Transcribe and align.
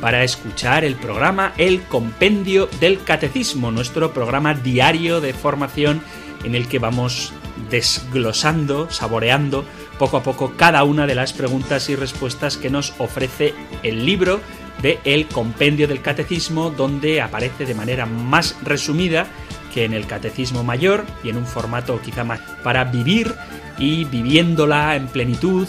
para 0.00 0.24
escuchar 0.24 0.84
el 0.84 0.96
programa 0.96 1.52
El 1.58 1.82
Compendio 1.82 2.68
del 2.80 3.02
Catecismo, 3.04 3.70
nuestro 3.70 4.12
programa 4.12 4.54
diario 4.54 5.20
de 5.20 5.34
formación 5.34 6.02
en 6.44 6.54
el 6.54 6.68
que 6.68 6.78
vamos 6.78 7.32
desglosando, 7.68 8.90
saboreando 8.90 9.64
poco 9.98 10.16
a 10.16 10.22
poco 10.22 10.54
cada 10.56 10.84
una 10.84 11.06
de 11.06 11.14
las 11.14 11.32
preguntas 11.32 11.90
y 11.90 11.96
respuestas 11.96 12.56
que 12.56 12.70
nos 12.70 12.94
ofrece 12.98 13.54
el 13.82 14.06
libro 14.06 14.40
de 14.80 14.98
El 15.04 15.26
Compendio 15.26 15.86
del 15.86 16.00
Catecismo, 16.00 16.70
donde 16.70 17.20
aparece 17.20 17.66
de 17.66 17.74
manera 17.74 18.06
más 18.06 18.56
resumida 18.62 19.26
que 19.74 19.84
en 19.84 19.92
el 19.92 20.06
Catecismo 20.06 20.64
Mayor 20.64 21.04
y 21.22 21.28
en 21.28 21.36
un 21.36 21.46
formato 21.46 22.00
quizá 22.02 22.24
más 22.24 22.40
para 22.64 22.84
vivir 22.84 23.34
y 23.78 24.04
viviéndola 24.04 24.96
en 24.96 25.06
plenitud, 25.08 25.68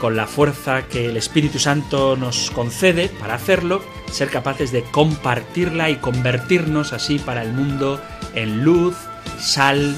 con 0.00 0.16
la 0.16 0.26
fuerza 0.26 0.88
que 0.88 1.06
el 1.06 1.16
Espíritu 1.18 1.58
Santo 1.58 2.16
nos 2.16 2.50
concede 2.50 3.08
para 3.08 3.34
hacerlo, 3.34 3.84
ser 4.10 4.30
capaces 4.30 4.72
de 4.72 4.82
compartirla 4.82 5.90
y 5.90 5.96
convertirnos 5.96 6.94
así 6.94 7.18
para 7.18 7.42
el 7.42 7.52
mundo 7.52 8.00
en 8.34 8.64
luz, 8.64 8.96
sal 9.38 9.94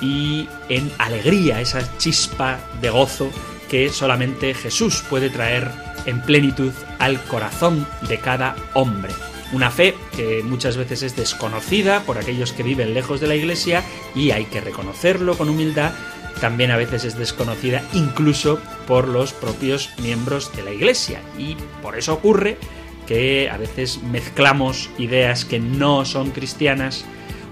y 0.00 0.46
en 0.68 0.92
alegría, 0.98 1.60
esa 1.60 1.80
chispa 1.96 2.60
de 2.82 2.90
gozo 2.90 3.30
que 3.70 3.88
solamente 3.88 4.52
Jesús 4.52 5.02
puede 5.08 5.30
traer 5.30 5.70
en 6.04 6.20
plenitud 6.20 6.72
al 6.98 7.22
corazón 7.24 7.86
de 8.08 8.18
cada 8.18 8.56
hombre. 8.74 9.12
Una 9.52 9.70
fe 9.70 9.96
que 10.14 10.42
muchas 10.44 10.76
veces 10.76 11.02
es 11.02 11.16
desconocida 11.16 12.02
por 12.02 12.18
aquellos 12.18 12.52
que 12.52 12.62
viven 12.62 12.94
lejos 12.94 13.20
de 13.20 13.26
la 13.26 13.34
Iglesia 13.34 13.82
y 14.14 14.32
hay 14.32 14.44
que 14.44 14.60
reconocerlo 14.60 15.36
con 15.36 15.48
humildad, 15.48 15.92
también 16.40 16.70
a 16.70 16.76
veces 16.76 17.04
es 17.04 17.16
desconocida 17.16 17.82
incluso 17.92 18.60
por 18.86 19.08
los 19.08 19.32
propios 19.32 19.90
miembros 19.98 20.54
de 20.56 20.62
la 20.62 20.72
Iglesia. 20.72 21.20
Y 21.38 21.56
por 21.82 21.98
eso 21.98 22.14
ocurre 22.14 22.58
que 23.06 23.50
a 23.50 23.56
veces 23.56 24.02
mezclamos 24.02 24.90
ideas 24.98 25.44
que 25.44 25.58
no 25.58 26.04
son 26.04 26.30
cristianas 26.30 27.04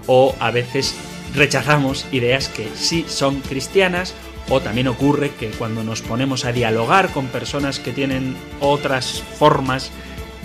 o 0.07 0.35
a 0.39 0.51
veces 0.51 0.95
rechazamos 1.35 2.05
ideas 2.11 2.47
que 2.49 2.67
sí 2.75 3.05
son 3.07 3.41
cristianas 3.41 4.13
o 4.49 4.61
también 4.61 4.87
ocurre 4.87 5.31
que 5.31 5.49
cuando 5.51 5.83
nos 5.83 6.01
ponemos 6.01 6.45
a 6.45 6.51
dialogar 6.51 7.09
con 7.11 7.27
personas 7.27 7.79
que 7.79 7.91
tienen 7.91 8.35
otras 8.59 9.23
formas 9.37 9.91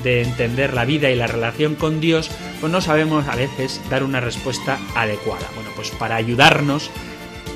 de 0.03 0.23
entender 0.23 0.75
la 0.75 0.85
vida 0.85 1.11
y 1.11 1.17
la 1.17 1.27
relación 1.27 1.75
con 1.75 2.01
Dios, 2.01 2.31
pues 2.61 2.71
no 2.71 2.81
sabemos 2.81 3.27
a 3.29 3.37
veces 3.37 3.81
dar 3.89 4.03
una 4.03 4.21
respuesta 4.21 4.79
adecuada. 4.95 5.47
Bueno, 5.55 5.71
pues 5.75 5.91
para 5.91 6.17
ayudarnos 6.17 6.91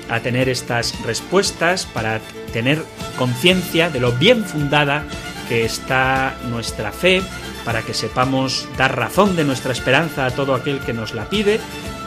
a 0.08 0.20
tener 0.20 0.48
estas 0.48 1.00
respuestas, 1.02 1.86
para 1.86 2.20
tener 2.52 2.82
conciencia 3.16 3.91
de 3.91 4.00
lo 4.00 4.12
bien 4.12 4.44
fundada 4.44 5.04
que 5.48 5.64
está 5.64 6.36
nuestra 6.50 6.92
fe, 6.92 7.22
para 7.64 7.82
que 7.82 7.94
sepamos 7.94 8.68
dar 8.76 8.97
razón 8.97 9.36
de 9.36 9.44
nuestra 9.44 9.72
esperanza 9.72 10.26
a 10.26 10.30
todo 10.30 10.54
aquel 10.54 10.80
que 10.80 10.92
nos 10.92 11.14
la 11.14 11.28
pide, 11.28 11.60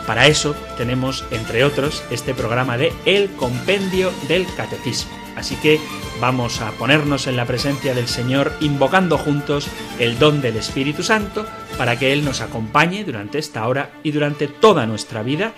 para 0.08 0.28
eso 0.28 0.56
tenemos, 0.78 1.24
entre 1.32 1.64
otros, 1.64 2.04
este 2.12 2.34
programa 2.34 2.78
de 2.78 2.92
El 3.06 3.30
Compendio 3.32 4.12
del 4.28 4.46
Catecismo. 4.56 5.12
Así 5.36 5.56
que 5.56 5.80
vamos 6.20 6.62
a 6.62 6.72
ponernos 6.72 7.28
en 7.28 7.38
la 7.38 7.46
presencia 7.46 7.94
del 7.94 8.08
Señor 8.08 8.52
invocando 8.60 9.18
juntos 9.18 9.68
el 10.00 10.20
don 10.20 10.42
del 10.42 10.58
Espíritu 10.58 11.04
Santo 11.04 11.46
para 11.78 11.98
que 11.98 12.14
Él 12.14 12.26
nos 12.26 12.42
acompañe 12.42 13.04
durante 13.04 13.40
esta 13.40 13.68
hora 13.68 13.92
y 14.04 14.12
durante 14.12 14.48
toda 14.48 14.86
nuestra 14.86 15.24
vida 15.24 15.54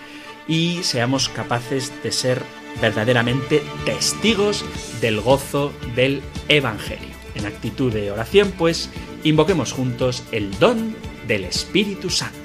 y 0.47 0.83
seamos 0.83 1.29
capaces 1.29 1.91
de 2.03 2.11
ser 2.11 2.41
verdaderamente 2.81 3.63
testigos 3.85 4.65
del 5.01 5.21
gozo 5.21 5.71
del 5.95 6.21
Evangelio. 6.49 7.13
En 7.35 7.45
actitud 7.45 7.91
de 7.91 8.11
oración, 8.11 8.53
pues, 8.57 8.89
invoquemos 9.23 9.71
juntos 9.71 10.23
el 10.31 10.57
don 10.59 10.95
del 11.27 11.45
Espíritu 11.45 12.09
Santo. 12.09 12.43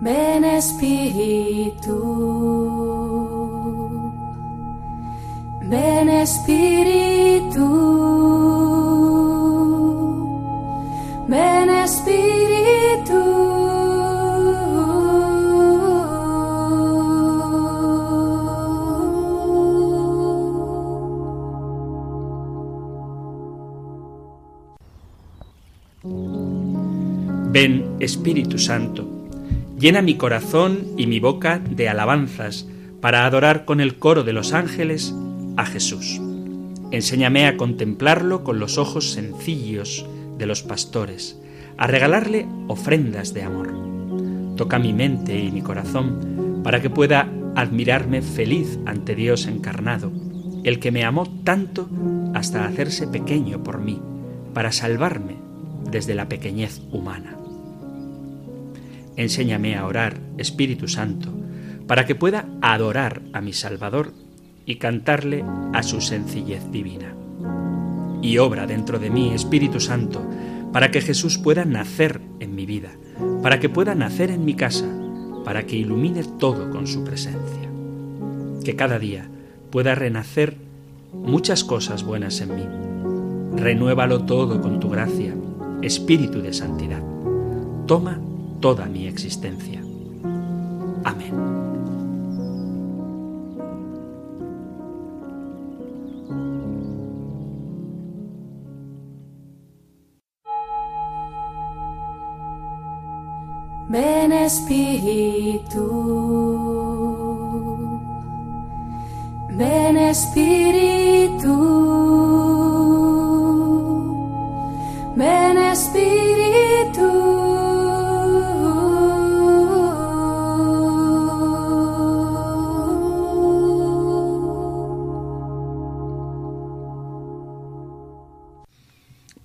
Ven 0.00 0.44
Espíritu, 0.44 1.88
ven 5.68 6.08
Espíritu, 6.08 7.66
ven 11.28 11.70
Espíritu. 11.70 12.38
Ven 27.50 27.96
Espíritu 27.98 28.58
Santo 28.58 29.18
Llena 29.78 30.02
mi 30.02 30.16
corazón 30.16 30.88
y 30.96 31.06
mi 31.06 31.20
boca 31.20 31.60
de 31.60 31.88
alabanzas 31.88 32.66
para 33.00 33.26
adorar 33.26 33.64
con 33.64 33.80
el 33.80 33.96
coro 33.98 34.24
de 34.24 34.32
los 34.32 34.52
ángeles 34.52 35.14
a 35.58 35.66
Jesús. 35.66 36.20
Enséñame 36.92 37.46
a 37.46 37.56
contemplarlo 37.58 38.44
con 38.44 38.60
los 38.60 38.78
ojos 38.78 39.12
sencillos 39.12 40.06
de 40.38 40.46
los 40.46 40.62
pastores, 40.62 41.38
a 41.76 41.86
regalarle 41.86 42.46
ofrendas 42.68 43.34
de 43.34 43.42
amor. 43.42 43.74
Toca 44.56 44.78
mi 44.78 44.94
mente 44.94 45.38
y 45.38 45.50
mi 45.50 45.60
corazón 45.60 46.60
para 46.62 46.80
que 46.80 46.90
pueda 46.90 47.28
admirarme 47.56 48.22
feliz 48.22 48.78
ante 48.86 49.16
Dios 49.16 49.46
encarnado, 49.46 50.12
el 50.62 50.78
que 50.78 50.92
me 50.92 51.04
amó 51.04 51.26
tanto 51.42 51.90
hasta 52.34 52.64
hacerse 52.64 53.08
pequeño 53.08 53.62
por 53.64 53.80
mí, 53.80 54.00
para 54.54 54.72
salvarme 54.72 55.36
desde 55.90 56.14
la 56.14 56.28
pequeñez 56.28 56.80
humana. 56.92 57.36
Enséñame 59.16 59.76
a 59.76 59.86
orar, 59.86 60.20
Espíritu 60.36 60.86
Santo, 60.86 61.32
para 61.88 62.06
que 62.06 62.14
pueda 62.14 62.46
adorar 62.60 63.22
a 63.32 63.40
mi 63.40 63.52
Salvador 63.52 64.12
y 64.68 64.76
cantarle 64.76 65.42
a 65.72 65.82
su 65.82 66.02
sencillez 66.02 66.70
divina. 66.70 67.14
Y 68.20 68.36
obra 68.36 68.66
dentro 68.66 68.98
de 68.98 69.08
mí, 69.08 69.32
Espíritu 69.32 69.80
Santo, 69.80 70.22
para 70.74 70.90
que 70.90 71.00
Jesús 71.00 71.38
pueda 71.38 71.64
nacer 71.64 72.20
en 72.38 72.54
mi 72.54 72.66
vida, 72.66 72.90
para 73.42 73.60
que 73.60 73.70
pueda 73.70 73.94
nacer 73.94 74.30
en 74.30 74.44
mi 74.44 74.52
casa, 74.52 74.86
para 75.42 75.64
que 75.64 75.76
ilumine 75.76 76.22
todo 76.38 76.70
con 76.70 76.86
su 76.86 77.02
presencia. 77.02 77.70
Que 78.62 78.76
cada 78.76 78.98
día 78.98 79.26
pueda 79.70 79.94
renacer 79.94 80.58
muchas 81.14 81.64
cosas 81.64 82.04
buenas 82.04 82.38
en 82.42 82.54
mí. 82.54 83.58
Renuévalo 83.58 84.24
todo 84.24 84.60
con 84.60 84.80
tu 84.80 84.90
gracia, 84.90 85.34
Espíritu 85.80 86.42
de 86.42 86.52
Santidad. 86.52 87.02
Toma 87.86 88.20
toda 88.60 88.84
mi 88.84 89.06
existencia. 89.06 89.80
Amén. 91.04 91.32
Ven 103.90 104.32
Espíritu, 104.32 105.80
ven 109.48 109.96
Espíritu, 109.96 111.54
ven 115.16 115.56
Espíritu. 115.56 116.18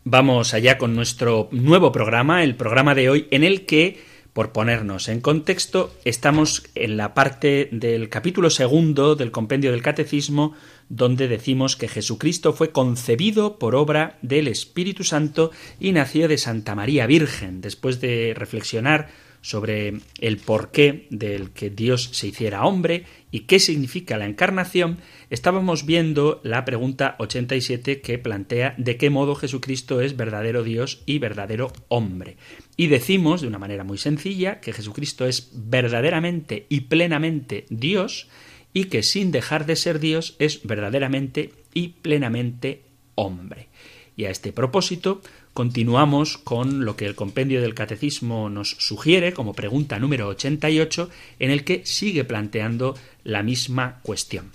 Vamos 0.04 0.54
allá 0.54 0.78
con 0.78 0.98
nuestro 0.98 1.48
nuevo 1.51 1.94
programa, 1.94 2.44
el 2.44 2.57
programa 2.57 2.94
de 2.94 3.10
hoy, 3.10 3.28
en 3.31 3.45
el 3.45 3.66
que 3.66 4.12
Por 4.33 4.51
ponernos 4.51 5.09
en 5.09 5.21
contexto, 5.21 5.94
estamos 6.06 6.63
en 6.74 6.97
la 6.97 7.13
parte 7.13 7.69
del 7.71 8.09
capítulo 8.09 8.50
segundo 8.50 9.15
del 9.15 9.30
compendio 9.30 9.69
del 9.69 9.83
Catecismo, 9.83 10.56
donde 10.89 11.27
decimos 11.27 11.75
que 11.75 11.88
Jesucristo 11.88 12.51
fue 12.51 12.71
concebido 12.71 13.59
por 13.59 13.75
obra 13.75 14.18
del 14.24 14.47
Espíritu 14.47 15.03
Santo 15.03 15.51
y 15.80 15.91
nació 15.91 16.27
de 16.27 16.39
Santa 16.39 16.74
María 16.74 17.06
Virgen. 17.06 17.62
Después 17.62 18.01
de 18.01 18.33
reflexionar 18.35 19.09
sobre 19.41 20.00
el 20.19 20.38
porqué 20.38 21.06
del 21.12 21.51
que 21.51 21.69
Dios 21.69 22.09
se 22.13 22.27
hiciera 22.27 22.65
hombre 22.65 23.06
y 23.30 23.41
qué 23.41 23.59
significa 23.59 24.18
la 24.18 24.25
encarnación, 24.25 24.97
estábamos 25.30 25.85
viendo 25.85 26.41
la 26.44 26.65
pregunta 26.65 27.18
87 27.19 28.01
que 28.01 28.18
plantea 28.18 28.74
de 28.77 28.97
qué 28.97 29.12
modo 29.12 29.35
Jesucristo 29.35 30.01
es 30.01 30.18
verdadero 30.18 30.63
Dios 30.63 31.03
y 31.06 31.19
verdadero 31.19 31.71
hombre. 31.89 32.38
Y 32.75 32.88
decimos 32.88 33.42
de 33.42 33.48
una 33.48 33.60
manera 33.60 33.84
muy 33.84 33.98
sencilla 33.98 34.60
que 34.60 34.74
Jesucristo 34.74 35.25
es 35.25 35.52
verdaderamente 35.54 36.66
y 36.70 36.81
plenamente 36.81 37.66
Dios 37.70 38.28
y 38.74 38.86
que 38.86 39.04
sin 39.04 39.31
dejar 39.31 39.66
de 39.66 39.75
ser 39.75 40.00
Dios 40.00 40.36
es 40.40 40.64
verdaderamente 40.64 41.54
y 41.74 41.90
plenamente 41.90 42.84
hombre. 43.16 43.68
Y 44.16 44.25
a 44.25 44.31
este 44.31 44.52
propósito 44.52 45.22
continuamos 45.54 46.38
con 46.38 46.86
lo 46.86 46.96
que 46.96 47.06
el 47.06 47.16
compendio 47.16 47.62
del 47.62 47.75
catecismo 47.75 48.50
nos 48.50 48.72
sugiere 48.80 49.34
como 49.34 49.54
pregunta 49.54 50.00
número 50.00 50.28
88 50.30 51.10
en 51.40 51.52
el 51.52 51.64
que 51.64 51.86
sigue 51.86 52.24
planteando 52.24 52.96
la 53.24 53.44
misma 53.44 54.00
cuestión. 54.02 54.52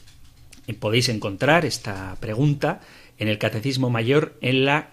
Podéis 0.81 1.09
encontrar 1.09 1.65
esta 1.65 2.17
pregunta 2.21 2.81
en 3.19 3.29
el 3.29 3.39
catecismo 3.39 3.91
mayor 3.91 4.37
en 4.43 4.65
la 4.65 4.91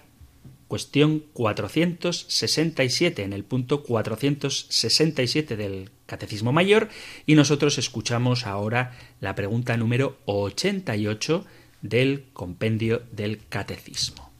cuestión 0.68 1.24
467, 1.34 3.24
en 3.24 3.34
el 3.34 3.44
punto 3.44 3.84
467 3.84 5.56
del 5.56 5.92
Catecismo 6.06 6.52
Mayor, 6.52 6.90
y 7.26 7.36
nosotros 7.36 7.78
escuchamos 7.78 8.46
ahora 8.46 8.98
la 9.20 9.36
pregunta 9.36 9.78
número 9.78 10.18
88 10.26 11.46
del 11.82 12.26
compendio 12.34 13.04
del 13.12 13.46
Catecismo. 13.48 14.32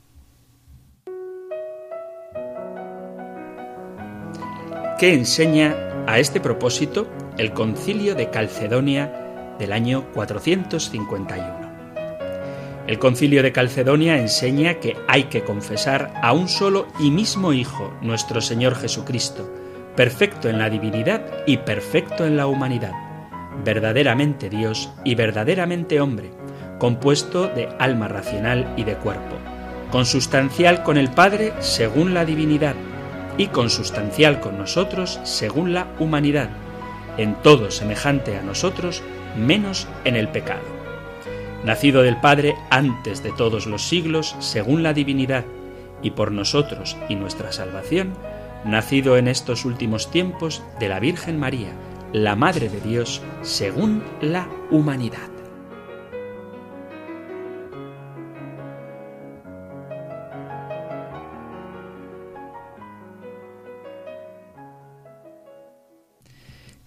¿Qué 4.98 5.14
enseña 5.14 5.76
a 6.08 6.20
este 6.20 6.40
propósito 6.40 7.12
el 7.38 7.54
concilio 7.54 8.16
de 8.16 8.30
Calcedonia 8.30 9.56
del 9.60 9.74
año 9.74 10.10
451? 10.14 11.65
El 12.88 13.00
concilio 13.00 13.42
de 13.42 13.52
Calcedonia 13.52 14.20
enseña 14.20 14.76
que 14.76 14.96
hay 15.08 15.24
que 15.24 15.44
confesar 15.44 16.14
a 16.22 16.34
un 16.34 16.48
solo 16.48 16.88
y 17.00 17.10
mismo 17.10 17.52
Hijo, 17.52 17.92
nuestro 18.02 18.42
Señor 18.42 18.76
Jesucristo, 18.76 19.52
perfecto 19.96 20.50
en 20.50 20.60
la 20.60 20.70
divinidad 20.70 21.26
y 21.48 21.58
perfecto 21.58 22.28
en 22.28 22.38
la 22.38 22.46
humanidad, 22.46 22.92
verdaderamente 23.64 24.50
Dios 24.50 24.92
y 25.04 25.16
verdaderamente 25.16 26.00
hombre, 26.00 26.30
compuesto 26.78 27.48
de 27.48 27.70
alma 27.80 28.08
racional 28.08 28.72
y 28.78 28.84
de 28.84 28.96
cuerpo, 28.96 29.36
consustancial 29.92 30.84
con 30.84 30.98
el 30.98 31.10
Padre 31.10 31.54
según 31.62 32.14
la 32.14 32.24
divinidad, 32.24 32.76
y 33.38 33.48
consustancial 33.48 34.40
con 34.40 34.60
nosotros 34.60 35.20
según 35.24 35.74
la 35.74 35.88
humanidad, 35.98 36.50
en 37.18 37.34
todo 37.42 37.72
semejante 37.72 38.38
a 38.38 38.44
nosotros, 38.44 39.02
menos 39.36 39.88
en 40.04 40.16
el 40.16 40.28
pecado. 40.28 40.75
Nacido 41.66 42.04
del 42.04 42.18
Padre 42.18 42.56
antes 42.70 43.24
de 43.24 43.32
todos 43.32 43.66
los 43.66 43.82
siglos, 43.82 44.36
según 44.38 44.84
la 44.84 44.94
divinidad, 44.94 45.46
y 46.04 46.12
por 46.12 46.32
nosotros 46.32 46.96
y 47.10 47.16
nuestra 47.16 47.52
salvación, 47.52 48.14
nacido 48.66 49.18
en 49.18 49.28
estos 49.28 49.66
últimos 49.66 50.12
tiempos 50.12 50.62
de 50.80 50.90
la 50.90 51.00
Virgen 51.00 51.40
María, 51.40 51.72
la 52.14 52.36
Madre 52.36 52.70
de 52.70 52.82
Dios, 52.82 53.24
según 53.42 54.04
la 54.22 54.48
humanidad. 54.70 55.35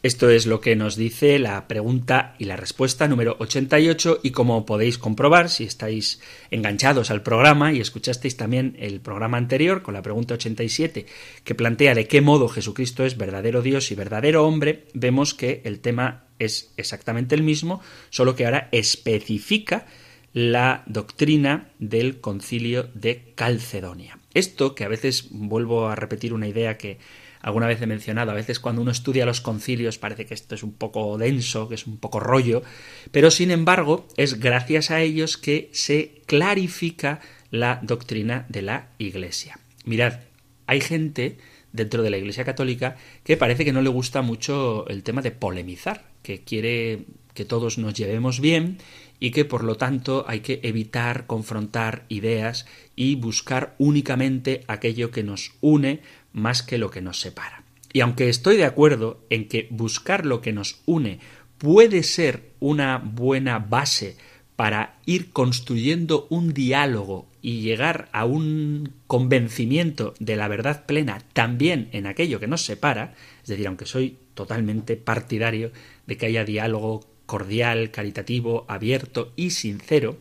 Esto 0.01 0.31
es 0.31 0.47
lo 0.47 0.61
que 0.61 0.77
nos 0.77 0.95
dice 0.95 1.41
la 1.41 1.67
pregunta 1.67 2.37
y 2.39 2.45
la 2.45 2.57
respuesta 2.57 3.09
número 3.09 3.35
88 3.41 4.21
y 4.23 4.31
como 4.31 4.65
podéis 4.65 4.97
comprobar 4.97 5.49
si 5.49 5.65
estáis 5.65 6.21
enganchados 6.53 7.11
al 7.11 7.25
programa 7.25 7.73
y 7.73 7.81
escuchasteis 7.81 8.37
también 8.37 8.77
el 8.79 9.01
programa 9.01 9.39
anterior 9.39 9.83
con 9.83 9.95
la 9.95 10.03
pregunta 10.03 10.35
87 10.35 11.07
que 11.43 11.55
plantea 11.57 11.97
de 11.97 12.07
qué 12.07 12.21
modo 12.21 12.49
Jesucristo 12.49 13.05
es 13.05 13.17
verdadero 13.17 13.61
Dios 13.61 13.91
y 13.91 13.97
verdadero 13.97 14.47
hombre, 14.47 14.85
vemos 14.95 15.35
que 15.35 15.63
el 15.65 15.81
tema 15.81 16.27
es 16.39 16.73
exactamente 16.77 17.35
el 17.35 17.43
mismo, 17.43 17.81
solo 18.11 18.37
que 18.37 18.45
ahora 18.45 18.69
especifica 18.71 19.87
la 20.33 20.85
doctrina 20.87 21.71
del 21.81 22.21
concilio 22.21 22.89
de 22.95 23.33
Calcedonia. 23.35 24.21
Esto 24.33 24.77
que 24.77 24.85
a 24.85 24.89
veces 24.89 25.27
vuelvo 25.31 25.89
a 25.89 25.97
repetir 25.97 26.35
una 26.35 26.47
idea 26.47 26.79
que 26.79 26.99
alguna 27.41 27.67
vez 27.67 27.81
he 27.83 27.87
mencionado, 27.87 28.31
a 28.31 28.35
veces 28.35 28.61
cuando 28.61 28.83
uno 28.83 28.91
estudia 28.91 29.27
los 29.27 29.41
concilios 29.41 29.99
parece 29.99 30.27
que 30.27 30.35
esto 30.35 30.55
es 30.55 30.63
un 30.63 30.73
poco 30.73 31.19
denso, 31.19 31.69
que 31.69 31.75
es 31.75 31.87
un 31.87 31.99
poco 31.99 32.21
rollo, 32.21 32.63
pero 33.11 33.31
sin 33.31 33.51
embargo 33.51 34.07
es 34.17 34.41
gracias 34.41 34.91
a 34.91 35.01
ellos 35.01 35.37
que 35.37 35.71
se 35.73 36.23
clarifica 36.27 37.21
la 37.51 37.81
doctrina 37.83 38.47
de 38.49 38.63
la 38.63 38.89
Iglesia. 38.99 39.59
Mirad, 39.85 40.21
hay 40.67 40.81
gente 40.81 41.39
dentro 41.73 42.03
de 42.03 42.11
la 42.11 42.19
Iglesia 42.19 42.45
Católica 42.45 42.97
que 43.25 43.37
parece 43.37 43.65
que 43.65 43.73
no 43.73 43.83
le 43.83 43.89
gusta 43.89 44.23
mucho 44.23 44.87
el 44.89 45.03
tema 45.03 45.23
de 45.23 45.31
polemizar, 45.31 46.05
que 46.23 46.43
quiere 46.43 47.05
que 47.35 47.45
todos 47.45 47.79
nos 47.79 47.95
llevemos 47.95 48.41
bien 48.41 48.79
y 49.21 49.31
que 49.31 49.45
por 49.45 49.65
lo 49.65 49.77
tanto 49.77 50.25
hay 50.29 50.41
que 50.41 50.61
evitar 50.63 51.27
confrontar 51.27 52.05
ideas 52.09 52.67
y 52.97 53.15
buscar 53.15 53.75
únicamente 53.79 54.65
aquello 54.67 55.11
que 55.11 55.23
nos 55.23 55.53
une 55.61 56.01
más 56.33 56.63
que 56.63 56.79
lo 56.79 56.91
que 56.91 57.03
nos 57.03 57.21
separa. 57.21 57.65
Y 57.93 58.01
aunque 58.01 58.29
estoy 58.29 58.57
de 58.57 58.65
acuerdo 58.65 59.25
en 59.31 59.49
que 59.49 59.67
buscar 59.71 60.27
lo 60.27 60.41
que 60.41 60.53
nos 60.53 60.81
une 60.87 61.21
puede 61.59 62.03
ser 62.03 62.53
una 62.61 62.99
buena 62.99 63.59
base 63.59 64.17
para 64.57 64.99
ir 65.07 65.31
construyendo 65.31 66.27
un 66.31 66.53
diálogo 66.53 67.29
y 67.41 67.61
llegar 67.61 68.09
a 68.13 68.25
un 68.25 68.93
convencimiento 69.07 70.15
de 70.19 70.37
la 70.37 70.49
verdad 70.49 70.85
plena 70.85 71.23
también 71.33 71.89
en 71.93 72.07
aquello 72.07 72.41
que 72.41 72.49
nos 72.49 72.65
separa, 72.65 73.15
es 73.43 73.49
decir, 73.49 73.69
aunque 73.69 73.87
soy 73.87 74.19
totalmente 74.35 74.97
partidario 74.97 75.71
de 76.07 76.17
que 76.17 76.27
haya 76.27 76.45
diálogo 76.45 77.07
cordial, 77.27 77.91
caritativo, 77.91 78.65
abierto 78.69 79.33
y 79.37 79.51
sincero, 79.51 80.17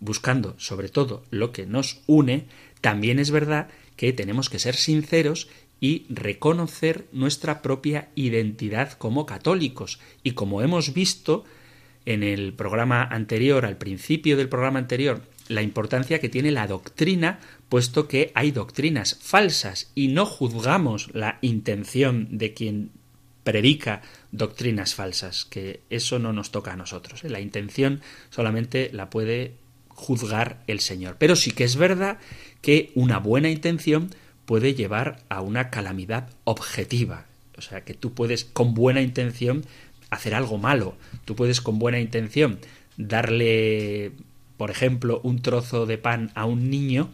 buscando 0.00 0.54
sobre 0.58 0.88
todo 0.88 1.24
lo 1.30 1.52
que 1.52 1.66
nos 1.66 2.02
une, 2.06 2.44
también 2.80 3.18
es 3.18 3.30
verdad 3.30 3.68
que 3.98 4.12
tenemos 4.12 4.48
que 4.48 4.60
ser 4.60 4.76
sinceros 4.76 5.48
y 5.80 6.06
reconocer 6.08 7.06
nuestra 7.12 7.62
propia 7.62 8.08
identidad 8.14 8.92
como 8.92 9.26
católicos. 9.26 9.98
Y 10.22 10.32
como 10.32 10.62
hemos 10.62 10.94
visto 10.94 11.44
en 12.06 12.22
el 12.22 12.54
programa 12.54 13.02
anterior, 13.02 13.66
al 13.66 13.76
principio 13.76 14.36
del 14.36 14.48
programa 14.48 14.78
anterior, 14.78 15.20
la 15.48 15.62
importancia 15.62 16.20
que 16.20 16.28
tiene 16.28 16.52
la 16.52 16.68
doctrina, 16.68 17.40
puesto 17.68 18.06
que 18.06 18.30
hay 18.36 18.52
doctrinas 18.52 19.18
falsas 19.20 19.90
y 19.96 20.08
no 20.08 20.26
juzgamos 20.26 21.12
la 21.12 21.38
intención 21.42 22.38
de 22.38 22.54
quien 22.54 22.92
predica 23.42 24.02
doctrinas 24.30 24.94
falsas, 24.94 25.44
que 25.44 25.80
eso 25.90 26.20
no 26.20 26.32
nos 26.32 26.52
toca 26.52 26.72
a 26.72 26.76
nosotros. 26.76 27.24
La 27.24 27.40
intención 27.40 28.00
solamente 28.30 28.90
la 28.92 29.10
puede 29.10 29.54
juzgar 29.98 30.62
el 30.68 30.78
Señor. 30.78 31.16
Pero 31.18 31.34
sí 31.34 31.50
que 31.50 31.64
es 31.64 31.76
verdad 31.76 32.18
que 32.62 32.92
una 32.94 33.18
buena 33.18 33.50
intención 33.50 34.10
puede 34.46 34.74
llevar 34.74 35.18
a 35.28 35.42
una 35.42 35.70
calamidad 35.70 36.30
objetiva. 36.44 37.26
O 37.56 37.62
sea, 37.62 37.84
que 37.84 37.94
tú 37.94 38.14
puedes 38.14 38.44
con 38.44 38.74
buena 38.74 39.02
intención 39.02 39.64
hacer 40.10 40.34
algo 40.34 40.56
malo. 40.56 40.96
Tú 41.24 41.34
puedes 41.34 41.60
con 41.60 41.80
buena 41.80 41.98
intención 41.98 42.60
darle, 42.96 44.12
por 44.56 44.70
ejemplo, 44.70 45.20
un 45.24 45.42
trozo 45.42 45.84
de 45.84 45.98
pan 45.98 46.30
a 46.34 46.46
un 46.46 46.70
niño 46.70 47.10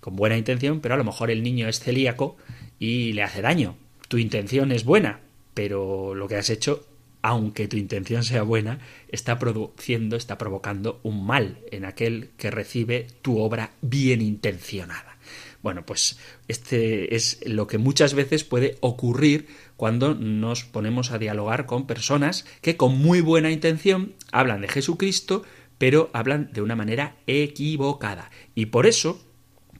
con 0.00 0.16
buena 0.16 0.38
intención, 0.38 0.80
pero 0.80 0.94
a 0.94 0.98
lo 0.98 1.04
mejor 1.04 1.30
el 1.30 1.42
niño 1.42 1.68
es 1.68 1.80
celíaco 1.80 2.36
y 2.78 3.12
le 3.12 3.22
hace 3.22 3.42
daño. 3.42 3.76
Tu 4.08 4.18
intención 4.18 4.72
es 4.72 4.84
buena, 4.84 5.20
pero 5.52 6.14
lo 6.14 6.26
que 6.26 6.36
has 6.36 6.48
hecho, 6.48 6.86
aunque 7.24 7.68
tu 7.68 7.78
intención 7.78 8.22
sea 8.22 8.42
buena, 8.42 8.80
está 9.08 9.38
produciendo, 9.38 10.14
está 10.14 10.36
provocando 10.36 11.00
un 11.04 11.24
mal 11.24 11.58
en 11.70 11.86
aquel 11.86 12.28
que 12.36 12.50
recibe 12.50 13.06
tu 13.22 13.38
obra 13.38 13.70
bien 13.80 14.20
intencionada. 14.20 15.16
Bueno, 15.62 15.86
pues 15.86 16.18
este 16.48 17.16
es 17.16 17.38
lo 17.46 17.66
que 17.66 17.78
muchas 17.78 18.12
veces 18.12 18.44
puede 18.44 18.76
ocurrir 18.80 19.46
cuando 19.78 20.14
nos 20.14 20.64
ponemos 20.64 21.12
a 21.12 21.18
dialogar 21.18 21.64
con 21.64 21.86
personas 21.86 22.44
que 22.60 22.76
con 22.76 22.98
muy 22.98 23.22
buena 23.22 23.50
intención 23.50 24.12
hablan 24.30 24.60
de 24.60 24.68
Jesucristo, 24.68 25.44
pero 25.78 26.10
hablan 26.12 26.52
de 26.52 26.60
una 26.60 26.76
manera 26.76 27.16
equivocada. 27.26 28.30
Y 28.54 28.66
por 28.66 28.84
eso 28.84 29.18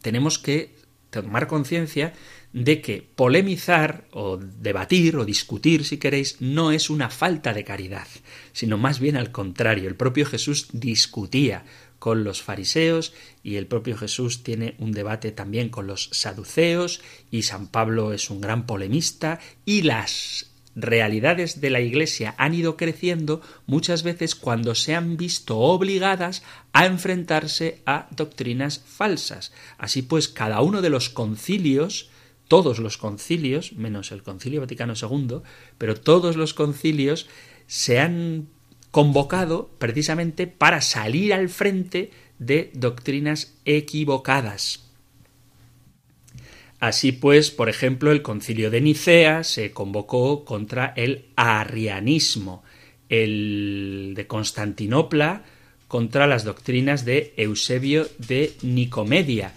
tenemos 0.00 0.38
que 0.38 0.76
tomar 1.10 1.46
conciencia 1.46 2.14
de 2.54 2.80
que 2.80 3.02
polemizar 3.02 4.06
o 4.12 4.38
debatir 4.38 5.16
o 5.16 5.24
discutir, 5.26 5.84
si 5.84 5.98
queréis, 5.98 6.40
no 6.40 6.70
es 6.70 6.88
una 6.88 7.10
falta 7.10 7.52
de 7.52 7.64
caridad, 7.64 8.06
sino 8.52 8.78
más 8.78 9.00
bien 9.00 9.16
al 9.16 9.32
contrario. 9.32 9.88
El 9.88 9.96
propio 9.96 10.24
Jesús 10.24 10.68
discutía 10.72 11.64
con 11.98 12.22
los 12.22 12.42
fariseos 12.42 13.12
y 13.42 13.56
el 13.56 13.66
propio 13.66 13.96
Jesús 13.96 14.44
tiene 14.44 14.76
un 14.78 14.92
debate 14.92 15.32
también 15.32 15.68
con 15.68 15.88
los 15.88 16.10
saduceos 16.12 17.00
y 17.30 17.42
San 17.42 17.66
Pablo 17.66 18.12
es 18.12 18.30
un 18.30 18.40
gran 18.40 18.66
polemista 18.66 19.40
y 19.64 19.82
las 19.82 20.52
realidades 20.76 21.60
de 21.60 21.70
la 21.70 21.80
Iglesia 21.80 22.36
han 22.38 22.54
ido 22.54 22.76
creciendo 22.76 23.40
muchas 23.66 24.04
veces 24.04 24.36
cuando 24.36 24.76
se 24.76 24.94
han 24.94 25.16
visto 25.16 25.58
obligadas 25.58 26.44
a 26.72 26.86
enfrentarse 26.86 27.82
a 27.84 28.06
doctrinas 28.12 28.80
falsas. 28.86 29.52
Así 29.76 30.02
pues, 30.02 30.28
cada 30.28 30.60
uno 30.60 30.82
de 30.82 30.90
los 30.90 31.10
concilios, 31.10 32.10
todos 32.48 32.78
los 32.78 32.98
concilios, 32.98 33.72
menos 33.72 34.12
el 34.12 34.22
Concilio 34.22 34.60
Vaticano 34.60 34.94
II, 35.00 35.38
pero 35.78 35.94
todos 35.94 36.36
los 36.36 36.54
concilios 36.54 37.28
se 37.66 37.98
han 37.98 38.48
convocado 38.90 39.70
precisamente 39.78 40.46
para 40.46 40.80
salir 40.80 41.34
al 41.34 41.48
frente 41.48 42.10
de 42.38 42.70
doctrinas 42.74 43.54
equivocadas. 43.64 44.84
Así 46.80 47.12
pues, 47.12 47.50
por 47.50 47.68
ejemplo, 47.68 48.12
el 48.12 48.22
concilio 48.22 48.70
de 48.70 48.80
Nicea 48.82 49.42
se 49.42 49.72
convocó 49.72 50.44
contra 50.44 50.92
el 50.96 51.26
arrianismo, 51.34 52.62
el 53.08 54.12
de 54.14 54.26
Constantinopla 54.26 55.44
contra 55.88 56.26
las 56.26 56.44
doctrinas 56.44 57.04
de 57.04 57.32
Eusebio 57.36 58.06
de 58.18 58.54
Nicomedia, 58.62 59.54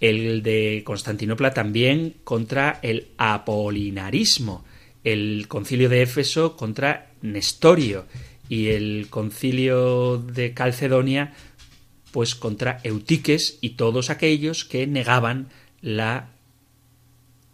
el 0.00 0.42
de 0.42 0.82
Constantinopla 0.84 1.52
también 1.52 2.16
contra 2.24 2.78
el 2.82 3.08
apolinarismo, 3.18 4.64
el 5.04 5.46
concilio 5.48 5.88
de 5.88 6.02
Éfeso 6.02 6.56
contra 6.56 7.10
Nestorio 7.22 8.06
y 8.48 8.68
el 8.68 9.08
concilio 9.10 10.18
de 10.18 10.54
Calcedonia 10.54 11.34
pues 12.10 12.34
contra 12.34 12.80
Eutiques 12.84 13.58
y 13.60 13.70
todos 13.70 14.10
aquellos 14.10 14.64
que 14.64 14.86
negaban 14.86 15.48
la 15.82 16.30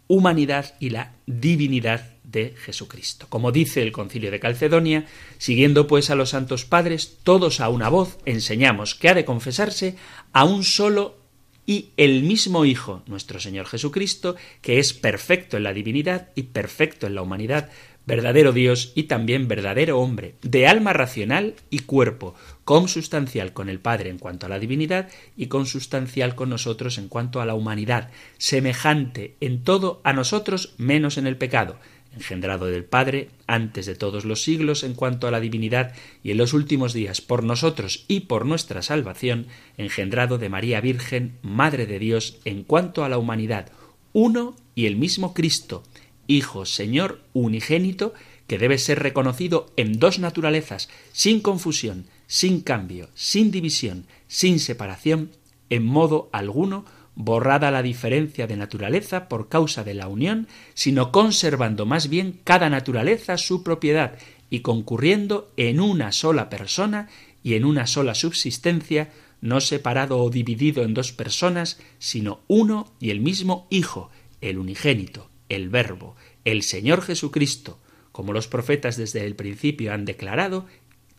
humanidad 0.07 0.75
y 0.79 0.91
la 0.91 1.13
divinidad 1.25 2.11
de 2.23 2.55
Jesucristo. 2.57 3.27
Como 3.29 3.51
dice 3.51 3.81
el 3.81 3.91
concilio 3.91 4.31
de 4.31 4.39
Calcedonia, 4.39 5.05
siguiendo 5.37 5.87
pues 5.87 6.09
a 6.09 6.15
los 6.15 6.29
santos 6.29 6.65
padres, 6.65 7.17
todos 7.23 7.59
a 7.59 7.69
una 7.69 7.89
voz 7.89 8.17
enseñamos 8.25 8.95
que 8.95 9.09
ha 9.09 9.13
de 9.13 9.25
confesarse 9.25 9.95
a 10.33 10.45
un 10.45 10.63
solo 10.63 11.24
y 11.65 11.89
el 11.97 12.23
mismo 12.23 12.65
Hijo, 12.65 13.03
nuestro 13.07 13.39
Señor 13.39 13.65
Jesucristo, 13.65 14.35
que 14.61 14.79
es 14.79 14.93
perfecto 14.93 15.57
en 15.57 15.63
la 15.63 15.73
divinidad 15.73 16.29
y 16.35 16.43
perfecto 16.43 17.07
en 17.07 17.15
la 17.15 17.21
humanidad, 17.21 17.69
verdadero 18.05 18.51
Dios 18.51 18.91
y 18.95 19.03
también 19.03 19.47
verdadero 19.47 19.99
hombre, 19.99 20.35
de 20.41 20.67
alma 20.67 20.93
racional 20.93 21.55
y 21.69 21.79
cuerpo, 21.79 22.35
consustancial 22.63 23.53
con 23.53 23.69
el 23.69 23.79
Padre 23.79 24.09
en 24.09 24.19
cuanto 24.19 24.45
a 24.45 24.49
la 24.49 24.59
divinidad 24.59 25.09
y 25.35 25.47
consustancial 25.47 26.35
con 26.35 26.49
nosotros 26.49 26.97
en 26.97 27.07
cuanto 27.07 27.41
a 27.41 27.45
la 27.45 27.55
humanidad, 27.55 28.11
semejante 28.37 29.35
en 29.39 29.63
todo 29.63 30.01
a 30.03 30.13
nosotros 30.13 30.75
menos 30.77 31.17
en 31.17 31.25
el 31.27 31.37
pecado, 31.37 31.79
engendrado 32.15 32.65
del 32.65 32.85
Padre 32.85 33.29
antes 33.47 33.85
de 33.85 33.95
todos 33.95 34.25
los 34.25 34.43
siglos 34.43 34.83
en 34.83 34.93
cuanto 34.93 35.27
a 35.27 35.31
la 35.31 35.39
divinidad 35.39 35.93
y 36.23 36.31
en 36.31 36.37
los 36.37 36.53
últimos 36.53 36.93
días 36.93 37.21
por 37.21 37.43
nosotros 37.43 38.05
y 38.07 38.21
por 38.21 38.45
nuestra 38.45 38.81
salvación, 38.81 39.47
engendrado 39.77 40.37
de 40.37 40.49
María 40.49 40.81
Virgen, 40.81 41.37
Madre 41.41 41.85
de 41.85 41.99
Dios 41.99 42.39
en 42.45 42.63
cuanto 42.63 43.03
a 43.03 43.09
la 43.09 43.17
humanidad, 43.17 43.71
uno 44.13 44.55
y 44.75 44.85
el 44.85 44.95
mismo 44.95 45.33
Cristo, 45.33 45.83
Hijo, 46.27 46.65
Señor 46.65 47.21
unigénito, 47.33 48.13
que 48.47 48.57
debe 48.57 48.77
ser 48.77 48.99
reconocido 48.99 49.71
en 49.75 49.99
dos 49.99 50.19
naturalezas, 50.19 50.89
sin 51.11 51.41
confusión, 51.41 52.07
sin 52.27 52.61
cambio, 52.61 53.09
sin 53.13 53.51
división, 53.51 54.05
sin 54.27 54.59
separación, 54.59 55.31
en 55.69 55.85
modo 55.85 56.29
alguno 56.31 56.85
borrada 57.15 57.71
la 57.71 57.81
diferencia 57.81 58.45
de 58.45 58.57
naturaleza 58.57 59.27
por 59.27 59.47
causa 59.49 59.83
de 59.83 59.93
la 59.93 60.07
unión, 60.07 60.47
sino 60.73 61.11
conservando 61.11 61.85
más 61.85 62.09
bien 62.09 62.39
cada 62.43 62.69
naturaleza 62.69 63.37
su 63.37 63.63
propiedad 63.63 64.17
y 64.49 64.59
concurriendo 64.59 65.51
en 65.57 65.79
una 65.79 66.11
sola 66.11 66.49
persona 66.49 67.09
y 67.41 67.55
en 67.55 67.65
una 67.65 67.87
sola 67.87 68.15
subsistencia, 68.15 69.11
no 69.41 69.61
separado 69.61 70.19
o 70.19 70.29
dividido 70.29 70.83
en 70.83 70.93
dos 70.93 71.11
personas, 71.11 71.79
sino 71.99 72.41
uno 72.47 72.91
y 72.99 73.11
el 73.11 73.21
mismo 73.21 73.67
Hijo, 73.69 74.09
el 74.41 74.57
unigénito, 74.57 75.29
el 75.49 75.69
Verbo, 75.69 76.15
el 76.43 76.63
Señor 76.63 77.01
Jesucristo, 77.01 77.79
como 78.11 78.33
los 78.33 78.47
profetas 78.47 78.97
desde 78.97 79.25
el 79.25 79.35
principio 79.35 79.93
han 79.93 80.05
declarado, 80.05 80.65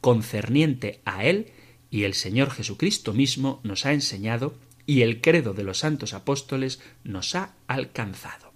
concerniente 0.00 1.00
a 1.04 1.24
Él, 1.24 1.52
y 1.90 2.04
el 2.04 2.14
Señor 2.14 2.50
Jesucristo 2.50 3.12
mismo 3.12 3.60
nos 3.62 3.86
ha 3.86 3.92
enseñado, 3.92 4.54
y 4.86 5.02
el 5.02 5.20
credo 5.20 5.52
de 5.52 5.64
los 5.64 5.78
santos 5.78 6.14
apóstoles 6.14 6.80
nos 7.04 7.34
ha 7.34 7.54
alcanzado. 7.66 8.52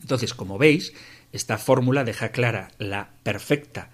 Entonces, 0.00 0.34
como 0.34 0.58
veis, 0.58 0.94
esta 1.32 1.58
fórmula 1.58 2.04
deja 2.04 2.30
clara 2.30 2.72
la 2.78 3.10
perfecta 3.22 3.90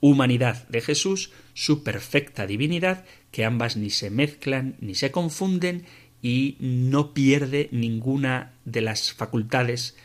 humanidad 0.00 0.66
de 0.68 0.80
Jesús, 0.80 1.32
su 1.54 1.82
perfecta 1.82 2.46
divinidad, 2.46 3.04
que 3.30 3.44
ambas 3.44 3.76
ni 3.76 3.90
se 3.90 4.10
mezclan 4.10 4.76
ni 4.80 4.94
se 4.94 5.10
confunden 5.10 5.84
y 6.22 6.56
no 6.60 7.12
pierde 7.14 7.68
ninguna 7.72 8.54
de 8.64 8.80
las 8.80 9.12
facultades 9.12 9.96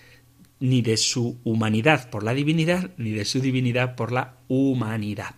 ni 0.60 0.82
de 0.82 0.98
su 0.98 1.40
humanidad 1.44 2.10
por 2.10 2.24
la 2.24 2.34
divinidad, 2.34 2.92
ni 2.98 3.12
de 3.12 3.26
su 3.26 3.40
divinidad 3.40 3.96
por 3.96 4.12
la 4.12 4.38
humanidad. 4.48 5.36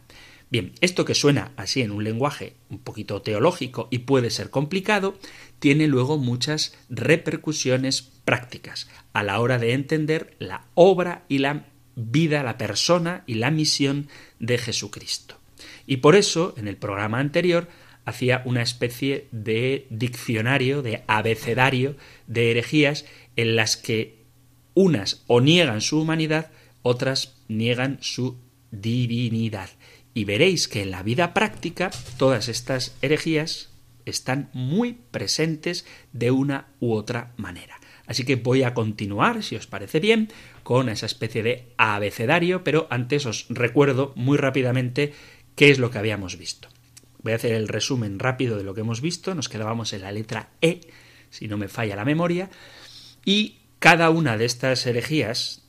Bien, 0.49 0.73
esto 0.81 1.05
que 1.05 1.15
suena 1.15 1.51
así 1.57 1.81
en 1.81 1.91
un 1.91 2.03
lenguaje 2.03 2.53
un 2.69 2.79
poquito 2.79 3.21
teológico 3.21 3.87
y 3.89 3.99
puede 3.99 4.29
ser 4.29 4.49
complicado, 4.49 5.17
tiene 5.59 5.87
luego 5.87 6.17
muchas 6.17 6.77
repercusiones 6.89 8.01
prácticas 8.01 8.89
a 9.13 9.23
la 9.23 9.39
hora 9.39 9.57
de 9.57 9.73
entender 9.73 10.35
la 10.39 10.65
obra 10.75 11.25
y 11.27 11.39
la 11.39 11.65
vida, 11.95 12.43
la 12.43 12.57
persona 12.57 13.23
y 13.25 13.35
la 13.35 13.51
misión 13.51 14.07
de 14.39 14.57
Jesucristo. 14.57 15.39
Y 15.87 15.97
por 15.97 16.15
eso, 16.15 16.53
en 16.57 16.67
el 16.67 16.77
programa 16.77 17.19
anterior, 17.19 17.67
hacía 18.05 18.43
una 18.45 18.61
especie 18.61 19.27
de 19.31 19.87
diccionario, 19.89 20.81
de 20.81 21.03
abecedario 21.07 21.95
de 22.27 22.51
herejías 22.51 23.05
en 23.35 23.55
las 23.55 23.77
que 23.77 24.25
unas 24.73 25.23
o 25.27 25.41
niegan 25.41 25.81
su 25.81 25.99
humanidad, 25.99 26.51
otras 26.83 27.35
niegan 27.47 27.97
su 28.01 28.37
divinidad. 28.71 29.69
Y 30.15 30.23
veréis 30.23 30.67
que 30.67 30.81
en 30.81 30.89
la 30.89 31.03
vida 31.03 31.33
práctica 31.33 31.91
todas 32.17 32.47
estas 32.47 32.95
herejías 33.03 33.69
están 34.05 34.49
muy 34.53 34.93
presentes 35.11 35.85
de 36.13 36.31
una 36.31 36.67
u 36.79 36.93
otra 36.93 37.33
manera. 37.35 37.75
Así 38.07 38.23
que 38.23 38.37
voy 38.37 38.63
a 38.63 38.73
continuar, 38.73 39.43
si 39.43 39.57
os 39.57 39.67
parece 39.67 39.99
bien, 39.99 40.31
con 40.63 40.87
esa 40.87 41.05
especie 41.05 41.43
de 41.43 41.73
abecedario, 41.77 42.63
pero 42.63 42.87
antes 42.89 43.25
os 43.25 43.47
recuerdo 43.49 44.13
muy 44.15 44.37
rápidamente 44.37 45.13
qué 45.55 45.69
es 45.69 45.79
lo 45.79 45.91
que 45.91 45.97
habíamos 45.97 46.37
visto. 46.37 46.69
Voy 47.21 47.33
a 47.33 47.35
hacer 47.37 47.53
el 47.53 47.67
resumen 47.67 48.17
rápido 48.17 48.57
de 48.57 48.63
lo 48.63 48.73
que 48.73 48.81
hemos 48.81 49.01
visto. 49.01 49.35
Nos 49.35 49.49
quedábamos 49.49 49.91
en 49.91 50.01
la 50.01 50.13
letra 50.13 50.51
E, 50.61 50.79
si 51.29 51.49
no 51.49 51.57
me 51.57 51.67
falla 51.67 51.97
la 51.97 52.05
memoria, 52.05 52.49
y 53.25 53.57
cada 53.79 54.11
una 54.11 54.37
de 54.37 54.45
estas 54.45 54.85
herejías 54.85 55.64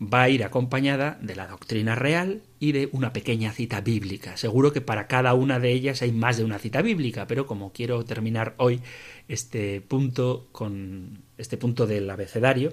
va 0.00 0.22
a 0.22 0.28
ir 0.30 0.44
acompañada 0.44 1.18
de 1.20 1.36
la 1.36 1.46
doctrina 1.46 1.94
real 1.94 2.42
y 2.58 2.72
de 2.72 2.88
una 2.92 3.12
pequeña 3.12 3.52
cita 3.52 3.82
bíblica. 3.82 4.36
Seguro 4.36 4.72
que 4.72 4.80
para 4.80 5.06
cada 5.06 5.34
una 5.34 5.58
de 5.58 5.72
ellas 5.72 6.00
hay 6.00 6.10
más 6.10 6.38
de 6.38 6.44
una 6.44 6.58
cita 6.58 6.80
bíblica, 6.80 7.26
pero 7.26 7.46
como 7.46 7.72
quiero 7.72 8.04
terminar 8.04 8.54
hoy 8.56 8.80
este 9.28 9.82
punto 9.82 10.48
con 10.52 11.22
este 11.36 11.58
punto 11.58 11.86
del 11.86 12.08
abecedario, 12.08 12.72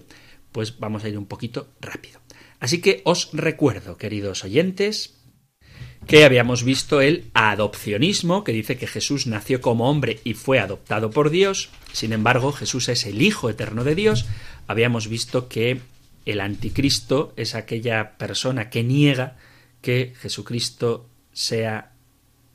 pues 0.53 0.79
vamos 0.79 1.03
a 1.03 1.09
ir 1.09 1.17
un 1.17 1.25
poquito 1.25 1.67
rápido. 1.81 2.21
Así 2.59 2.79
que 2.79 3.01
os 3.03 3.29
recuerdo, 3.33 3.97
queridos 3.97 4.45
oyentes, 4.45 5.17
que 6.07 6.23
habíamos 6.23 6.63
visto 6.63 7.01
el 7.01 7.29
adopcionismo, 7.33 8.45
que 8.45 8.53
dice 8.53 8.77
que 8.77 8.87
Jesús 8.87 9.27
nació 9.27 9.59
como 9.59 9.89
hombre 9.89 10.21
y 10.23 10.33
fue 10.33 10.59
adoptado 10.59 11.11
por 11.11 11.29
Dios, 11.29 11.69
sin 11.91 12.13
embargo 12.13 12.53
Jesús 12.53 12.87
es 12.87 13.05
el 13.05 13.21
Hijo 13.21 13.49
eterno 13.49 13.83
de 13.83 13.95
Dios, 13.95 14.25
habíamos 14.67 15.09
visto 15.09 15.49
que 15.49 15.81
el 16.27 16.41
anticristo 16.41 17.33
es 17.37 17.55
aquella 17.55 18.17
persona 18.17 18.69
que 18.69 18.83
niega 18.83 19.37
que 19.81 20.13
Jesucristo 20.19 21.09
sea 21.31 21.93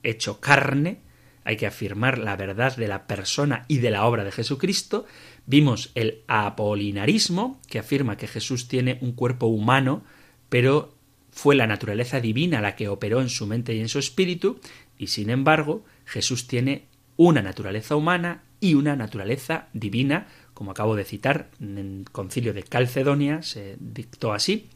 hecho 0.03 0.41
carne, 0.41 1.01
hay 1.45 1.57
que 1.57 1.67
afirmar 1.67 2.19
la 2.19 2.37
verdad 2.37 2.77
de 2.77 2.87
la 2.87 3.07
persona 3.07 3.65
y 3.69 3.79
de 3.79 3.91
la 3.91 4.05
obra 4.05 4.25
de 4.25 4.31
Jesucristo. 4.31 5.07
Vimos 5.47 5.91
el 5.95 6.21
apolinarismo, 6.29 7.61
que 7.67 7.79
afirma 7.79 8.19
que 8.19 8.29
Jesús 8.29 8.69
tiene 8.69 8.99
un 9.01 9.13
cuerpo 9.13 9.47
humano, 9.47 10.05
pero 10.51 10.95
fue 11.31 11.55
la 11.55 11.67
naturaleza 11.67 12.21
divina 12.21 12.61
la 12.61 12.77
que 12.77 12.89
operó 12.89 13.23
en 13.23 13.31
su 13.31 13.47
mente 13.47 13.75
y 13.75 13.81
en 13.81 13.89
su 13.89 13.99
espíritu, 13.99 14.61
y 14.99 15.07
sin 15.07 15.31
embargo 15.31 15.83
Jesús 16.05 16.47
tiene 16.47 16.85
una 17.17 17.41
naturaleza 17.41 17.97
humana 17.97 18.43
y 18.61 18.75
una 18.75 18.97
naturaleza 18.97 19.69
divina, 19.73 20.29
como 20.63 20.71
acabo 20.71 20.95
de 20.95 21.05
citar, 21.05 21.49
en 21.61 21.77
el 21.77 22.05
concilio 22.13 22.55
de 22.55 22.63
Calcedonia 22.63 23.43
se 23.43 23.77
dictó 23.81 24.33
así. 24.33 24.69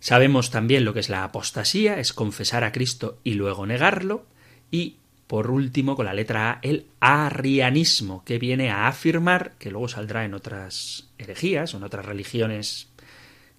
Sabemos 0.00 0.50
también 0.50 0.86
lo 0.86 0.94
que 0.94 1.00
es 1.00 1.10
la 1.10 1.24
apostasía, 1.24 1.98
es 1.98 2.14
confesar 2.14 2.64
a 2.64 2.72
Cristo 2.72 3.18
y 3.22 3.34
luego 3.34 3.66
negarlo. 3.66 4.24
Y 4.70 4.96
por 5.26 5.50
último, 5.50 5.94
con 5.94 6.06
la 6.06 6.14
letra 6.14 6.52
A, 6.52 6.58
el 6.62 6.86
arrianismo, 7.00 8.24
que 8.24 8.38
viene 8.38 8.70
a 8.70 8.88
afirmar, 8.88 9.52
que 9.58 9.70
luego 9.70 9.88
saldrá 9.88 10.24
en 10.24 10.32
otras 10.32 11.10
herejías 11.18 11.74
o 11.74 11.76
en 11.76 11.84
otras 11.84 12.06
religiones 12.06 12.88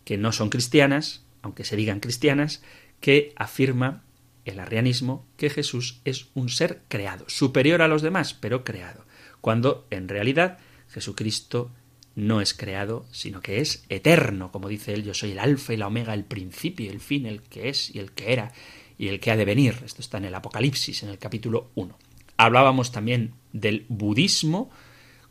que 0.04 0.18
no 0.18 0.32
son 0.32 0.50
cristianas, 0.50 1.26
aunque 1.44 1.64
se 1.64 1.76
digan 1.76 2.00
cristianas, 2.00 2.64
que 3.02 3.34
afirma 3.36 4.02
el 4.46 4.60
arrianismo 4.60 5.28
que 5.38 5.52
Jesús 5.52 6.02
es 6.06 6.26
un 6.34 6.50
ser 6.50 6.82
creado, 6.88 7.26
superior 7.30 7.84
a 7.84 7.88
los 7.88 8.02
demás, 8.02 8.34
pero 8.34 8.64
creado, 8.64 9.06
cuando 9.42 9.86
en 9.92 10.10
realidad 10.10 10.58
Jesucristo 10.96 11.72
no 12.16 12.40
es 12.40 12.54
creado, 12.54 13.06
sino 13.12 13.42
que 13.42 13.60
es 13.60 13.84
eterno, 13.90 14.54
como 14.54 14.70
dice 14.70 14.94
él, 14.94 15.04
yo 15.04 15.14
soy 15.14 15.32
el 15.32 15.40
alfa 15.40 15.74
y 15.74 15.78
la 15.78 15.88
omega, 15.88 16.14
el 16.14 16.24
principio 16.24 16.86
y 16.86 16.90
el 16.90 17.02
fin, 17.02 17.26
el 17.26 17.42
que 17.42 17.68
es 17.68 17.94
y 17.94 18.00
el 18.00 18.14
que 18.14 18.32
era 18.32 18.54
y 18.98 19.10
el 19.10 19.20
que 19.20 19.30
ha 19.30 19.36
de 19.36 19.44
venir. 19.44 19.82
Esto 19.86 20.02
está 20.02 20.20
en 20.20 20.26
el 20.26 20.36
Apocalipsis, 20.36 21.04
en 21.04 21.10
el 21.10 21.20
capítulo 21.20 21.70
1. 21.76 21.98
Hablábamos 22.38 22.94
también 22.94 23.34
del 23.52 23.86
budismo 23.90 24.70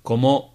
como 0.02 0.54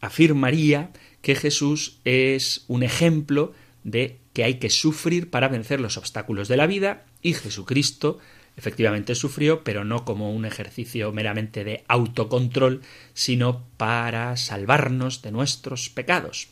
afirmaría 0.00 0.92
que 1.20 1.34
Jesús 1.34 1.98
es 2.04 2.64
un 2.68 2.84
ejemplo 2.84 3.54
de 3.82 4.20
que 4.34 4.44
hay 4.44 4.60
que 4.60 4.70
sufrir 4.70 5.30
para 5.30 5.48
vencer 5.48 5.80
los 5.80 5.96
obstáculos 5.96 6.46
de 6.46 6.56
la 6.56 6.68
vida 6.68 7.06
y 7.22 7.34
Jesucristo 7.34 8.20
efectivamente 8.58 9.14
sufrió, 9.14 9.62
pero 9.64 9.84
no 9.84 10.04
como 10.04 10.32
un 10.32 10.44
ejercicio 10.44 11.12
meramente 11.12 11.64
de 11.64 11.84
autocontrol, 11.88 12.82
sino 13.14 13.64
para 13.76 14.36
salvarnos 14.36 15.22
de 15.22 15.30
nuestros 15.30 15.88
pecados. 15.88 16.48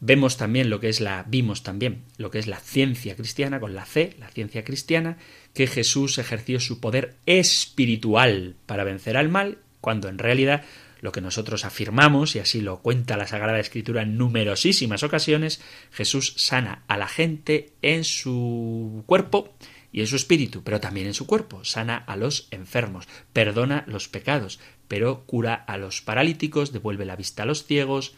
Vemos 0.00 0.38
también 0.38 0.70
lo 0.70 0.80
que 0.80 0.88
es 0.88 1.02
la 1.02 1.26
vimos 1.28 1.62
también 1.62 2.04
lo 2.16 2.30
que 2.30 2.38
es 2.38 2.46
la 2.46 2.58
ciencia 2.58 3.14
cristiana 3.16 3.60
con 3.60 3.74
la 3.74 3.84
fe, 3.84 4.16
la 4.18 4.28
ciencia 4.28 4.64
cristiana, 4.64 5.18
que 5.52 5.66
Jesús 5.66 6.16
ejerció 6.16 6.58
su 6.58 6.80
poder 6.80 7.16
espiritual 7.26 8.56
para 8.64 8.84
vencer 8.84 9.18
al 9.18 9.28
mal, 9.28 9.58
cuando 9.82 10.08
en 10.08 10.18
realidad 10.18 10.64
lo 11.02 11.12
que 11.12 11.20
nosotros 11.20 11.66
afirmamos, 11.66 12.34
y 12.34 12.38
así 12.38 12.62
lo 12.62 12.80
cuenta 12.80 13.16
la 13.16 13.26
Sagrada 13.26 13.60
Escritura 13.60 14.02
en 14.02 14.16
numerosísimas 14.16 15.02
ocasiones, 15.02 15.60
Jesús 15.92 16.34
sana 16.36 16.82
a 16.88 16.96
la 16.96 17.08
gente 17.08 17.72
en 17.82 18.04
su 18.04 19.02
cuerpo 19.06 19.54
y 19.92 20.00
en 20.00 20.06
su 20.06 20.16
espíritu, 20.16 20.62
pero 20.62 20.80
también 20.80 21.06
en 21.06 21.14
su 21.14 21.26
cuerpo. 21.26 21.64
Sana 21.64 21.96
a 21.96 22.16
los 22.16 22.48
enfermos, 22.50 23.08
perdona 23.32 23.84
los 23.86 24.08
pecados, 24.08 24.60
pero 24.88 25.24
cura 25.26 25.54
a 25.54 25.78
los 25.78 26.02
paralíticos, 26.02 26.72
devuelve 26.72 27.04
la 27.04 27.16
vista 27.16 27.42
a 27.42 27.46
los 27.46 27.64
ciegos, 27.64 28.14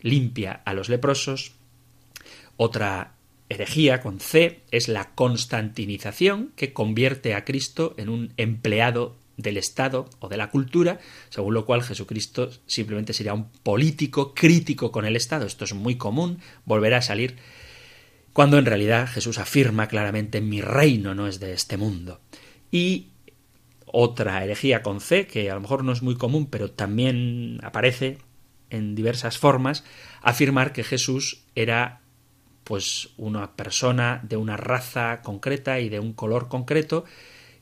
limpia 0.00 0.62
a 0.64 0.74
los 0.74 0.88
leprosos. 0.88 1.52
Otra 2.56 3.14
herejía 3.48 4.00
con 4.00 4.20
C 4.20 4.62
es 4.70 4.88
la 4.88 5.14
constantinización, 5.14 6.52
que 6.56 6.72
convierte 6.72 7.34
a 7.34 7.44
Cristo 7.44 7.94
en 7.96 8.08
un 8.08 8.32
empleado 8.36 9.16
del 9.36 9.56
Estado 9.58 10.08
o 10.18 10.28
de 10.28 10.36
la 10.36 10.50
cultura, 10.50 10.98
según 11.28 11.54
lo 11.54 11.66
cual 11.66 11.82
Jesucristo 11.82 12.50
simplemente 12.66 13.12
sería 13.12 13.34
un 13.34 13.50
político 13.50 14.34
crítico 14.34 14.90
con 14.90 15.04
el 15.04 15.16
Estado. 15.16 15.46
Esto 15.46 15.64
es 15.64 15.74
muy 15.74 15.96
común, 15.96 16.38
volverá 16.64 16.98
a 16.98 17.02
salir 17.02 17.36
cuando 18.36 18.58
en 18.58 18.66
realidad 18.66 19.08
Jesús 19.08 19.38
afirma 19.38 19.88
claramente 19.88 20.42
mi 20.42 20.60
reino 20.60 21.14
no 21.14 21.26
es 21.26 21.40
de 21.40 21.54
este 21.54 21.78
mundo. 21.78 22.20
Y 22.70 23.12
otra 23.86 24.44
herejía 24.44 24.82
con 24.82 25.00
C, 25.00 25.26
que 25.26 25.50
a 25.50 25.54
lo 25.54 25.62
mejor 25.62 25.84
no 25.84 25.92
es 25.92 26.02
muy 26.02 26.16
común, 26.16 26.50
pero 26.50 26.70
también 26.70 27.58
aparece 27.62 28.18
en 28.68 28.94
diversas 28.94 29.38
formas, 29.38 29.84
afirmar 30.20 30.74
que 30.74 30.84
Jesús 30.84 31.44
era 31.54 32.02
pues 32.62 33.08
una 33.16 33.56
persona 33.56 34.20
de 34.22 34.36
una 34.36 34.58
raza 34.58 35.22
concreta 35.22 35.80
y 35.80 35.88
de 35.88 36.00
un 36.00 36.12
color 36.12 36.48
concreto, 36.48 37.06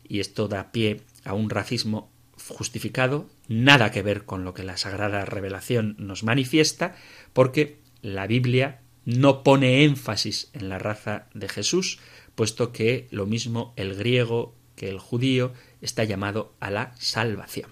y 0.02 0.18
esto 0.18 0.48
da 0.48 0.72
pie 0.72 1.02
a 1.24 1.34
un 1.34 1.50
racismo 1.50 2.10
justificado, 2.48 3.30
nada 3.46 3.92
que 3.92 4.02
ver 4.02 4.24
con 4.24 4.42
lo 4.42 4.54
que 4.54 4.64
la 4.64 4.76
Sagrada 4.76 5.24
Revelación 5.24 5.94
nos 6.00 6.24
manifiesta, 6.24 6.96
porque 7.32 7.78
la 8.02 8.26
Biblia 8.26 8.80
no 9.04 9.42
pone 9.42 9.84
énfasis 9.84 10.50
en 10.52 10.68
la 10.68 10.78
raza 10.78 11.26
de 11.34 11.48
Jesús, 11.48 11.98
puesto 12.34 12.72
que 12.72 13.06
lo 13.10 13.26
mismo 13.26 13.72
el 13.76 13.94
griego 13.94 14.54
que 14.76 14.88
el 14.88 14.98
judío 14.98 15.52
está 15.80 16.04
llamado 16.04 16.54
a 16.60 16.70
la 16.70 16.94
salvación. 16.98 17.70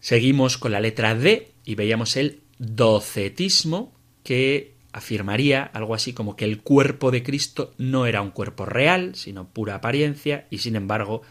Seguimos 0.00 0.58
con 0.58 0.72
la 0.72 0.80
letra 0.80 1.14
D 1.14 1.52
y 1.64 1.74
veíamos 1.74 2.16
el 2.16 2.40
docetismo 2.58 3.94
que 4.24 4.74
afirmaría 4.92 5.62
algo 5.62 5.94
así 5.94 6.12
como 6.12 6.36
que 6.36 6.44
el 6.44 6.62
cuerpo 6.62 7.10
de 7.10 7.22
Cristo 7.22 7.74
no 7.78 8.06
era 8.06 8.22
un 8.22 8.30
cuerpo 8.30 8.64
real, 8.64 9.14
sino 9.14 9.48
pura 9.48 9.76
apariencia, 9.76 10.46
y 10.50 10.58
sin 10.58 10.74
embargo 10.74 11.22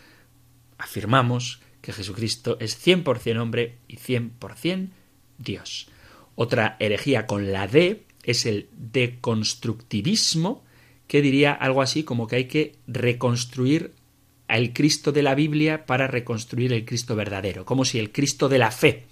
afirmamos 0.77 1.61
que 1.81 1.93
Jesucristo 1.93 2.57
es 2.59 2.85
100% 2.85 3.39
hombre 3.39 3.79
y 3.87 3.97
100% 3.97 4.89
Dios. 5.37 5.89
Otra 6.35 6.77
herejía 6.79 7.25
con 7.25 7.51
la 7.51 7.67
D 7.67 8.05
es 8.29 8.45
el 8.45 8.69
deconstructivismo, 8.73 10.63
que 11.07 11.21
diría 11.21 11.53
algo 11.53 11.81
así 11.81 12.03
como 12.03 12.27
que 12.27 12.35
hay 12.35 12.45
que 12.45 12.75
reconstruir 12.87 13.93
al 14.47 14.73
Cristo 14.73 15.11
de 15.11 15.23
la 15.23 15.35
Biblia 15.35 15.85
para 15.85 16.07
reconstruir 16.07 16.73
el 16.73 16.85
Cristo 16.85 17.15
verdadero, 17.15 17.65
como 17.65 17.85
si 17.85 17.99
el 17.99 18.11
Cristo 18.11 18.49
de 18.49 18.59
la 18.59 18.71
fe 18.71 19.05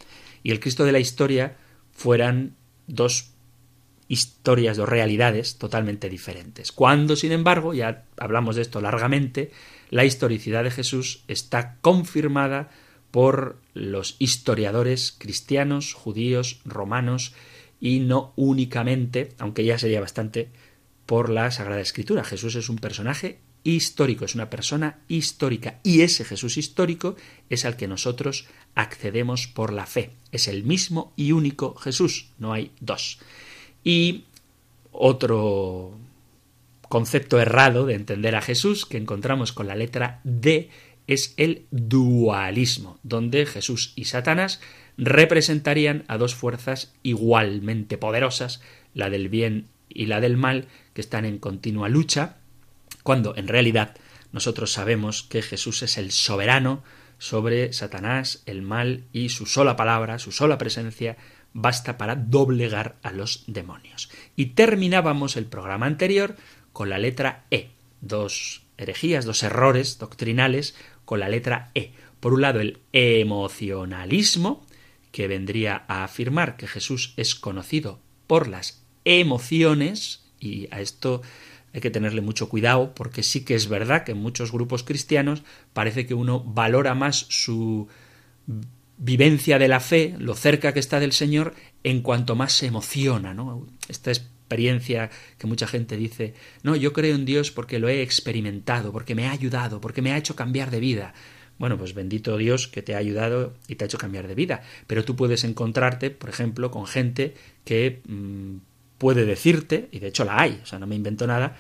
y 0.43 0.51
el 0.51 0.59
Cristo 0.59 0.85
de 0.85 0.91
la 0.91 0.99
historia 0.99 1.57
fueran 1.91 2.55
dos 2.87 3.31
historias, 4.07 4.77
dos 4.77 4.87
realidades 4.87 5.57
totalmente 5.57 6.09
diferentes. 6.09 6.71
Cuando, 6.71 7.15
sin 7.15 7.31
embargo, 7.31 7.73
ya 7.73 8.05
hablamos 8.17 8.55
de 8.55 8.61
esto 8.61 8.81
largamente, 8.81 9.51
la 9.89 10.05
historicidad 10.05 10.63
de 10.63 10.71
Jesús 10.71 11.23
está 11.27 11.77
confirmada 11.81 12.69
por 13.11 13.59
los 13.73 14.15
historiadores 14.19 15.15
cristianos, 15.17 15.93
judíos, 15.93 16.61
romanos, 16.65 17.33
y 17.79 17.99
no 17.99 18.33
únicamente, 18.35 19.33
aunque 19.37 19.65
ya 19.65 19.77
sería 19.77 20.01
bastante, 20.01 20.49
por 21.05 21.29
la 21.29 21.51
Sagrada 21.51 21.81
Escritura. 21.81 22.23
Jesús 22.23 22.55
es 22.55 22.69
un 22.69 22.77
personaje 22.77 23.39
histórico, 23.63 24.25
es 24.25 24.35
una 24.35 24.49
persona 24.49 24.99
histórica 25.07 25.79
y 25.83 26.01
ese 26.01 26.23
Jesús 26.23 26.57
histórico 26.57 27.15
es 27.49 27.65
al 27.65 27.75
que 27.75 27.87
nosotros 27.87 28.45
accedemos 28.75 29.47
por 29.47 29.73
la 29.73 29.85
fe. 29.85 30.11
Es 30.31 30.47
el 30.47 30.63
mismo 30.63 31.13
y 31.15 31.31
único 31.31 31.75
Jesús, 31.75 32.29
no 32.39 32.53
hay 32.53 32.71
dos. 32.79 33.19
Y 33.83 34.25
otro 34.91 35.97
concepto 36.89 37.39
errado 37.39 37.85
de 37.85 37.95
entender 37.95 38.35
a 38.35 38.41
Jesús 38.41 38.85
que 38.85 38.97
encontramos 38.97 39.51
con 39.51 39.67
la 39.67 39.75
letra 39.75 40.21
D 40.23 40.69
es 41.07 41.33
el 41.37 41.65
dualismo, 41.71 42.99
donde 43.03 43.45
Jesús 43.45 43.93
y 43.95 44.05
Satanás 44.05 44.59
representarían 44.97 46.03
a 46.07 46.17
dos 46.17 46.35
fuerzas 46.35 46.93
igualmente 47.03 47.97
poderosas, 47.97 48.61
la 48.93 49.09
del 49.09 49.29
bien 49.29 49.67
y 49.89 50.07
la 50.07 50.19
del 50.19 50.37
mal, 50.37 50.67
que 50.93 51.01
están 51.01 51.25
en 51.25 51.37
continua 51.37 51.89
lucha, 51.89 52.37
cuando 53.03 53.35
en 53.35 53.47
realidad 53.47 53.95
nosotros 54.31 54.71
sabemos 54.73 55.23
que 55.23 55.41
Jesús 55.41 55.83
es 55.83 55.97
el 55.97 56.11
soberano 56.11 56.83
sobre 57.17 57.73
Satanás, 57.73 58.43
el 58.45 58.61
mal 58.61 59.05
y 59.13 59.29
su 59.29 59.45
sola 59.45 59.75
palabra, 59.75 60.19
su 60.19 60.31
sola 60.31 60.57
presencia, 60.57 61.17
basta 61.53 61.97
para 61.97 62.15
doblegar 62.15 62.97
a 63.01 63.11
los 63.11 63.43
demonios. 63.47 64.09
Y 64.35 64.47
terminábamos 64.47 65.37
el 65.37 65.45
programa 65.45 65.85
anterior 65.85 66.35
con 66.73 66.89
la 66.89 66.99
letra 66.99 67.45
E, 67.49 67.69
dos 68.01 68.63
herejías, 68.77 69.25
dos 69.25 69.41
errores 69.41 69.97
doctrinales 69.97 70.75
con 71.05 71.19
la 71.19 71.29
letra 71.29 71.71
E. 71.73 71.93
Por 72.19 72.33
un 72.33 72.41
lado, 72.41 72.59
el 72.59 72.79
emocionalismo, 72.91 74.66
que 75.11 75.27
vendría 75.27 75.85
a 75.87 76.03
afirmar 76.03 76.57
que 76.57 76.67
Jesús 76.67 77.13
es 77.17 77.35
conocido 77.35 77.99
por 78.27 78.47
las 78.47 78.83
emociones, 79.05 80.23
y 80.39 80.67
a 80.71 80.81
esto 80.81 81.21
hay 81.73 81.81
que 81.81 81.91
tenerle 81.91 82.21
mucho 82.21 82.49
cuidado 82.49 82.93
porque 82.93 83.23
sí 83.23 83.43
que 83.43 83.55
es 83.55 83.67
verdad 83.69 84.03
que 84.03 84.11
en 84.11 84.17
muchos 84.17 84.51
grupos 84.51 84.83
cristianos 84.83 85.43
parece 85.73 86.05
que 86.05 86.13
uno 86.13 86.43
valora 86.43 86.93
más 86.95 87.25
su 87.29 87.87
vivencia 88.97 89.59
de 89.59 89.67
la 89.67 89.79
fe, 89.79 90.15
lo 90.17 90.35
cerca 90.35 90.73
que 90.73 90.79
está 90.79 90.99
del 90.99 91.11
Señor, 91.11 91.53
en 91.83 92.01
cuanto 92.01 92.35
más 92.35 92.53
se 92.53 92.65
emociona, 92.65 93.33
¿no? 93.33 93.67
Esta 93.87 94.11
experiencia 94.11 95.09
que 95.37 95.47
mucha 95.47 95.67
gente 95.67 95.97
dice, 95.97 96.33
no, 96.63 96.75
yo 96.75 96.93
creo 96.93 97.15
en 97.15 97.25
Dios 97.25 97.51
porque 97.51 97.79
lo 97.79 97.89
he 97.89 98.01
experimentado, 98.01 98.91
porque 98.91 99.13
me 99.13 99.27
ha 99.27 99.31
ayudado, 99.31 99.79
porque 99.81 100.01
me 100.01 100.13
ha 100.13 100.17
hecho 100.17 100.35
cambiar 100.35 100.71
de 100.71 100.79
vida. 100.79 101.13
Bueno, 101.59 101.77
pues 101.77 101.93
bendito 101.93 102.37
Dios 102.37 102.67
que 102.67 102.81
te 102.81 102.95
ha 102.95 102.99
ayudado 102.99 103.53
y 103.67 103.75
te 103.75 103.83
ha 103.83 103.87
hecho 103.87 103.97
cambiar 103.97 104.27
de 104.27 104.35
vida. 104.35 104.61
Pero 104.85 105.03
tú 105.03 105.15
puedes 105.15 105.43
encontrarte, 105.43 106.11
por 106.11 106.29
ejemplo, 106.29 106.71
con 106.71 106.85
gente 106.85 107.33
que 107.65 108.01
mm, 108.07 108.57
puede 108.97 109.25
decirte, 109.25 109.89
y 109.91 109.99
de 109.99 110.07
hecho 110.07 110.25
la 110.25 110.39
hay, 110.39 110.59
o 110.63 110.65
sea, 110.65 110.79
no 110.79 110.87
me 110.87 110.95
invento 110.95 111.27
nada, 111.27 111.57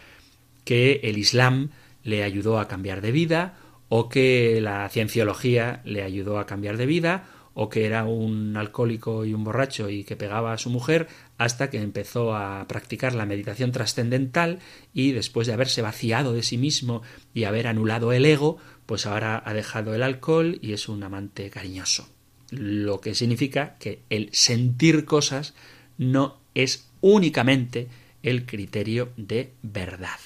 que 0.63 0.99
el 1.03 1.17
Islam 1.17 1.69
le 2.03 2.23
ayudó 2.23 2.59
a 2.59 2.67
cambiar 2.67 3.01
de 3.01 3.11
vida, 3.11 3.57
o 3.89 4.09
que 4.09 4.59
la 4.61 4.87
cienciología 4.89 5.81
le 5.85 6.03
ayudó 6.03 6.39
a 6.39 6.45
cambiar 6.45 6.77
de 6.77 6.85
vida, 6.85 7.29
o 7.59 7.69
que 7.69 7.87
era 7.87 8.05
un 8.05 8.55
alcohólico 8.55 9.25
y 9.25 9.33
un 9.33 9.43
borracho 9.43 9.89
y 9.89 10.03
que 10.03 10.15
pegaba 10.15 10.53
a 10.53 10.59
su 10.59 10.69
mujer, 10.69 11.07
hasta 11.39 11.71
que 11.71 11.81
empezó 11.81 12.35
a 12.35 12.67
practicar 12.67 13.15
la 13.15 13.25
meditación 13.25 13.71
trascendental 13.71 14.59
y 14.93 15.11
después 15.11 15.47
de 15.47 15.53
haberse 15.53 15.81
vaciado 15.81 16.33
de 16.33 16.43
sí 16.43 16.59
mismo 16.59 17.01
y 17.33 17.45
haber 17.45 17.65
anulado 17.65 18.13
el 18.13 18.25
ego, 18.25 18.57
pues 18.87 19.05
ahora 19.05 19.43
ha 19.45 19.53
dejado 19.53 19.93
el 19.93 20.01
alcohol 20.01 20.57
y 20.63 20.73
es 20.73 20.89
un 20.89 21.03
amante 21.03 21.51
cariñoso. 21.51 22.09
Lo 22.49 23.01
que 23.01 23.13
significa 23.13 23.75
que 23.77 23.99
el 24.09 24.29
sentir 24.31 25.05
cosas 25.05 25.53
no 25.99 26.39
es 26.55 26.89
únicamente 27.01 27.89
el 28.23 28.45
criterio 28.45 29.11
de 29.17 29.51
verdad. 29.61 30.19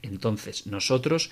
Entonces, 0.00 0.66
nosotros 0.66 1.30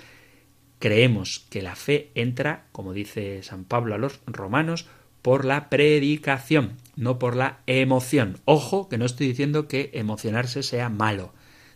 creemos 0.78 1.46
que 1.48 1.62
la 1.62 1.76
fe 1.76 2.10
entra, 2.14 2.66
como 2.72 2.92
dice 2.92 3.42
San 3.44 3.64
Pablo 3.64 3.94
a 3.94 3.98
los 3.98 4.20
romanos, 4.26 4.86
por 5.22 5.44
la 5.44 5.70
predicación, 5.70 6.76
no 6.96 7.20
por 7.20 7.36
la 7.36 7.60
emoción. 7.66 8.40
Ojo, 8.44 8.88
que 8.88 8.98
no 8.98 9.04
estoy 9.06 9.28
diciendo 9.28 9.68
que 9.68 9.90
emocionarse 9.94 10.64
sea 10.64 10.88
malo. 10.88 11.32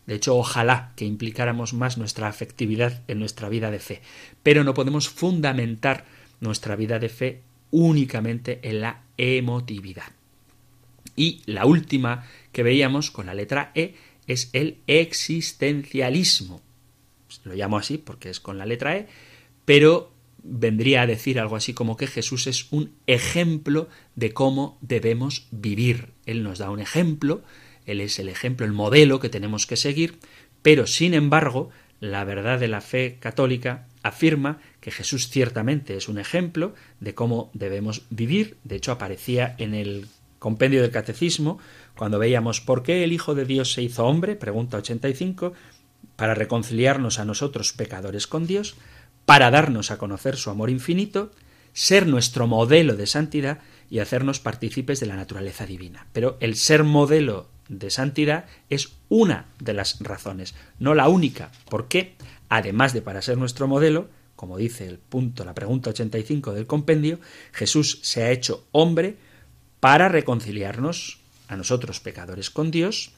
De 0.06 0.14
hecho, 0.14 0.36
ojalá 0.36 0.92
que 0.96 1.04
implicáramos 1.04 1.72
más 1.74 1.98
nuestra 1.98 2.28
afectividad 2.28 3.02
en 3.08 3.18
nuestra 3.18 3.48
vida 3.48 3.70
de 3.70 3.80
fe. 3.80 4.02
Pero 4.42 4.62
no 4.62 4.72
podemos 4.72 5.08
fundamentar 5.08 6.04
nuestra 6.40 6.76
vida 6.76 6.98
de 6.98 7.08
fe 7.08 7.42
únicamente 7.70 8.60
en 8.62 8.80
la 8.80 9.02
emotividad. 9.16 10.12
Y 11.16 11.42
la 11.46 11.66
última 11.66 12.24
que 12.52 12.62
veíamos 12.62 13.10
con 13.10 13.26
la 13.26 13.34
letra 13.34 13.72
E 13.74 13.94
es 14.26 14.50
el 14.52 14.78
existencialismo. 14.86 16.60
Lo 17.44 17.54
llamo 17.54 17.78
así 17.78 17.98
porque 17.98 18.30
es 18.30 18.38
con 18.38 18.58
la 18.58 18.66
letra 18.66 18.96
E, 18.96 19.08
pero 19.64 20.12
vendría 20.42 21.02
a 21.02 21.06
decir 21.06 21.40
algo 21.40 21.56
así 21.56 21.74
como 21.74 21.96
que 21.96 22.06
Jesús 22.06 22.46
es 22.46 22.70
un 22.70 22.92
ejemplo 23.06 23.88
de 24.14 24.32
cómo 24.32 24.78
debemos 24.80 25.48
vivir. 25.50 26.12
Él 26.24 26.42
nos 26.42 26.58
da 26.58 26.70
un 26.70 26.80
ejemplo, 26.80 27.42
Él 27.86 28.00
es 28.00 28.18
el 28.18 28.28
ejemplo, 28.28 28.66
el 28.66 28.72
modelo 28.72 29.20
que 29.20 29.28
tenemos 29.28 29.66
que 29.66 29.76
seguir, 29.76 30.18
pero 30.62 30.86
sin 30.86 31.14
embargo, 31.14 31.70
la 32.00 32.24
verdad 32.24 32.58
de 32.58 32.68
la 32.68 32.80
fe 32.80 33.16
católica 33.20 33.86
afirma 34.02 34.60
que 34.80 34.90
Jesús 34.90 35.28
ciertamente 35.28 35.96
es 35.96 36.08
un 36.08 36.18
ejemplo 36.18 36.74
de 37.00 37.14
cómo 37.14 37.50
debemos 37.54 38.02
vivir. 38.10 38.58
De 38.64 38.76
hecho, 38.76 38.92
aparecía 38.92 39.54
en 39.58 39.74
el 39.74 40.06
compendio 40.38 40.82
del 40.82 40.90
catecismo 40.90 41.58
cuando 41.96 42.18
veíamos 42.18 42.60
por 42.60 42.82
qué 42.82 43.02
el 43.04 43.12
Hijo 43.12 43.34
de 43.34 43.46
Dios 43.46 43.72
se 43.72 43.82
hizo 43.82 44.04
hombre, 44.04 44.36
pregunta 44.36 44.76
85, 44.76 45.54
para 46.16 46.34
reconciliarnos 46.34 47.18
a 47.18 47.24
nosotros 47.24 47.72
pecadores 47.72 48.26
con 48.26 48.46
Dios, 48.46 48.76
para 49.24 49.50
darnos 49.50 49.90
a 49.90 49.98
conocer 49.98 50.36
su 50.36 50.50
amor 50.50 50.70
infinito, 50.70 51.32
ser 51.72 52.06
nuestro 52.06 52.46
modelo 52.46 52.96
de 52.96 53.06
santidad 53.06 53.58
y 53.90 54.00
hacernos 54.00 54.40
partícipes 54.40 55.00
de 55.00 55.06
la 55.06 55.16
naturaleza 55.16 55.66
divina. 55.66 56.06
Pero 56.12 56.36
el 56.40 56.56
ser 56.56 56.84
modelo 56.84 57.48
de 57.68 57.90
santidad 57.90 58.46
es 58.70 58.92
una 59.08 59.46
de 59.60 59.74
las 59.74 60.00
razones, 60.00 60.54
no 60.78 60.94
la 60.94 61.08
única. 61.08 61.50
¿Por 61.68 61.88
qué? 61.88 62.14
Además 62.48 62.92
de 62.92 63.02
para 63.02 63.22
ser 63.22 63.38
nuestro 63.38 63.66
modelo, 63.68 64.08
como 64.36 64.56
dice 64.56 64.86
el 64.86 64.98
punto, 64.98 65.44
la 65.44 65.54
pregunta 65.54 65.90
85 65.90 66.52
del 66.52 66.66
compendio, 66.66 67.18
Jesús 67.52 68.00
se 68.02 68.22
ha 68.22 68.30
hecho 68.30 68.66
hombre 68.72 69.16
para 69.80 70.08
reconciliarnos 70.08 71.20
a 71.48 71.56
nosotros 71.56 72.00
pecadores 72.00 72.50
con 72.50 72.70
Dios, 72.70 73.12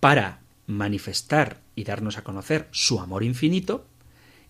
para 0.00 0.40
manifestar 0.66 1.60
y 1.74 1.84
darnos 1.84 2.16
a 2.16 2.24
conocer 2.24 2.68
su 2.70 3.00
amor 3.00 3.22
infinito, 3.22 3.86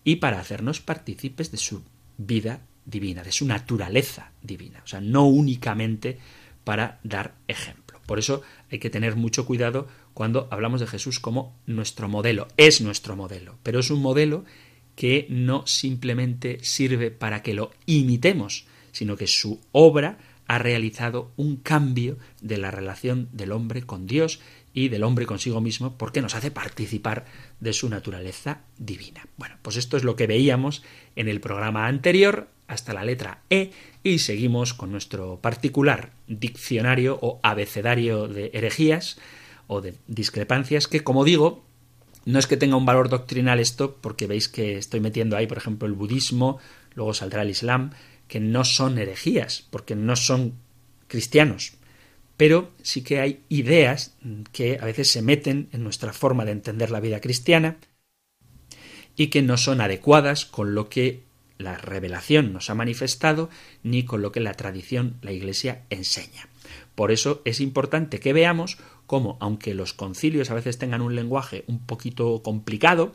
y 0.04 0.16
para 0.16 0.40
hacernos 0.40 0.80
partícipes 0.80 1.50
de 1.50 1.58
su 1.58 1.82
vida 2.16 2.60
divina, 2.84 3.22
de 3.22 3.32
su 3.32 3.46
naturaleza 3.46 4.32
divina. 4.42 4.80
O 4.84 4.86
sea, 4.86 5.00
no 5.00 5.26
únicamente 5.26 6.18
para 6.64 7.00
dar 7.02 7.34
ejemplo. 7.48 8.00
Por 8.06 8.18
eso 8.18 8.42
hay 8.70 8.78
que 8.78 8.90
tener 8.90 9.16
mucho 9.16 9.46
cuidado 9.46 9.88
cuando 10.14 10.48
hablamos 10.50 10.80
de 10.80 10.86
Jesús 10.86 11.20
como 11.20 11.56
nuestro 11.66 12.08
modelo. 12.08 12.48
Es 12.56 12.80
nuestro 12.80 13.16
modelo, 13.16 13.58
pero 13.62 13.80
es 13.80 13.90
un 13.90 14.02
modelo 14.02 14.44
que 14.96 15.26
no 15.30 15.66
simplemente 15.66 16.58
sirve 16.62 17.10
para 17.10 17.42
que 17.42 17.54
lo 17.54 17.70
imitemos, 17.86 18.66
sino 18.92 19.16
que 19.16 19.26
su 19.26 19.60
obra 19.72 20.18
ha 20.46 20.58
realizado 20.58 21.30
un 21.36 21.56
cambio 21.56 22.18
de 22.40 22.58
la 22.58 22.72
relación 22.72 23.28
del 23.32 23.52
hombre 23.52 23.82
con 23.82 24.08
Dios 24.08 24.40
y 24.74 24.88
del 24.88 25.04
hombre 25.04 25.26
consigo 25.26 25.60
mismo 25.60 25.96
porque 25.96 26.22
nos 26.22 26.34
hace 26.34 26.50
participar 26.50 27.24
de 27.60 27.72
su 27.72 27.88
naturaleza 27.88 28.62
divina. 28.76 29.26
Bueno, 29.36 29.56
pues 29.62 29.76
esto 29.76 29.96
es 29.96 30.04
lo 30.04 30.16
que 30.16 30.26
veíamos 30.26 30.82
en 31.16 31.28
el 31.28 31.40
programa 31.40 31.86
anterior 31.86 32.48
hasta 32.70 32.94
la 32.94 33.04
letra 33.04 33.42
E 33.50 33.72
y 34.02 34.20
seguimos 34.20 34.74
con 34.74 34.92
nuestro 34.92 35.40
particular 35.40 36.12
diccionario 36.28 37.18
o 37.20 37.40
abecedario 37.42 38.28
de 38.28 38.50
herejías 38.54 39.18
o 39.66 39.80
de 39.80 39.96
discrepancias 40.06 40.86
que, 40.86 41.02
como 41.02 41.24
digo, 41.24 41.64
no 42.24 42.38
es 42.38 42.46
que 42.46 42.56
tenga 42.56 42.76
un 42.76 42.86
valor 42.86 43.08
doctrinal 43.08 43.60
esto, 43.60 43.96
porque 44.00 44.26
veis 44.26 44.48
que 44.48 44.78
estoy 44.78 45.00
metiendo 45.00 45.36
ahí, 45.36 45.46
por 45.46 45.58
ejemplo, 45.58 45.88
el 45.88 45.94
budismo, 45.94 46.58
luego 46.94 47.12
saldrá 47.14 47.42
el 47.42 47.50
islam, 47.50 47.90
que 48.28 48.40
no 48.40 48.64
son 48.64 48.98
herejías, 48.98 49.66
porque 49.70 49.96
no 49.96 50.14
son 50.16 50.54
cristianos, 51.08 51.74
pero 52.36 52.70
sí 52.82 53.02
que 53.02 53.20
hay 53.20 53.42
ideas 53.48 54.14
que 54.52 54.78
a 54.80 54.84
veces 54.84 55.10
se 55.10 55.22
meten 55.22 55.68
en 55.72 55.82
nuestra 55.82 56.12
forma 56.12 56.44
de 56.44 56.52
entender 56.52 56.90
la 56.90 57.00
vida 57.00 57.20
cristiana 57.20 57.78
y 59.16 59.26
que 59.26 59.42
no 59.42 59.56
son 59.56 59.80
adecuadas 59.80 60.46
con 60.46 60.74
lo 60.74 60.88
que 60.88 61.29
la 61.60 61.76
revelación 61.76 62.52
nos 62.52 62.70
ha 62.70 62.74
manifestado 62.74 63.50
ni 63.82 64.04
con 64.04 64.22
lo 64.22 64.32
que 64.32 64.40
la 64.40 64.54
tradición, 64.54 65.16
la 65.22 65.32
Iglesia 65.32 65.82
enseña. 65.90 66.48
Por 66.94 67.12
eso 67.12 67.42
es 67.44 67.60
importante 67.60 68.20
que 68.20 68.32
veamos 68.32 68.78
cómo, 69.06 69.36
aunque 69.40 69.74
los 69.74 69.92
concilios 69.92 70.50
a 70.50 70.54
veces 70.54 70.78
tengan 70.78 71.02
un 71.02 71.14
lenguaje 71.14 71.64
un 71.66 71.84
poquito 71.84 72.42
complicado, 72.42 73.14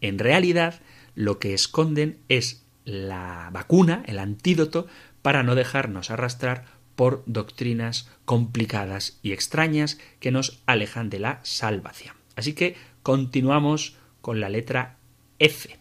en 0.00 0.18
realidad 0.18 0.80
lo 1.14 1.38
que 1.38 1.54
esconden 1.54 2.18
es 2.28 2.64
la 2.84 3.50
vacuna, 3.52 4.02
el 4.06 4.18
antídoto, 4.18 4.86
para 5.22 5.42
no 5.42 5.54
dejarnos 5.54 6.10
arrastrar 6.10 6.64
por 6.96 7.22
doctrinas 7.26 8.08
complicadas 8.24 9.18
y 9.22 9.32
extrañas 9.32 9.98
que 10.20 10.30
nos 10.30 10.62
alejan 10.66 11.10
de 11.10 11.18
la 11.20 11.40
salvación. 11.42 12.14
Así 12.34 12.54
que 12.54 12.76
continuamos 13.02 13.96
con 14.20 14.40
la 14.40 14.48
letra 14.48 14.96
F. 15.38 15.76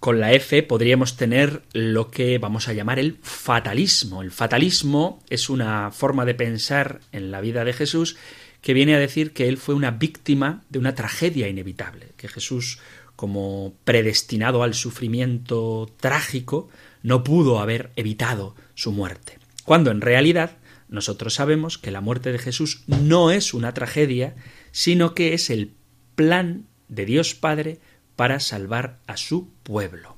Con 0.00 0.20
la 0.20 0.32
F 0.32 0.62
podríamos 0.62 1.16
tener 1.16 1.62
lo 1.72 2.10
que 2.10 2.38
vamos 2.38 2.68
a 2.68 2.72
llamar 2.72 2.98
el 2.98 3.18
fatalismo. 3.22 4.22
El 4.22 4.30
fatalismo 4.30 5.22
es 5.28 5.50
una 5.50 5.90
forma 5.90 6.24
de 6.24 6.34
pensar 6.34 7.00
en 7.12 7.30
la 7.30 7.40
vida 7.40 7.64
de 7.64 7.72
Jesús 7.72 8.16
que 8.60 8.74
viene 8.74 8.94
a 8.94 8.98
decir 8.98 9.32
que 9.32 9.48
él 9.48 9.56
fue 9.56 9.74
una 9.74 9.90
víctima 9.90 10.62
de 10.68 10.78
una 10.78 10.94
tragedia 10.94 11.48
inevitable, 11.48 12.12
que 12.16 12.28
Jesús, 12.28 12.78
como 13.16 13.74
predestinado 13.84 14.62
al 14.62 14.74
sufrimiento 14.74 15.92
trágico, 16.00 16.68
no 17.02 17.22
pudo 17.24 17.60
haber 17.60 17.90
evitado 17.96 18.54
su 18.74 18.92
muerte 18.92 19.38
cuando 19.68 19.90
en 19.90 20.00
realidad 20.00 20.56
nosotros 20.88 21.34
sabemos 21.34 21.76
que 21.76 21.90
la 21.90 22.00
muerte 22.00 22.32
de 22.32 22.38
Jesús 22.38 22.84
no 22.86 23.30
es 23.30 23.52
una 23.52 23.74
tragedia, 23.74 24.34
sino 24.70 25.14
que 25.14 25.34
es 25.34 25.50
el 25.50 25.74
plan 26.14 26.64
de 26.88 27.04
Dios 27.04 27.34
Padre 27.34 27.78
para 28.18 28.40
salvar 28.40 28.98
a 29.06 29.16
su 29.16 29.48
pueblo. 29.62 30.16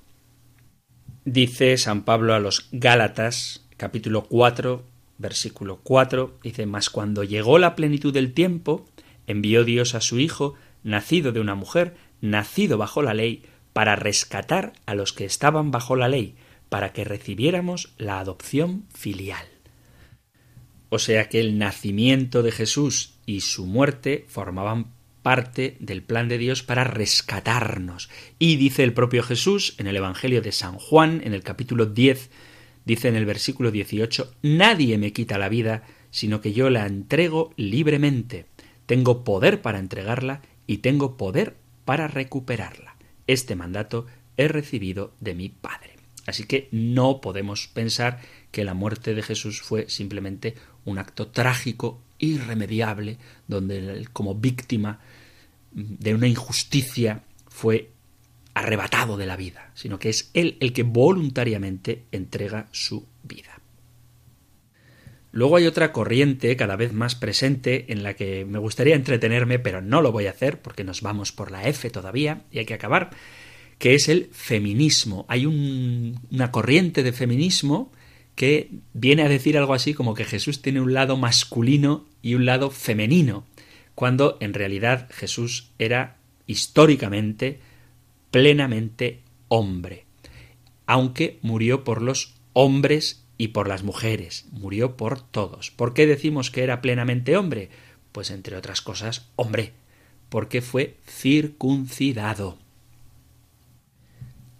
Dice 1.27 1.77
San 1.77 2.07
Pablo 2.07 2.33
a 2.33 2.39
los 2.39 2.71
Gálatas, 2.73 3.67
capítulo 3.77 4.23
4, 4.23 4.83
versículo 5.19 5.81
4, 5.83 6.39
dice, 6.43 6.65
Mas 6.65 6.89
cuando 6.89 7.25
llegó 7.25 7.59
la 7.59 7.77
plenitud 7.77 8.15
del 8.15 8.33
tiempo, 8.33 8.87
envió 9.27 9.65
Dios 9.65 9.95
a 9.95 10.01
su 10.01 10.19
Hijo, 10.19 10.55
nacido 10.83 11.33
de 11.33 11.41
una 11.41 11.55
mujer, 11.55 11.95
nacido 12.23 12.79
bajo 12.79 13.03
la 13.03 13.13
ley, 13.13 13.43
para 13.75 13.97
rescatar 13.97 14.73
a 14.87 14.95
los 14.95 15.13
que 15.13 15.27
estaban 15.27 15.71
bajo 15.71 15.95
la 15.95 16.09
ley, 16.09 16.37
para 16.71 16.95
que 16.95 17.05
recibiéramos 17.05 17.93
la 17.99 18.19
adopción 18.19 18.87
filial. 18.95 19.47
O 20.89 20.99
sea 20.99 21.29
que 21.29 21.39
el 21.39 21.59
nacimiento 21.59 22.43
de 22.43 22.53
Jesús 22.53 23.19
y 23.27 23.43
su 23.43 23.67
muerte 23.67 24.25
formaban 24.27 24.87
parte 25.23 25.77
del 25.81 26.03
plan 26.03 26.29
de 26.29 26.39
Dios 26.39 26.63
para 26.63 26.85
rescatarnos. 26.85 28.09
Y 28.39 28.57
dice 28.57 28.85
el 28.85 28.93
propio 28.93 29.23
Jesús 29.23 29.75
en 29.79 29.87
el 29.87 29.97
Evangelio 29.97 30.43
de 30.43 30.53
San 30.53 30.75
Juan, 30.75 31.21
en 31.25 31.35
el 31.35 31.43
capítulo 31.43 31.87
10, 31.87 32.31
dice 32.85 33.09
en 33.09 33.17
el 33.17 33.27
versículo 33.27 33.71
18, 33.71 34.35
Nadie 34.43 34.99
me 34.99 35.13
quita 35.13 35.39
la 35.39 35.49
vida, 35.49 35.85
sino 36.11 36.41
que 36.41 36.53
yo 36.53 36.71
la 36.71 36.87
entrego 36.87 37.53
libremente. 37.57 38.47
Tengo 38.87 39.25
poder 39.25 39.63
para 39.63 39.79
entregarla 39.79 40.43
y 40.67 40.79
tengo 40.79 41.17
poder 41.17 41.57
para 41.85 42.09
recuperarla. 42.09 42.97
Este 43.27 43.57
mandato 43.57 44.07
he 44.37 44.49
recibido 44.49 45.13
de 45.21 45.35
mi 45.35 45.49
Padre. 45.49 45.97
Así 46.27 46.45
que 46.45 46.69
no 46.71 47.21
podemos 47.21 47.67
pensar 47.69 48.21
que 48.51 48.65
la 48.65 48.75
muerte 48.75 49.15
de 49.15 49.23
Jesús 49.23 49.63
fue 49.63 49.89
simplemente 49.89 50.55
un 50.85 50.99
acto 50.99 51.29
trágico, 51.29 52.01
irremediable, 52.21 53.19
donde 53.49 53.79
él, 53.79 54.11
como 54.11 54.35
víctima 54.35 55.01
de 55.73 56.15
una 56.15 56.29
injusticia 56.29 57.23
fue 57.49 57.91
arrebatado 58.55 59.17
de 59.17 59.27
la 59.27 59.37
vida, 59.37 59.71
sino 59.75 59.99
que 59.99 60.11
es 60.11 60.31
él 60.35 60.57
el 60.61 60.73
que 60.73 60.83
voluntariamente 60.83 62.05
entrega 62.13 62.69
su 62.73 63.07
vida. 63.23 63.61
Luego 65.33 65.57
hay 65.57 65.67
otra 65.67 65.93
corriente 65.93 66.57
cada 66.57 66.75
vez 66.75 66.93
más 66.93 67.15
presente 67.15 67.93
en 67.93 68.03
la 68.03 68.15
que 68.15 68.45
me 68.45 68.59
gustaría 68.59 68.97
entretenerme, 68.97 69.61
pero 69.61 69.81
no 69.81 70.03
lo 70.03 70.11
voy 70.11 70.27
a 70.27 70.31
hacer 70.31 70.61
porque 70.61 70.83
nos 70.83 71.03
vamos 71.03 71.31
por 71.31 71.53
la 71.53 71.69
F 71.69 71.89
todavía 71.91 72.43
y 72.51 72.59
hay 72.59 72.67
que 72.67 72.75
acabar, 72.75 73.11
que 73.79 73.95
es 73.95 74.09
el 74.09 74.29
feminismo. 74.33 75.27
Hay 75.29 75.47
una 75.47 76.51
corriente 76.51 77.05
de 77.05 77.13
feminismo 77.13 77.93
que 78.41 78.71
viene 78.95 79.21
a 79.21 79.29
decir 79.29 79.59
algo 79.59 79.75
así 79.75 79.93
como 79.93 80.15
que 80.15 80.25
Jesús 80.25 80.63
tiene 80.63 80.81
un 80.81 80.95
lado 80.95 81.19
masculino 81.19 82.07
y 82.23 82.37
un 82.37 82.47
lado 82.47 82.71
femenino, 82.71 83.45
cuando 83.95 84.39
en 84.41 84.55
realidad 84.55 85.11
Jesús 85.11 85.73
era 85.79 86.17
históricamente 86.47 87.61
plenamente 88.31 89.21
hombre, 89.49 90.07
aunque 90.87 91.39
murió 91.43 91.85
por 91.85 92.01
los 92.01 92.33
hombres 92.55 93.27
y 93.37 93.49
por 93.49 93.69
las 93.69 93.83
mujeres, 93.83 94.47
murió 94.53 94.97
por 94.97 95.21
todos. 95.21 95.71
¿Por 95.71 95.93
qué 95.93 96.07
decimos 96.07 96.51
que 96.51 96.63
era 96.63 96.81
plenamente 96.81 97.37
hombre? 97.37 97.69
Pues 98.11 98.31
entre 98.31 98.57
otras 98.57 98.81
cosas, 98.81 99.29
hombre, 99.37 99.75
porque 100.31 100.63
fue 100.63 100.97
circuncidado. 101.07 102.57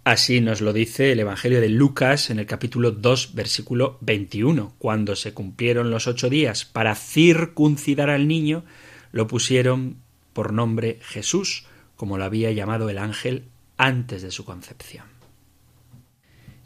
Así 0.03 0.41
nos 0.41 0.61
lo 0.61 0.73
dice 0.73 1.11
el 1.11 1.19
Evangelio 1.19 1.61
de 1.61 1.69
Lucas 1.69 2.29
en 2.29 2.39
el 2.39 2.47
capítulo 2.47 2.91
2, 2.91 3.35
versículo 3.35 3.97
21. 4.01 4.73
Cuando 4.79 5.15
se 5.15 5.33
cumplieron 5.33 5.91
los 5.91 6.07
ocho 6.07 6.29
días 6.29 6.65
para 6.65 6.95
circuncidar 6.95 8.09
al 8.09 8.27
niño, 8.27 8.63
lo 9.11 9.27
pusieron 9.27 9.97
por 10.33 10.53
nombre 10.53 10.99
Jesús, 11.01 11.67
como 11.95 12.17
lo 12.17 12.23
había 12.23 12.51
llamado 12.51 12.89
el 12.89 12.97
ángel 12.97 13.45
antes 13.77 14.23
de 14.23 14.31
su 14.31 14.43
concepción 14.43 15.11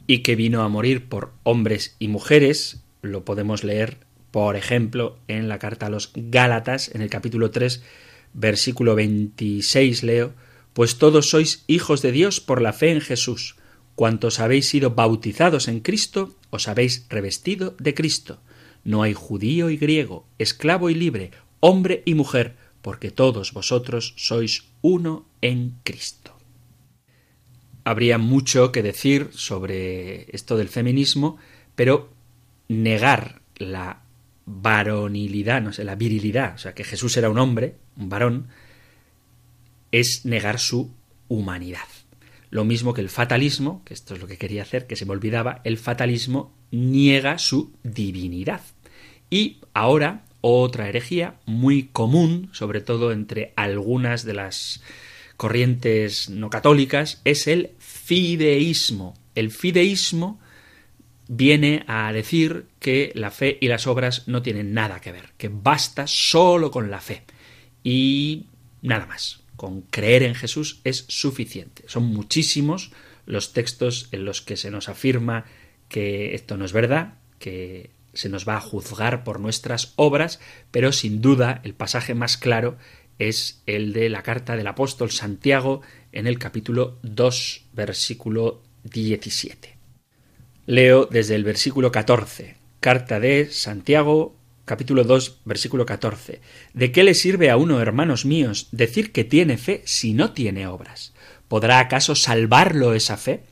y 0.08 0.19
que 0.19 0.36
vino 0.36 0.62
a 0.62 0.69
morir 0.69 1.08
por 1.10 1.34
hombres 1.43 1.95
y 2.00 2.08
mujeres, 2.08 2.84
lo 3.02 3.26
podemos 3.26 3.63
leer, 3.63 3.98
por 4.32 4.56
ejemplo, 4.56 5.17
en 5.28 5.48
la 5.48 5.60
carta 5.60 5.88
a 5.88 5.89
los 5.89 6.12
Gálatas, 6.15 6.93
en 6.93 7.02
el 7.02 7.10
capítulo 7.10 7.52
3, 7.52 7.84
versículo 8.34 8.95
26, 8.95 10.04
leo, 10.04 10.34
Pues 10.76 11.00
todos 11.00 11.32
sois 11.32 11.64
hijos 11.66 12.04
de 12.04 12.12
Dios 12.12 12.40
por 12.40 12.62
la 12.62 12.74
fe 12.74 12.92
en 12.92 13.02
Jesús. 13.02 13.56
Cuantos 13.96 14.40
habéis 14.40 14.70
sido 14.70 14.92
bautizados 14.92 15.68
en 15.68 15.80
Cristo, 15.80 16.36
os 16.52 16.68
habéis 16.68 17.08
revestido 17.10 17.76
de 17.80 17.96
Cristo. 17.96 18.38
No 18.84 19.02
hay 19.02 19.16
judío 19.16 19.72
y 19.72 19.78
griego, 19.78 20.28
esclavo 20.38 20.92
y 20.92 20.94
libre, 20.94 21.32
hombre 21.60 22.04
y 22.06 22.14
mujer, 22.14 22.56
porque 22.84 23.10
todos 23.10 23.54
vosotros 23.54 24.14
sois 24.16 24.66
uno 24.84 25.26
en 25.42 25.74
Cristo 25.84 26.36
habría 27.86 28.18
mucho 28.18 28.72
que 28.72 28.84
decir 28.84 29.30
sobre 29.32 30.26
esto 30.36 30.58
del 30.58 30.68
feminismo, 30.68 31.38
pero 31.76 32.10
negar 32.68 33.42
la 33.58 34.02
varonilidad, 34.46 35.62
no 35.62 35.72
sé, 35.72 35.84
la 35.84 35.96
virilidad, 35.96 36.56
o 36.56 36.58
sea, 36.58 36.74
que 36.74 36.84
Jesús 36.84 37.16
era 37.16 37.30
un 37.30 37.38
hombre, 37.38 37.76
un 37.96 38.10
varón, 38.10 38.48
es 39.91 40.26
negar 40.26 40.60
su 40.60 40.93
humanidad. 41.28 41.88
Lo 42.50 42.63
mismo 42.63 42.93
que 42.93 43.02
el 43.02 43.10
fatalismo, 43.10 43.84
que 43.86 43.93
esto 43.93 44.13
es 44.13 44.21
lo 44.21 44.28
que 44.28 44.38
quería 44.38 44.62
hacer, 44.62 44.88
que 44.88 44.95
se 44.95 45.06
me 45.06 45.12
olvidaba, 45.12 45.62
el 45.63 45.78
fatalismo 45.78 46.56
niega 46.71 47.38
su 47.38 47.74
divinidad. 47.84 48.62
Y 49.30 49.58
ahora 49.74 50.26
otra 50.41 50.88
herejía 50.88 51.36
muy 51.45 51.89
común, 51.91 52.50
sobre 52.52 52.82
todo 52.82 53.12
entre 53.12 53.54
algunas 53.56 54.24
de 54.24 54.34
las 54.34 54.84
corrientes 55.38 56.30
no 56.30 56.50
católicas 56.50 57.21
es 57.26 57.48
el 57.48 57.71
fideísmo. 57.80 59.15
El 59.34 59.52
fideísmo 59.52 60.39
viene 61.28 61.84
a 61.88 62.12
decir 62.13 62.67
que 62.80 63.12
la 63.15 63.32
fe 63.32 63.58
y 63.60 63.67
las 63.67 63.88
obras 63.88 64.28
no 64.28 64.41
tienen 64.41 64.74
nada 64.74 65.02
que 65.02 65.12
ver, 65.12 65.34
que 65.38 65.50
basta 65.50 66.08
solo 66.08 66.71
con 66.71 66.91
la 66.91 67.02
fe 67.02 67.24
y 67.84 68.45
nada 68.82 69.08
más. 69.08 69.44
Con 69.56 69.82
creer 69.82 70.24
en 70.24 70.36
Jesús 70.36 70.82
es 70.84 71.06
suficiente. 71.08 71.84
Son 71.88 72.04
muchísimos 72.04 72.91
los 73.26 73.54
textos 73.54 74.10
en 74.12 74.26
los 74.26 74.41
que 74.41 74.58
se 74.58 74.72
nos 74.72 74.89
afirma 74.89 75.46
que 75.89 76.36
esto 76.36 76.58
no 76.58 76.65
es 76.65 76.74
verdad, 76.74 77.15
que 77.39 77.91
se 78.13 78.30
nos 78.30 78.48
va 78.48 78.58
a 78.58 78.62
juzgar 78.62 79.24
por 79.24 79.39
nuestras 79.39 79.94
obras, 79.98 80.39
pero 80.72 80.91
sin 80.91 81.22
duda 81.22 81.62
el 81.63 81.74
pasaje 81.74 82.13
más 82.15 82.38
claro 82.38 82.78
es 83.20 83.62
el 83.65 83.94
de 83.94 84.10
la 84.10 84.24
carta 84.24 84.56
del 84.56 84.68
apóstol 84.68 85.12
Santiago 85.12 85.82
en 86.12 86.28
el 86.28 86.39
capítulo 86.39 86.98
2, 87.04 87.65
versículo 87.74 88.62
17. 88.84 89.78
Leo 90.65 91.06
desde 91.06 91.36
el 91.36 91.44
versículo 91.44 91.91
14. 91.91 92.56
Carta 92.80 93.20
de 93.20 93.50
Santiago, 93.52 94.36
capítulo 94.65 95.04
2, 95.04 95.41
versículo 95.45 95.86
14. 95.86 96.41
¿De 96.73 96.91
qué 96.91 97.04
le 97.04 97.13
sirve 97.13 97.49
a 97.49 97.58
uno, 97.58 97.80
hermanos 97.80 98.25
míos, 98.25 98.67
decir 98.71 99.12
que 99.12 99.23
tiene 99.23 99.58
fe 99.58 99.82
si 99.86 100.13
no 100.13 100.32
tiene 100.32 100.67
obras? 100.67 101.13
¿Podrá 101.47 101.80
acaso 101.80 102.15
salvarlo 102.15 102.93
esa 102.93 103.15
fe? 103.15 103.43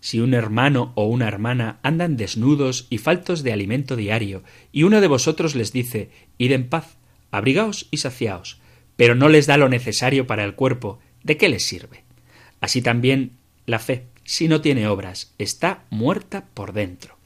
Si 0.00 0.20
un 0.20 0.32
hermano 0.32 0.92
o 0.94 1.06
una 1.06 1.26
hermana 1.26 1.80
andan 1.82 2.16
desnudos 2.16 2.86
y 2.88 2.98
faltos 2.98 3.42
de 3.42 3.52
alimento 3.52 3.96
diario, 3.96 4.44
y 4.70 4.84
uno 4.84 5.00
de 5.00 5.08
vosotros 5.08 5.54
les 5.54 5.72
dice, 5.72 6.10
id 6.38 6.52
en 6.52 6.68
paz, 6.68 6.96
abrigaos 7.30 7.88
y 7.90 7.96
saciaos, 7.96 8.60
pero 8.96 9.14
no 9.14 9.28
les 9.28 9.46
da 9.46 9.56
lo 9.56 9.68
necesario 9.68 10.26
para 10.26 10.44
el 10.44 10.54
cuerpo, 10.54 11.00
¿de 11.24 11.36
qué 11.36 11.48
les 11.48 11.64
sirve? 11.64 12.04
Así 12.60 12.80
también 12.80 13.32
la 13.66 13.80
fe, 13.80 14.04
si 14.22 14.46
no 14.46 14.60
tiene 14.60 14.86
obras, 14.86 15.34
está 15.38 15.84
muerta 15.90 16.46
por 16.54 16.72
dentro. 16.72 17.18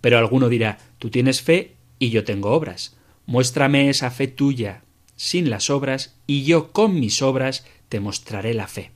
Pero 0.00 0.18
alguno 0.18 0.48
dirá, 0.48 0.78
tú 0.98 1.10
tienes 1.10 1.42
fe 1.42 1.75
y 1.98 2.10
yo 2.10 2.24
tengo 2.24 2.52
obras. 2.52 2.96
Muéstrame 3.26 3.88
esa 3.88 4.10
fe 4.10 4.28
tuya 4.28 4.82
sin 5.16 5.48
las 5.48 5.70
obras, 5.70 6.14
y 6.26 6.44
yo 6.44 6.72
con 6.72 7.00
mis 7.00 7.22
obras 7.22 7.66
te 7.88 8.00
mostraré 8.00 8.54
la 8.54 8.68
fe. 8.68 8.92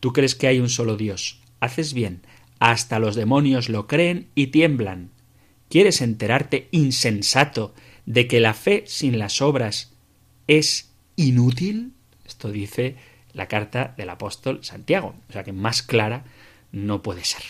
Tú 0.00 0.12
crees 0.12 0.34
que 0.34 0.46
hay 0.46 0.60
un 0.60 0.70
solo 0.70 0.96
Dios. 0.96 1.40
Haces 1.60 1.92
bien. 1.94 2.22
Hasta 2.60 2.98
los 2.98 3.16
demonios 3.16 3.68
lo 3.68 3.86
creen 3.86 4.28
y 4.34 4.48
tiemblan. 4.48 5.10
¿Quieres 5.68 6.00
enterarte, 6.00 6.68
insensato, 6.70 7.74
de 8.06 8.28
que 8.28 8.40
la 8.40 8.54
fe 8.54 8.84
sin 8.86 9.18
las 9.18 9.42
obras 9.42 9.92
es 10.46 10.92
inútil? 11.16 11.92
Esto 12.24 12.50
dice 12.50 12.96
la 13.32 13.48
carta 13.48 13.94
del 13.96 14.10
apóstol 14.10 14.60
Santiago. 14.62 15.16
O 15.28 15.32
sea 15.32 15.42
que 15.42 15.52
más 15.52 15.82
clara 15.82 16.24
no 16.70 17.02
puede 17.02 17.24
ser. 17.24 17.42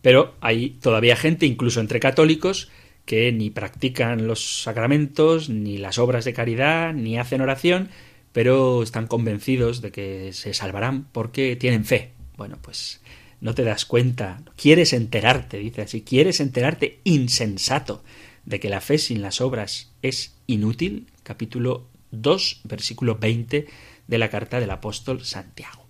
Pero 0.00 0.34
hay 0.40 0.70
todavía 0.70 1.14
gente, 1.14 1.46
incluso 1.46 1.80
entre 1.80 2.00
católicos, 2.00 2.70
que 3.04 3.32
ni 3.32 3.50
practican 3.50 4.26
los 4.26 4.62
sacramentos, 4.62 5.48
ni 5.48 5.78
las 5.78 5.98
obras 5.98 6.24
de 6.24 6.32
caridad, 6.32 6.92
ni 6.92 7.18
hacen 7.18 7.40
oración, 7.40 7.90
pero 8.32 8.82
están 8.82 9.06
convencidos 9.06 9.82
de 9.82 9.92
que 9.92 10.32
se 10.32 10.54
salvarán 10.54 11.04
porque 11.12 11.56
tienen 11.56 11.84
fe. 11.84 12.12
Bueno, 12.36 12.58
pues 12.62 13.00
no 13.40 13.54
te 13.54 13.64
das 13.64 13.84
cuenta, 13.84 14.42
quieres 14.56 14.92
enterarte, 14.92 15.58
dice 15.58 15.82
así, 15.82 16.02
quieres 16.02 16.40
enterarte 16.40 17.00
insensato 17.04 18.02
de 18.44 18.60
que 18.60 18.68
la 18.68 18.80
fe 18.80 18.98
sin 18.98 19.20
las 19.20 19.40
obras 19.40 19.92
es 20.02 20.34
inútil, 20.46 21.08
capítulo 21.22 21.88
2, 22.12 22.60
versículo 22.64 23.16
20 23.16 23.66
de 24.06 24.18
la 24.18 24.30
carta 24.30 24.60
del 24.60 24.70
apóstol 24.70 25.24
Santiago. 25.24 25.81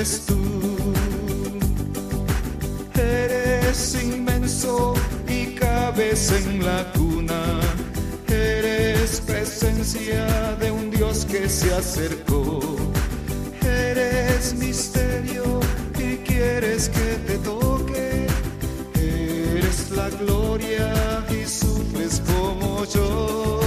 Eres 0.00 0.24
tú? 0.24 0.38
Eres 2.98 4.02
inmenso 4.02 4.94
y 5.28 5.54
cabes 5.54 6.32
en 6.32 6.64
la 6.64 6.90
cuna. 6.92 7.60
Eres 8.26 9.20
presencia 9.20 10.56
de 10.58 10.70
un 10.70 10.90
Dios 10.90 11.26
que 11.26 11.46
se 11.50 11.74
acercó. 11.74 12.60
Eres 13.62 14.54
misterio 14.54 15.60
y 15.98 16.16
quieres 16.28 16.88
que 16.88 17.10
te 17.26 17.36
toque. 17.38 18.26
Eres 18.94 19.90
la 19.90 20.08
gloria 20.08 20.94
y 21.28 21.46
sufres 21.46 22.22
como 22.26 22.86
yo. 22.86 23.59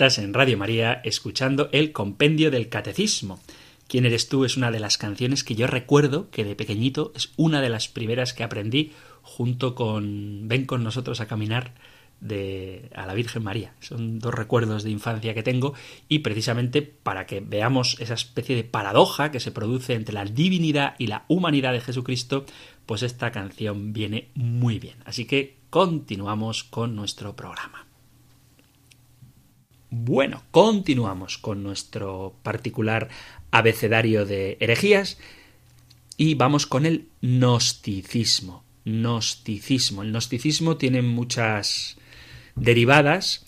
Estás 0.00 0.16
en 0.16 0.32
Radio 0.32 0.56
María 0.56 1.02
escuchando 1.04 1.68
el 1.72 1.92
Compendio 1.92 2.50
del 2.50 2.70
Catecismo. 2.70 3.38
¿Quién 3.86 4.06
eres 4.06 4.30
tú? 4.30 4.46
Es 4.46 4.56
una 4.56 4.70
de 4.70 4.80
las 4.80 4.96
canciones 4.96 5.44
que 5.44 5.54
yo 5.54 5.66
recuerdo 5.66 6.30
que 6.30 6.42
de 6.42 6.56
pequeñito 6.56 7.12
es 7.14 7.34
una 7.36 7.60
de 7.60 7.68
las 7.68 7.88
primeras 7.88 8.32
que 8.32 8.42
aprendí 8.42 8.92
junto 9.20 9.74
con 9.74 10.48
Ven 10.48 10.64
con 10.64 10.82
nosotros 10.82 11.20
a 11.20 11.26
caminar 11.26 11.74
de 12.18 12.88
a 12.94 13.04
la 13.04 13.12
Virgen 13.12 13.42
María. 13.42 13.74
Son 13.80 14.20
dos 14.20 14.32
recuerdos 14.32 14.84
de 14.84 14.90
infancia 14.90 15.34
que 15.34 15.42
tengo 15.42 15.74
y 16.08 16.20
precisamente 16.20 16.80
para 16.80 17.26
que 17.26 17.40
veamos 17.40 17.98
esa 18.00 18.14
especie 18.14 18.56
de 18.56 18.64
paradoja 18.64 19.30
que 19.30 19.38
se 19.38 19.52
produce 19.52 19.92
entre 19.92 20.14
la 20.14 20.24
divinidad 20.24 20.94
y 20.96 21.08
la 21.08 21.26
humanidad 21.28 21.74
de 21.74 21.82
Jesucristo, 21.82 22.46
pues 22.86 23.02
esta 23.02 23.32
canción 23.32 23.92
viene 23.92 24.28
muy 24.34 24.78
bien. 24.78 24.96
Así 25.04 25.26
que 25.26 25.58
continuamos 25.68 26.64
con 26.64 26.96
nuestro 26.96 27.36
programa. 27.36 27.89
Bueno, 29.92 30.44
continuamos 30.52 31.36
con 31.36 31.64
nuestro 31.64 32.36
particular 32.44 33.08
abecedario 33.50 34.24
de 34.24 34.56
herejías 34.60 35.18
y 36.16 36.34
vamos 36.34 36.66
con 36.66 36.86
el 36.86 37.08
gnosticismo. 37.22 38.62
Gnosticismo. 38.84 40.02
El 40.02 40.12
gnosticismo 40.12 40.76
tiene 40.76 41.02
muchas 41.02 41.96
derivadas, 42.54 43.44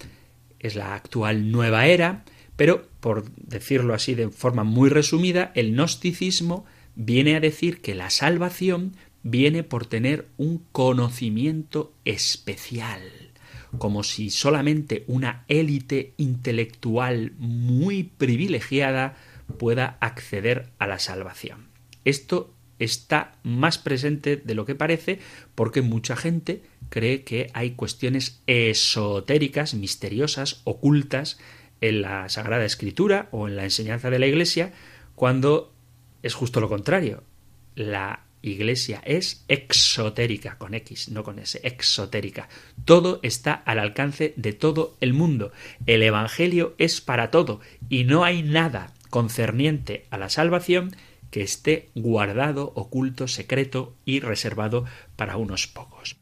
es 0.59 0.75
la 0.75 0.97
actual 0.97 1.53
nueva 1.53 1.87
era, 1.87 2.25
pero 2.57 2.89
por 2.99 3.31
decirlo 3.37 3.95
así 3.95 4.17
de 4.17 4.31
forma 4.31 4.65
muy 4.65 4.91
resumida, 4.91 5.53
el 5.55 5.71
gnosticismo 5.71 6.65
viene 6.97 7.37
a 7.37 7.41
decir 7.41 7.81
que 7.81 7.95
la 7.95 8.11
salvación 8.11 8.97
viene 9.23 9.63
por 9.63 9.87
tener 9.87 10.27
un 10.39 10.65
conocimiento 10.73 11.93
especial 12.05 13.22
como 13.79 14.03
si 14.03 14.31
solamente 14.31 15.05
una 15.07 15.45
élite 15.49 16.15
intelectual 16.17 17.33
muy 17.39 18.05
privilegiada 18.05 19.17
pueda 19.59 19.97
acceder 20.01 20.71
a 20.79 20.87
la 20.87 20.99
salvación. 20.99 21.69
Esto 22.05 22.55
está 22.79 23.33
más 23.43 23.79
presente 23.79 24.37
de 24.37 24.55
lo 24.55 24.67
que 24.67 24.75
parece 24.75 25.21
porque 25.55 25.83
mucha 25.83 26.17
gente 26.17 26.63
cree 26.89 27.23
que 27.23 27.51
hay 27.55 27.73
cuestiones 27.73 28.43
esotéricas, 28.47 29.75
misteriosas, 29.75 30.61
ocultas 30.65 31.39
en 31.81 32.03
la 32.03 32.29
Sagrada 32.29 32.65
Escritura 32.65 33.29
o 33.31 33.49
en 33.49 33.57
la 33.57 33.65
enseñanza 33.65 34.11
de 34.11 34.19
la 34.19 34.27
Iglesia, 34.27 34.73
cuando 35.15 35.73
es 36.23 36.35
justo 36.35 36.61
lo 36.61 36.69
contrario. 36.69 37.25
La 37.75 38.25
Iglesia 38.43 39.01
es 39.05 39.45
exotérica, 39.49 40.59
con 40.59 40.75
X, 40.75 41.09
no 41.09 41.23
con 41.23 41.39
S, 41.39 41.61
exotérica. 41.63 42.49
Todo 42.85 43.21
está 43.23 43.53
al 43.55 43.79
alcance 43.79 44.35
de 44.37 44.53
todo 44.53 44.97
el 45.01 45.15
mundo. 45.15 45.53
El 45.87 46.03
Evangelio 46.03 46.75
es 46.79 47.01
para 47.01 47.31
todo 47.31 47.61
y 47.89 48.05
no 48.05 48.25
hay 48.25 48.43
nada 48.43 48.93
concerniente 49.11 50.07
a 50.11 50.19
la 50.19 50.29
salvación 50.29 50.95
que 51.31 51.43
esté 51.43 51.89
guardado, 51.95 52.73
oculto, 52.75 53.29
secreto 53.29 53.95
y 54.05 54.21
reservado 54.21 54.85
para 55.17 55.37
unos 55.37 55.67
pocos. 55.67 56.17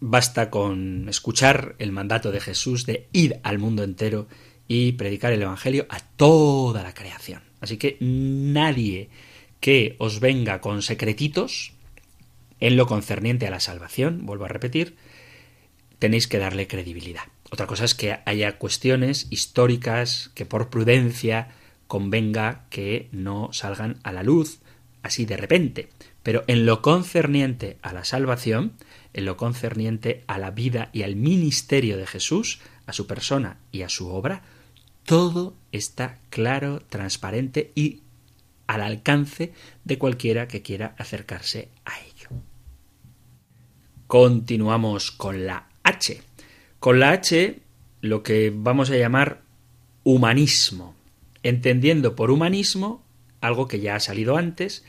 Basta 0.00 0.50
con 0.50 1.08
escuchar 1.08 1.74
el 1.78 1.92
mandato 1.92 2.30
de 2.30 2.40
Jesús 2.40 2.86
de 2.86 3.08
ir 3.12 3.40
al 3.42 3.58
mundo 3.58 3.82
entero 3.82 4.28
y 4.68 4.92
predicar 4.92 5.32
el 5.32 5.42
Evangelio 5.42 5.86
a 5.88 6.00
toda 6.00 6.82
la 6.82 6.94
creación. 6.94 7.42
Así 7.60 7.76
que 7.76 7.96
nadie 8.00 9.10
que 9.66 9.96
os 9.98 10.20
venga 10.20 10.60
con 10.60 10.80
secretitos 10.80 11.72
en 12.60 12.76
lo 12.76 12.86
concerniente 12.86 13.48
a 13.48 13.50
la 13.50 13.58
salvación, 13.58 14.24
vuelvo 14.24 14.44
a 14.44 14.48
repetir, 14.48 14.94
tenéis 15.98 16.28
que 16.28 16.38
darle 16.38 16.68
credibilidad. 16.68 17.24
Otra 17.50 17.66
cosa 17.66 17.84
es 17.84 17.96
que 17.96 18.16
haya 18.26 18.58
cuestiones 18.58 19.26
históricas 19.30 20.30
que 20.36 20.46
por 20.46 20.70
prudencia 20.70 21.48
convenga 21.88 22.66
que 22.70 23.08
no 23.10 23.52
salgan 23.52 23.98
a 24.04 24.12
la 24.12 24.22
luz 24.22 24.60
así 25.02 25.24
de 25.24 25.36
repente. 25.36 25.88
Pero 26.22 26.44
en 26.46 26.64
lo 26.64 26.80
concerniente 26.80 27.78
a 27.82 27.92
la 27.92 28.04
salvación, 28.04 28.74
en 29.14 29.24
lo 29.24 29.36
concerniente 29.36 30.22
a 30.28 30.38
la 30.38 30.52
vida 30.52 30.90
y 30.92 31.02
al 31.02 31.16
ministerio 31.16 31.96
de 31.96 32.06
Jesús, 32.06 32.60
a 32.86 32.92
su 32.92 33.08
persona 33.08 33.58
y 33.72 33.82
a 33.82 33.88
su 33.88 34.10
obra, 34.10 34.44
todo 35.04 35.56
está 35.72 36.20
claro, 36.30 36.82
transparente 36.88 37.72
y 37.74 38.02
al 38.66 38.82
alcance 38.82 39.52
de 39.84 39.98
cualquiera 39.98 40.48
que 40.48 40.62
quiera 40.62 40.94
acercarse 40.98 41.70
a 41.84 41.92
ello. 42.00 42.28
Continuamos 44.06 45.10
con 45.10 45.46
la 45.46 45.68
H. 45.82 46.22
Con 46.78 47.00
la 47.00 47.10
H 47.10 47.60
lo 48.00 48.22
que 48.22 48.52
vamos 48.54 48.90
a 48.90 48.96
llamar 48.96 49.42
humanismo, 50.04 50.94
entendiendo 51.42 52.14
por 52.14 52.30
humanismo 52.30 53.04
algo 53.40 53.66
que 53.66 53.80
ya 53.80 53.96
ha 53.96 54.00
salido 54.00 54.36
antes, 54.36 54.84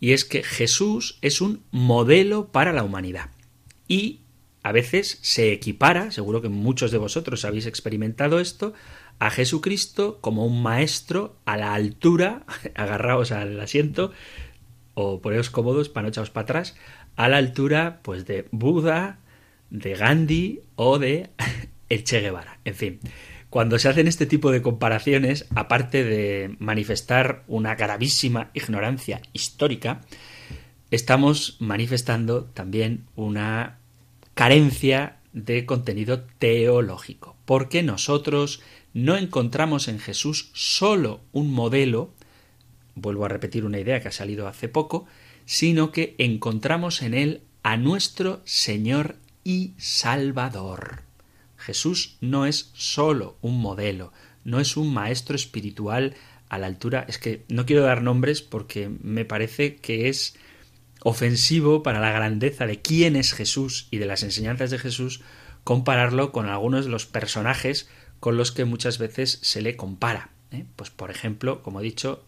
y 0.00 0.12
es 0.12 0.24
que 0.24 0.42
Jesús 0.42 1.18
es 1.22 1.40
un 1.40 1.62
modelo 1.70 2.50
para 2.50 2.72
la 2.72 2.82
humanidad. 2.82 3.30
Y 3.86 4.20
a 4.62 4.72
veces 4.72 5.18
se 5.22 5.52
equipara, 5.52 6.10
seguro 6.10 6.40
que 6.40 6.48
muchos 6.48 6.90
de 6.90 6.98
vosotros 6.98 7.44
habéis 7.44 7.66
experimentado 7.66 8.40
esto, 8.40 8.74
a 9.22 9.30
Jesucristo 9.30 10.18
como 10.20 10.44
un 10.44 10.64
maestro 10.64 11.36
a 11.44 11.56
la 11.56 11.74
altura, 11.74 12.42
agarraos 12.74 13.30
al 13.30 13.60
asiento 13.60 14.10
o 14.94 15.20
poneos 15.20 15.48
cómodos 15.48 15.88
para 15.88 16.02
no 16.02 16.08
echaros 16.08 16.30
para 16.30 16.42
atrás, 16.42 16.74
a 17.14 17.28
la 17.28 17.36
altura 17.36 18.00
pues 18.02 18.26
de 18.26 18.48
Buda, 18.50 19.20
de 19.70 19.94
Gandhi 19.94 20.62
o 20.74 20.98
de 20.98 21.30
el 21.88 22.02
Che 22.02 22.20
Guevara. 22.20 22.58
En 22.64 22.74
fin, 22.74 22.98
cuando 23.48 23.78
se 23.78 23.88
hacen 23.88 24.08
este 24.08 24.26
tipo 24.26 24.50
de 24.50 24.60
comparaciones, 24.60 25.46
aparte 25.54 26.02
de 26.02 26.56
manifestar 26.58 27.44
una 27.46 27.76
gravísima 27.76 28.50
ignorancia 28.54 29.22
histórica, 29.32 30.00
estamos 30.90 31.58
manifestando 31.60 32.46
también 32.46 33.04
una 33.14 33.78
carencia 34.34 35.18
de 35.32 35.64
contenido 35.64 36.24
teológico, 36.40 37.36
porque 37.44 37.84
nosotros 37.84 38.60
no 38.94 39.16
encontramos 39.16 39.88
en 39.88 39.98
Jesús 39.98 40.50
solo 40.54 41.20
un 41.32 41.50
modelo, 41.52 42.12
vuelvo 42.94 43.24
a 43.24 43.28
repetir 43.28 43.64
una 43.64 43.80
idea 43.80 44.00
que 44.00 44.08
ha 44.08 44.12
salido 44.12 44.48
hace 44.48 44.68
poco, 44.68 45.06
sino 45.46 45.92
que 45.92 46.14
encontramos 46.18 47.02
en 47.02 47.14
él 47.14 47.42
a 47.62 47.76
nuestro 47.76 48.42
Señor 48.44 49.16
y 49.44 49.72
Salvador. 49.78 51.02
Jesús 51.56 52.16
no 52.20 52.46
es 52.46 52.70
solo 52.74 53.36
un 53.40 53.60
modelo, 53.60 54.12
no 54.44 54.60
es 54.60 54.76
un 54.76 54.92
maestro 54.92 55.36
espiritual 55.36 56.14
a 56.48 56.58
la 56.58 56.66
altura. 56.66 57.06
Es 57.08 57.18
que 57.18 57.44
no 57.48 57.64
quiero 57.66 57.82
dar 57.82 58.02
nombres 58.02 58.42
porque 58.42 58.88
me 58.88 59.24
parece 59.24 59.76
que 59.76 60.08
es 60.08 60.36
ofensivo 61.02 61.82
para 61.82 62.00
la 62.00 62.12
grandeza 62.12 62.66
de 62.66 62.80
quién 62.80 63.16
es 63.16 63.32
Jesús 63.32 63.88
y 63.90 63.98
de 63.98 64.06
las 64.06 64.22
enseñanzas 64.22 64.70
de 64.70 64.78
Jesús 64.78 65.22
compararlo 65.64 66.32
con 66.32 66.48
algunos 66.48 66.84
de 66.84 66.90
los 66.90 67.06
personajes 67.06 67.88
con 68.22 68.36
los 68.36 68.52
que 68.52 68.64
muchas 68.64 68.98
veces 68.98 69.40
se 69.42 69.62
le 69.62 69.74
compara. 69.74 70.30
¿eh? 70.52 70.64
Pues 70.76 70.90
por 70.90 71.10
ejemplo, 71.10 71.60
como 71.64 71.80
he 71.80 71.82
dicho, 71.82 72.24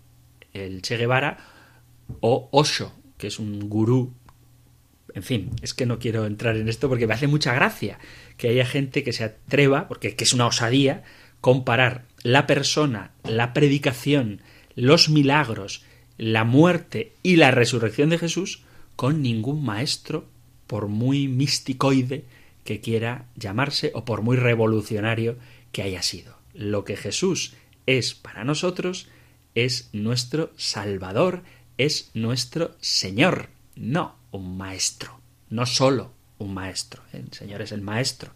el 0.53 0.83
Che 0.83 0.97
Guevara 0.97 1.39
o 2.19 2.49
Osho, 2.51 2.93
que 3.17 3.29
es 3.29 3.39
un 3.39 3.69
gurú 3.69 4.13
en 5.15 5.23
fin, 5.23 5.51
es 5.63 5.73
que 5.73 5.87
no 5.87 6.01
quiero 6.01 6.27
entrar 6.27 6.57
en 6.57 6.69
esto 6.69 6.89
porque 6.89 7.07
me 7.07 7.15
hace 7.15 7.29
mucha 7.29 7.55
gracia 7.55 8.01
que 8.37 8.49
haya 8.49 8.67
gente 8.67 9.05
que 9.05 9.13
se 9.13 9.23
atreva, 9.23 9.87
porque 9.87 10.17
es 10.19 10.33
una 10.33 10.49
osadía, 10.49 11.05
comparar 11.41 12.07
la 12.25 12.49
persona, 12.49 13.13
la 13.23 13.53
predicación, 13.53 14.41
los 14.75 15.09
milagros, 15.09 15.85
la 16.19 16.43
muerte 16.43 17.13
y 17.23 17.37
la 17.37 17.53
resurrección 17.53 18.09
de 18.09 18.19
Jesús 18.19 18.65
con 18.97 19.23
ningún 19.23 19.65
maestro, 19.65 20.27
por 20.67 20.89
muy 20.89 21.29
misticoide 21.29 22.25
que 22.65 22.81
quiera 22.81 23.27
llamarse 23.37 23.93
o 23.95 24.05
por 24.05 24.23
muy 24.23 24.37
revolucionario 24.37 25.37
que 25.75 25.83
haya 25.83 26.01
sido. 26.01 26.39
Lo 26.55 26.85
que 26.87 26.97
Jesús 26.97 27.53
es 27.85 28.15
para 28.15 28.45
nosotros 28.45 29.09
es 29.55 29.91
nuestro 29.93 30.53
Salvador, 30.57 31.43
es 31.77 32.11
nuestro 32.15 32.77
Señor, 32.81 33.51
no 33.77 34.17
un 34.31 34.57
maestro, 34.57 35.21
no 35.51 35.67
solo 35.67 36.13
un 36.39 36.55
maestro. 36.55 37.03
El 37.13 37.33
Señor 37.33 37.61
es 37.61 37.73
el 37.73 37.83
maestro, 37.83 38.33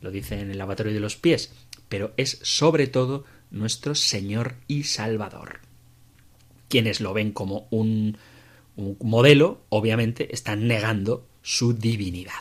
lo 0.00 0.10
dice 0.10 0.40
en 0.40 0.50
el 0.50 0.58
lavatorio 0.58 0.92
de 0.92 1.00
los 1.00 1.16
pies, 1.16 1.52
pero 1.88 2.14
es 2.16 2.40
sobre 2.42 2.86
todo 2.86 3.24
nuestro 3.50 3.94
Señor 3.94 4.56
y 4.66 4.84
Salvador. 4.84 5.60
Quienes 6.68 7.00
lo 7.00 7.12
ven 7.12 7.32
como 7.32 7.68
un, 7.70 8.16
un 8.76 8.96
modelo, 9.02 9.60
obviamente, 9.68 10.34
están 10.34 10.66
negando 10.66 11.26
su 11.42 11.74
divinidad. 11.74 12.32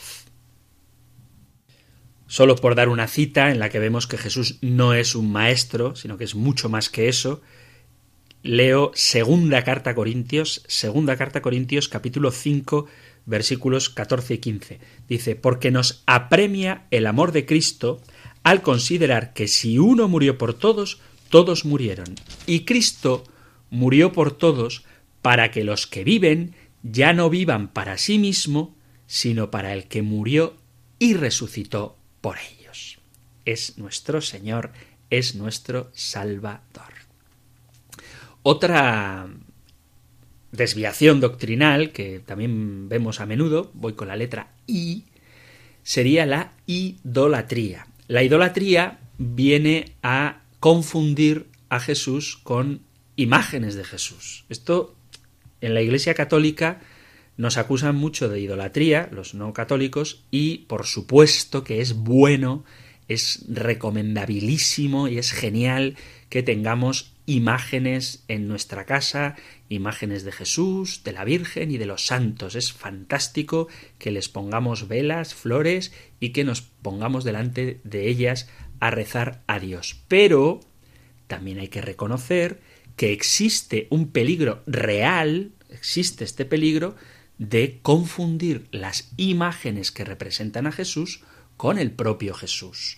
Solo 2.28 2.56
por 2.58 2.76
dar 2.76 2.90
una 2.90 3.08
cita 3.08 3.52
en 3.52 3.60
la 3.60 3.70
que 3.70 3.80
vemos 3.80 4.06
que 4.06 4.18
Jesús 4.18 4.58
no 4.62 4.94
es 4.94 5.16
un 5.16 5.32
maestro, 5.32 5.96
sino 5.96 6.18
que 6.18 6.26
es 6.26 6.36
mucho 6.36 6.70
más 6.70 6.90
que 6.90 7.08
eso, 7.08 7.42
leo 8.44 8.92
segunda 8.94 9.64
carta 9.64 9.92
a 9.92 9.96
Corintios, 9.96 10.64
segunda 10.68 11.16
carta 11.16 11.40
a 11.40 11.42
Corintios 11.42 11.88
capítulo 11.90 12.32
5 12.32 12.88
versículos 13.26 13.90
14 13.90 14.36
y 14.36 14.38
15. 14.40 14.80
Dice, 15.08 15.36
porque 15.36 15.70
nos 15.70 16.04
apremia 16.06 16.88
el 16.92 17.06
amor 17.06 17.32
de 17.32 17.46
Cristo 17.46 18.02
al 18.44 18.62
considerar 18.62 19.34
que 19.34 19.48
si 19.48 19.78
uno 19.78 20.08
murió 20.08 20.38
por 20.38 20.54
todos, 20.54 21.00
todos 21.30 21.66
murieron. 21.66 22.16
Y 22.46 22.62
Cristo 22.62 23.24
murió 23.70 24.14
por 24.14 24.32
todos 24.32 24.86
para 25.22 25.52
que 25.52 25.66
los 25.66 25.88
que 25.88 26.06
viven 26.06 26.56
ya 26.84 27.12
no 27.12 27.30
vivan 27.30 27.68
para 27.68 27.98
sí 27.98 28.18
mismo, 28.18 28.76
sino 29.08 29.52
para 29.52 29.74
el 29.74 29.88
que 29.88 30.02
murió 30.02 30.56
y 31.00 31.14
resucitó 31.14 31.97
por 32.28 32.36
ellos. 32.60 32.98
Es 33.46 33.78
nuestro 33.78 34.20
Señor, 34.20 34.74
es 35.10 35.36
nuestro 35.36 35.90
Salvador. 35.94 36.92
Otra 38.44 39.30
desviación 40.52 41.22
doctrinal 41.22 41.94
que 41.94 42.20
también 42.20 42.90
vemos 42.90 43.22
a 43.22 43.26
menudo, 43.26 43.72
voy 43.74 43.94
con 43.94 44.10
la 44.10 44.18
letra 44.18 44.50
I, 44.68 45.06
sería 45.84 46.26
la 46.26 46.52
idolatría. 46.66 47.88
La 48.10 48.24
idolatría 48.24 49.00
viene 49.18 49.94
a 50.04 50.42
confundir 50.60 51.48
a 51.70 51.80
Jesús 51.80 52.36
con 52.44 52.82
imágenes 53.16 53.76
de 53.76 53.86
Jesús. 53.86 54.44
Esto 54.50 54.98
en 55.62 55.74
la 55.74 55.82
Iglesia 55.82 56.14
Católica 56.14 56.82
nos 57.38 57.58
acusan 57.58 57.96
mucho 57.96 58.30
de 58.30 58.40
idolatría, 58.40 59.10
los 59.12 59.34
no 59.34 59.54
católicos, 59.54 60.24
y 60.32 60.60
por 60.68 60.86
supuesto 60.86 61.64
que 61.64 61.82
es 61.82 61.94
bueno, 61.94 62.66
es 63.08 63.46
recomendabilísimo 63.48 65.08
y 65.08 65.18
es 65.18 65.32
genial 65.32 65.96
que 66.30 66.44
tengamos 66.44 67.14
imágenes 67.26 68.24
en 68.28 68.48
nuestra 68.48 68.86
casa, 68.86 69.36
imágenes 69.70 70.24
de 70.24 70.32
Jesús, 70.32 71.04
de 71.04 71.12
la 71.12 71.26
Virgen 71.26 71.72
y 71.72 71.78
de 71.78 71.86
los 71.86 72.06
santos. 72.06 72.56
Es 72.56 72.74
fantástico 72.74 73.68
que 74.00 74.12
les 74.12 74.30
pongamos 74.30 74.88
velas, 74.88 75.36
flores 75.36 75.94
y 76.20 76.30
que 76.30 76.44
nos 76.44 76.62
pongamos 76.62 77.24
delante 77.24 77.80
de 77.84 78.08
ellas 78.08 78.50
a 78.80 78.92
rezar 78.92 79.44
a 79.48 79.60
Dios. 79.60 80.02
Pero 80.08 80.62
también 81.28 81.60
hay 81.60 81.68
que 81.68 81.82
reconocer 81.82 82.62
que 82.96 83.12
existe 83.12 83.88
un 83.90 84.10
peligro 84.10 84.64
real, 84.66 85.52
existe 85.70 86.24
este 86.24 86.46
peligro 86.46 86.96
de 87.38 87.80
confundir 87.82 88.68
las 88.72 89.12
imágenes 89.18 89.92
que 89.92 90.06
representan 90.06 90.68
a 90.68 90.72
Jesús 90.72 91.22
con 91.56 91.78
el 91.78 91.92
propio 91.92 92.34
Jesús 92.34 92.98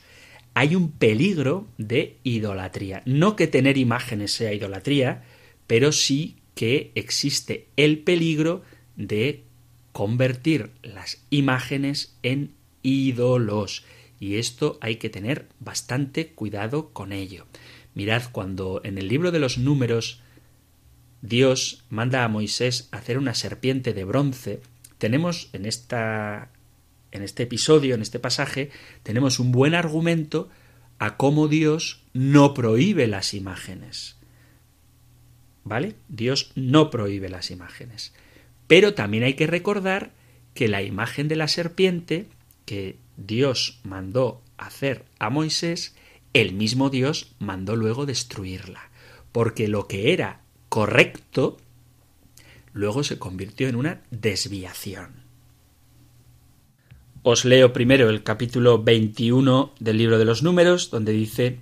hay 0.53 0.75
un 0.75 0.91
peligro 0.91 1.67
de 1.77 2.17
idolatría. 2.23 3.01
No 3.05 3.35
que 3.35 3.47
tener 3.47 3.77
imágenes 3.77 4.33
sea 4.33 4.53
idolatría, 4.53 5.23
pero 5.67 5.93
sí 5.93 6.35
que 6.55 6.91
existe 6.95 7.67
el 7.77 7.99
peligro 7.99 8.63
de 8.97 9.43
convertir 9.91 10.71
las 10.81 11.23
imágenes 11.29 12.15
en 12.23 12.51
ídolos. 12.83 13.85
Y 14.19 14.35
esto 14.35 14.77
hay 14.81 14.97
que 14.97 15.09
tener 15.09 15.47
bastante 15.59 16.27
cuidado 16.27 16.89
con 16.89 17.13
ello. 17.13 17.45
Mirad, 17.93 18.23
cuando 18.31 18.81
en 18.83 18.97
el 18.97 19.07
libro 19.07 19.31
de 19.31 19.39
los 19.39 19.57
números 19.57 20.21
Dios 21.21 21.83
manda 21.89 22.23
a 22.23 22.27
Moisés 22.27 22.87
hacer 22.91 23.17
una 23.17 23.33
serpiente 23.33 23.93
de 23.93 24.03
bronce, 24.05 24.61
tenemos 24.97 25.49
en 25.53 25.65
esta 25.65 26.51
en 27.11 27.23
este 27.23 27.43
episodio, 27.43 27.95
en 27.95 28.01
este 28.01 28.19
pasaje, 28.19 28.69
tenemos 29.03 29.39
un 29.39 29.51
buen 29.51 29.73
argumento 29.73 30.49
a 30.99 31.17
cómo 31.17 31.47
Dios 31.47 32.03
no 32.13 32.53
prohíbe 32.53 33.07
las 33.07 33.33
imágenes. 33.33 34.17
¿Vale? 35.63 35.95
Dios 36.07 36.51
no 36.55 36.89
prohíbe 36.89 37.29
las 37.29 37.51
imágenes. 37.51 38.13
Pero 38.67 38.93
también 38.93 39.23
hay 39.23 39.33
que 39.33 39.47
recordar 39.47 40.11
que 40.53 40.67
la 40.67 40.81
imagen 40.81 41.27
de 41.27 41.35
la 41.35 41.47
serpiente 41.47 42.27
que 42.65 42.97
Dios 43.17 43.79
mandó 43.83 44.41
hacer 44.57 45.05
a 45.19 45.29
Moisés, 45.29 45.95
el 46.33 46.53
mismo 46.53 46.89
Dios 46.89 47.33
mandó 47.39 47.75
luego 47.75 48.05
destruirla. 48.05 48.89
Porque 49.31 49.67
lo 49.67 49.87
que 49.87 50.13
era 50.13 50.41
correcto, 50.69 51.57
luego 52.73 53.03
se 53.03 53.19
convirtió 53.19 53.67
en 53.67 53.75
una 53.75 54.01
desviación. 54.11 55.27
Os 57.23 57.43
leo 57.43 57.73
primero 57.73 58.09
el 58.09 58.23
capítulo 58.23 58.81
21 58.81 59.73
del 59.79 59.97
libro 59.97 60.17
de 60.17 60.25
los 60.25 60.41
números, 60.41 60.89
donde 60.89 61.11
dice, 61.11 61.59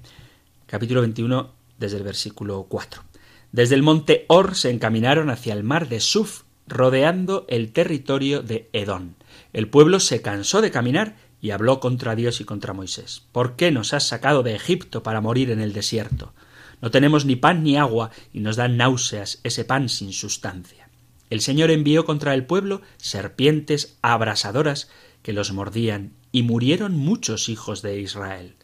capítulo 0.67 1.01
21 1.01 1.51
desde 1.79 1.97
el 1.97 2.03
versículo 2.03 2.67
4. 2.69 3.03
Desde 3.51 3.75
el 3.75 3.81
monte 3.81 4.25
Or 4.27 4.55
se 4.55 4.69
encaminaron 4.69 5.29
hacia 5.29 5.53
el 5.53 5.63
mar 5.63 5.87
de 5.89 5.99
Suf, 5.99 6.43
rodeando 6.67 7.45
el 7.49 7.71
territorio 7.71 8.43
de 8.43 8.69
Edón. 8.73 9.15
El 9.53 9.69
pueblo 9.69 9.99
se 9.99 10.21
cansó 10.21 10.61
de 10.61 10.69
caminar 10.69 11.15
y 11.41 11.51
habló 11.51 11.79
contra 11.79 12.15
Dios 12.15 12.41
y 12.41 12.43
contra 12.43 12.73
Moisés. 12.73 13.23
¿Por 13.31 13.55
qué 13.55 13.71
nos 13.71 13.93
has 13.93 14.07
sacado 14.07 14.43
de 14.43 14.53
Egipto 14.53 15.01
para 15.01 15.21
morir 15.21 15.49
en 15.49 15.61
el 15.61 15.73
desierto? 15.73 16.33
No 16.81 16.91
tenemos 16.91 17.25
ni 17.25 17.35
pan 17.35 17.63
ni 17.63 17.77
agua 17.77 18.11
y 18.33 18.39
nos 18.39 18.55
dan 18.55 18.77
náuseas 18.77 19.39
ese 19.43 19.65
pan 19.65 19.89
sin 19.89 20.13
sustancia. 20.13 20.89
El 21.29 21.41
Señor 21.41 21.71
envió 21.71 22.05
contra 22.05 22.33
el 22.33 22.45
pueblo 22.45 22.81
serpientes 22.97 23.97
abrasadoras 24.01 24.89
que 25.23 25.33
los 25.33 25.51
mordían 25.51 26.13
y 26.31 26.43
murieron 26.43 26.95
muchos 26.95 27.49
hijos 27.49 27.81
de 27.81 27.99
Israel. 27.99 28.55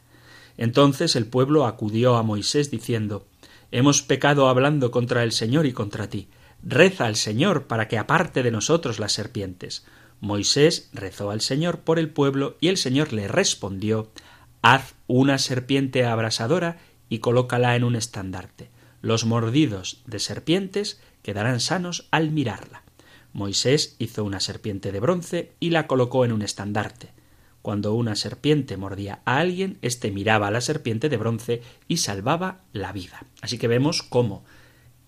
Entonces 0.57 1.16
el 1.16 1.26
pueblo 1.26 1.66
acudió 1.66 2.16
a 2.16 2.24
Moisés 2.24 2.72
diciendo 2.72 3.26
Hemos 3.72 4.03
pecado 4.03 4.47
hablando 4.47 4.91
contra 4.91 5.24
el 5.24 5.32
Señor 5.32 5.66
y 5.66 5.74
contra 5.74 6.07
ti. 6.09 6.28
Reza 6.61 7.05
al 7.05 7.16
Señor 7.16 7.64
para 7.64 7.88
que 7.88 7.97
aparte 7.97 8.43
de 8.43 8.51
nosotros 8.51 8.99
las 8.99 9.11
serpientes. 9.14 9.86
Moisés 10.22 10.89
rezó 10.93 11.32
al 11.32 11.41
Señor 11.41 11.80
por 11.80 11.99
el 11.99 12.09
pueblo 12.09 12.55
y 12.61 12.68
el 12.68 12.78
Señor 12.78 13.11
le 13.11 13.28
respondió 13.28 14.09
Haz 14.61 14.93
una 15.07 15.39
serpiente 15.39 16.05
abrasadora 16.05 16.78
y 17.14 17.20
colócala 17.20 17.76
en 17.76 17.84
un 17.84 17.95
estandarte. 17.95 18.72
Los 19.03 19.24
mordidos 19.24 20.01
de 20.07 20.18
serpientes 20.18 20.99
quedarán 21.22 21.59
sanos 21.59 22.07
al 22.09 22.32
mirarla. 22.32 22.82
Moisés 23.34 23.95
hizo 23.99 24.24
una 24.24 24.39
serpiente 24.39 24.91
de 24.91 24.99
bronce 24.99 25.51
y 25.59 25.70
la 25.70 25.86
colocó 25.86 26.26
en 26.26 26.32
un 26.32 26.41
estandarte. 26.41 27.11
Cuando 27.61 27.93
una 27.93 28.16
serpiente 28.16 28.78
mordía 28.78 29.22
a 29.26 29.38
alguien, 29.38 29.78
éste 29.84 30.09
miraba 30.09 30.47
a 30.47 30.51
la 30.51 30.59
serpiente 30.59 31.07
de 31.07 31.18
bronce 31.18 31.61
y 31.88 31.97
salvaba 31.97 32.61
la 32.72 32.91
vida. 32.91 33.28
Así 33.43 33.59
que 33.59 33.68
vemos 33.68 34.01
cómo 34.01 34.43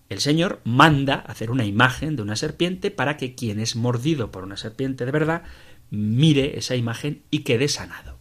el 0.08 0.20
Señor 0.20 0.62
manda 0.64 1.16
hacer 1.16 1.50
una 1.50 1.66
imagen 1.66 2.16
de 2.18 2.22
una 2.22 2.36
serpiente 2.36 2.92
para 2.92 3.18
que 3.18 3.34
quien 3.34 3.60
es 3.60 3.76
mordido 3.76 4.30
por 4.30 4.44
una 4.44 4.58
serpiente 4.58 5.08
de 5.08 5.12
verdad 5.12 5.42
mire 5.90 6.60
esa 6.60 6.76
imagen 6.76 7.24
y 7.32 7.40
quede 7.40 7.68
sanado. 7.68 8.15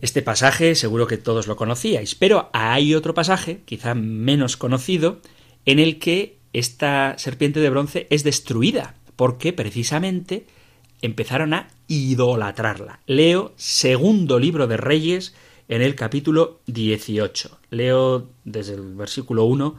Este 0.00 0.22
pasaje 0.22 0.74
seguro 0.74 1.06
que 1.06 1.18
todos 1.18 1.46
lo 1.46 1.56
conocíais, 1.56 2.14
pero 2.14 2.48
hay 2.52 2.94
otro 2.94 3.12
pasaje, 3.12 3.60
quizá 3.66 3.94
menos 3.94 4.56
conocido, 4.56 5.20
en 5.66 5.78
el 5.78 5.98
que 5.98 6.38
esta 6.54 7.18
serpiente 7.18 7.60
de 7.60 7.70
bronce 7.70 8.06
es 8.10 8.24
destruida, 8.24 8.94
porque 9.16 9.52
precisamente 9.52 10.46
empezaron 11.02 11.52
a 11.52 11.68
idolatrarla. 11.86 13.00
Leo 13.06 13.52
segundo 13.56 14.38
libro 14.38 14.66
de 14.66 14.78
Reyes 14.78 15.34
en 15.68 15.82
el 15.82 15.94
capítulo 15.94 16.60
18. 16.66 17.58
Leo 17.70 18.30
desde 18.44 18.74
el 18.74 18.94
versículo 18.94 19.44
1, 19.44 19.76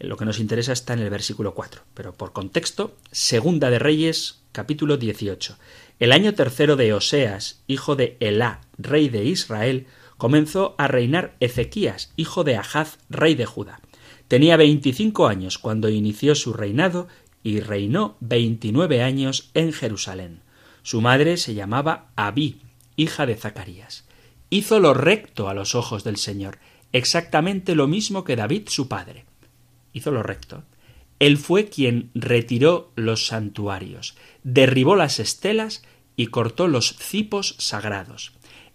lo 0.00 0.16
que 0.16 0.24
nos 0.24 0.40
interesa 0.40 0.72
está 0.72 0.94
en 0.94 1.00
el 1.00 1.10
versículo 1.10 1.54
4, 1.54 1.82
pero 1.92 2.14
por 2.14 2.32
contexto, 2.32 2.96
segunda 3.10 3.68
de 3.68 3.78
Reyes, 3.78 4.40
capítulo 4.52 4.96
18. 4.96 5.56
El 5.98 6.12
año 6.12 6.34
tercero 6.34 6.76
de 6.76 6.92
Oseas, 6.92 7.62
hijo 7.66 7.96
de 7.96 8.16
Elá, 8.20 8.60
rey 8.76 9.08
de 9.08 9.24
Israel, 9.24 9.86
comenzó 10.16 10.74
a 10.78 10.86
reinar 10.86 11.34
Ezequías, 11.40 12.12
hijo 12.16 12.44
de 12.44 12.56
Ahaz, 12.56 12.98
rey 13.10 13.34
de 13.34 13.46
Judá. 13.46 13.80
Tenía 14.28 14.56
veinticinco 14.56 15.26
años 15.26 15.58
cuando 15.58 15.88
inició 15.88 16.34
su 16.34 16.52
reinado 16.52 17.08
y 17.42 17.60
reinó 17.60 18.16
veintinueve 18.20 19.02
años 19.02 19.50
en 19.54 19.72
Jerusalén. 19.72 20.40
Su 20.82 21.00
madre 21.00 21.36
se 21.36 21.54
llamaba 21.54 22.10
Abí, 22.14 22.60
hija 22.96 23.26
de 23.26 23.34
Zacarías. 23.34 24.04
Hizo 24.50 24.80
lo 24.80 24.94
recto 24.94 25.48
a 25.48 25.54
los 25.54 25.74
ojos 25.74 26.04
del 26.04 26.16
Señor, 26.16 26.58
exactamente 26.92 27.74
lo 27.74 27.86
mismo 27.86 28.24
que 28.24 28.36
David 28.36 28.68
su 28.68 28.88
padre. 28.88 29.24
Hizo 29.92 30.10
lo 30.10 30.22
recto. 30.22 30.62
Él 31.18 31.36
fue 31.36 31.66
quien 31.68 32.10
retiró 32.14 32.92
los 32.94 33.26
santuarios, 33.26 34.16
derribó 34.44 34.96
las 34.96 35.18
estelas 35.18 35.82
y 36.16 36.28
cortó 36.28 36.68
los 36.68 36.96
cipos 36.96 37.56
sagrados. 37.58 38.32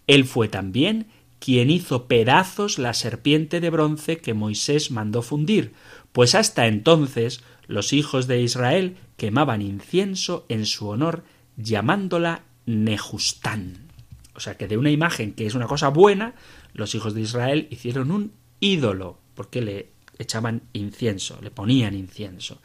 Él 0.07 0.25
fue 0.25 0.47
también 0.47 1.07
quien 1.39 1.69
hizo 1.69 2.07
pedazos 2.07 2.79
la 2.79 2.93
serpiente 2.93 3.59
de 3.59 3.69
bronce 3.69 4.17
que 4.17 4.33
Moisés 4.33 4.91
mandó 4.91 5.21
fundir, 5.21 5.73
pues 6.11 6.35
hasta 6.35 6.67
entonces 6.67 7.43
los 7.67 7.93
hijos 7.93 8.27
de 8.27 8.41
Israel 8.41 8.97
quemaban 9.17 9.61
incienso 9.61 10.45
en 10.49 10.65
su 10.65 10.87
honor 10.87 11.23
llamándola 11.57 12.43
Nejustán. 12.65 13.89
O 14.35 14.39
sea 14.39 14.57
que 14.57 14.67
de 14.67 14.77
una 14.77 14.89
imagen 14.89 15.33
que 15.33 15.45
es 15.45 15.53
una 15.53 15.67
cosa 15.67 15.89
buena, 15.89 16.35
los 16.73 16.95
hijos 16.95 17.13
de 17.13 17.21
Israel 17.21 17.67
hicieron 17.69 18.11
un 18.11 18.33
ídolo, 18.59 19.19
porque 19.35 19.61
le 19.61 19.89
echaban 20.17 20.63
incienso, 20.73 21.39
le 21.41 21.51
ponían 21.51 21.95
incienso. 21.95 22.61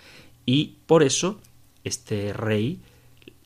Y 0.46 0.76
por 0.86 1.02
eso 1.02 1.40
este 1.84 2.32
rey 2.32 2.80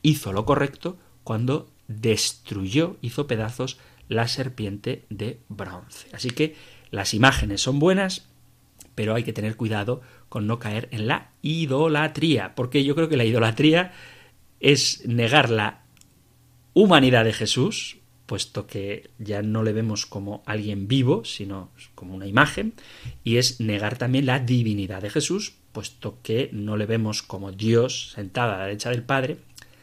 hizo 0.03 0.33
lo 0.33 0.45
correcto 0.45 0.97
cuando 1.25 1.71
destruyó, 1.89 2.97
hizo 3.03 3.27
pedazos 3.27 3.79
la 4.09 4.29
serpiente 4.29 5.05
de 5.11 5.41
bronce. 5.49 6.09
Así 6.13 6.31
que 6.31 6.55
las 6.91 7.15
imágenes 7.15 7.61
son 7.61 7.79
buenas, 7.79 8.29
pero 8.95 9.15
hay 9.15 9.25
que 9.25 9.33
tener 9.33 9.57
cuidado 9.57 10.03
con 10.29 10.47
no 10.47 10.59
caer 10.59 10.89
en 10.93 11.07
la 11.07 11.31
idolatría, 11.43 12.55
porque 12.55 12.85
yo 12.85 12.95
creo 12.95 13.09
que 13.09 13.17
la 13.17 13.25
idolatría 13.25 13.93
es 14.61 15.07
negar 15.07 15.51
la 15.51 15.83
humanidad 16.75 17.25
de 17.25 17.33
Jesús, 17.33 17.99
puesto 18.27 18.67
que 18.67 19.11
ya 19.19 19.43
no 19.43 19.63
le 19.63 19.73
vemos 19.73 20.07
como 20.07 20.43
alguien 20.47 20.89
vivo, 20.89 21.25
sino 21.25 21.71
como 21.95 22.15
una 22.15 22.27
imagen, 22.27 22.75
y 23.25 23.37
es 23.37 23.61
negar 23.61 23.99
también 23.99 24.27
la 24.27 24.39
divinidad 24.39 25.03
de 25.03 25.11
Jesús, 25.11 25.55
puesto 25.73 26.19
que 26.23 26.51
no 26.53 26.77
le 26.77 26.87
vemos 26.87 27.23
como 27.23 27.53
Dios 27.53 28.13
sentado 28.13 28.53
a 28.53 28.59
la 28.59 28.65
derecha 28.65 28.91
del 28.91 29.03
Padre, 29.03 29.39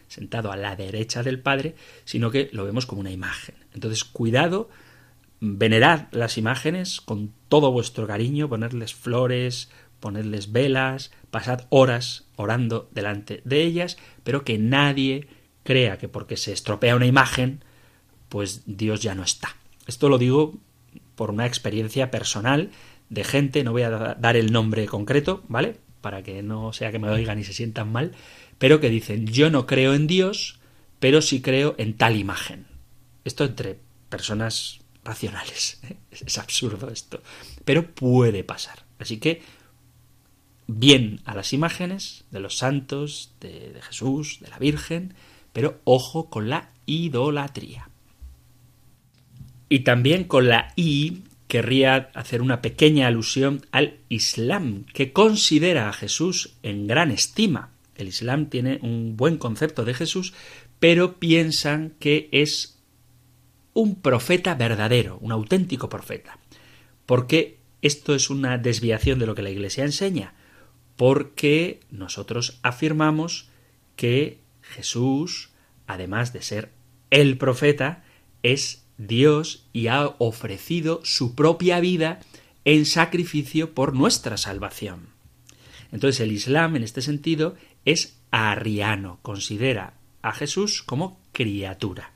sentado 0.07 0.51
a 0.51 0.57
la 0.57 0.75
derecha 0.75 1.23
del 1.23 1.39
Padre, 1.39 1.75
sino 2.05 2.31
que 2.31 2.49
lo 2.51 2.65
vemos 2.65 2.85
como 2.85 3.01
una 3.01 3.11
imagen. 3.11 3.55
Entonces, 3.73 4.03
cuidado, 4.03 4.69
venerad 5.39 6.07
las 6.11 6.37
imágenes 6.37 7.01
con 7.01 7.31
todo 7.47 7.71
vuestro 7.71 8.07
cariño, 8.07 8.49
ponerles 8.49 8.93
flores, 8.93 9.69
ponerles 9.99 10.51
velas, 10.51 11.11
pasad 11.31 11.65
horas 11.69 12.25
orando 12.35 12.89
delante 12.93 13.41
de 13.45 13.61
ellas, 13.61 13.97
pero 14.23 14.43
que 14.43 14.57
nadie 14.57 15.27
crea 15.63 15.97
que 15.97 16.07
porque 16.07 16.37
se 16.37 16.53
estropea 16.53 16.95
una 16.95 17.05
imagen, 17.05 17.63
pues 18.29 18.63
Dios 18.65 19.01
ya 19.01 19.15
no 19.15 19.23
está. 19.23 19.55
Esto 19.87 20.09
lo 20.09 20.17
digo 20.17 20.53
por 21.15 21.31
una 21.31 21.45
experiencia 21.45 22.11
personal 22.11 22.71
de 23.09 23.23
gente, 23.23 23.63
no 23.63 23.71
voy 23.71 23.81
a 23.81 23.89
dar 23.89 24.37
el 24.37 24.51
nombre 24.51 24.85
concreto, 24.85 25.43
¿vale? 25.47 25.77
Para 26.01 26.23
que 26.23 26.43
no 26.43 26.71
sea 26.73 26.91
que 26.91 26.99
me 26.99 27.09
oigan 27.09 27.39
y 27.39 27.43
se 27.43 27.53
sientan 27.53 27.91
mal, 27.91 28.13
pero 28.57 28.79
que 28.79 28.89
dicen, 28.89 29.27
yo 29.27 29.49
no 29.49 29.65
creo 29.65 29.93
en 29.93 30.07
Dios, 30.07 30.59
pero 30.99 31.21
sí 31.21 31.41
creo 31.41 31.75
en 31.77 31.97
tal 31.97 32.17
imagen. 32.17 32.67
Esto 33.25 33.45
entre 33.45 33.79
personas 34.09 34.79
racionales. 35.03 35.81
Es 36.11 36.37
absurdo 36.37 36.89
esto. 36.89 37.21
Pero 37.65 37.85
puede 37.85 38.43
pasar. 38.43 38.83
Así 38.99 39.17
que 39.17 39.41
bien 40.67 41.21
a 41.25 41.33
las 41.35 41.53
imágenes 41.53 42.25
de 42.31 42.39
los 42.39 42.57
santos, 42.57 43.33
de, 43.39 43.79
Jesús, 43.81 44.39
de 44.41 44.49
la 44.49 44.59
Virgen, 44.59 45.13
pero 45.53 45.79
ojo 45.83 46.29
con 46.29 46.49
la 46.49 46.71
idolatría. 46.85 47.88
Y 49.69 49.79
también 49.79 50.23
con 50.23 50.49
la 50.49 50.73
I 50.75 51.23
querría 51.47 52.11
hacer 52.13 52.41
una 52.41 52.61
pequeña 52.61 53.07
alusión 53.07 53.65
al 53.71 53.97
Islam, 54.09 54.85
que 54.93 55.13
considera 55.13 55.89
a 55.89 55.93
Jesús 55.93 56.57
en 56.63 56.87
gran 56.87 57.11
estima. 57.11 57.71
El 57.95 58.07
Islam 58.07 58.47
tiene 58.49 58.79
un 58.81 59.15
buen 59.15 59.37
concepto 59.37 59.85
de 59.85 59.93
Jesús, 59.93 60.33
pero 60.79 61.19
piensan 61.19 61.93
que 61.99 62.29
es 62.31 62.79
un 63.73 64.01
profeta 64.01 64.55
verdadero, 64.55 65.17
un 65.21 65.31
auténtico 65.31 65.89
profeta. 65.89 66.39
Porque 67.05 67.59
esto 67.81 68.13
es 68.13 68.29
una 68.29 68.57
desviación 68.57 69.19
de 69.19 69.25
lo 69.25 69.35
que 69.35 69.41
la 69.41 69.49
Iglesia 69.49 69.85
enseña 69.85 70.33
porque 70.99 71.79
nosotros 71.91 72.59
afirmamos 72.61 73.47
que 73.95 74.41
Jesús, 74.61 75.51
además 75.87 76.33
de 76.33 76.41
ser 76.41 76.73
el 77.09 77.37
profeta, 77.37 78.03
es 78.43 78.83
Dios 78.99 79.65
y 79.73 79.87
ha 79.87 80.05
ofrecido 80.19 81.01
su 81.03 81.33
propia 81.33 81.79
vida 81.79 82.19
en 82.65 82.85
sacrificio 82.85 83.73
por 83.73 83.95
nuestra 83.95 84.37
salvación. 84.37 85.07
Entonces 85.91 86.19
el 86.19 86.31
Islam, 86.31 86.75
en 86.75 86.83
este 86.83 87.01
sentido, 87.01 87.55
es 87.85 88.19
arriano, 88.29 89.17
considera 89.23 89.93
a 90.21 90.33
Jesús 90.33 90.83
como 90.83 91.19
criatura. 91.31 92.11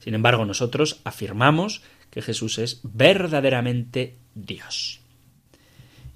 Sin 0.00 0.14
embargo, 0.14 0.44
nosotros 0.44 1.00
afirmamos 1.04 1.82
que 2.10 2.22
Jesús 2.22 2.58
es 2.58 2.80
verdaderamente 2.82 4.16
Dios. 4.34 5.00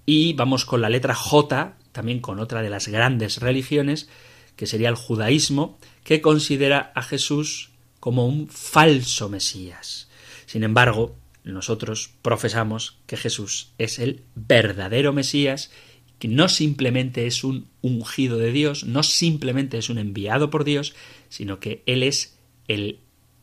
Y 0.04 0.32
vamos 0.32 0.64
con 0.64 0.80
la 0.80 0.88
letra 0.88 1.14
J 1.14 1.76
también 1.96 2.20
con 2.20 2.40
otra 2.40 2.60
de 2.60 2.68
las 2.68 2.88
grandes 2.88 3.40
religiones, 3.40 4.10
que 4.54 4.66
sería 4.66 4.90
el 4.90 4.96
judaísmo, 4.96 5.78
que 6.04 6.20
considera 6.20 6.92
a 6.94 7.02
Jesús 7.02 7.70
como 8.06 8.24
un 8.24 8.46
falso 8.46 9.28
Mesías. 9.28 10.06
Sin 10.46 10.62
embargo, 10.62 11.16
nosotros 11.42 12.12
profesamos 12.22 13.00
que 13.08 13.16
Jesús 13.16 13.72
es 13.78 13.98
el 13.98 14.22
verdadero 14.36 15.12
Mesías, 15.12 15.72
que 16.20 16.28
no 16.28 16.48
simplemente 16.48 17.26
es 17.26 17.42
un 17.42 17.66
ungido 17.82 18.38
de 18.38 18.52
Dios, 18.52 18.84
no 18.84 19.02
simplemente 19.02 19.76
es 19.76 19.90
un 19.90 19.98
enviado 19.98 20.50
por 20.50 20.62
Dios, 20.62 20.94
sino 21.30 21.58
que 21.58 21.82
Él 21.86 22.04
es 22.04 22.38
el 22.68 23.00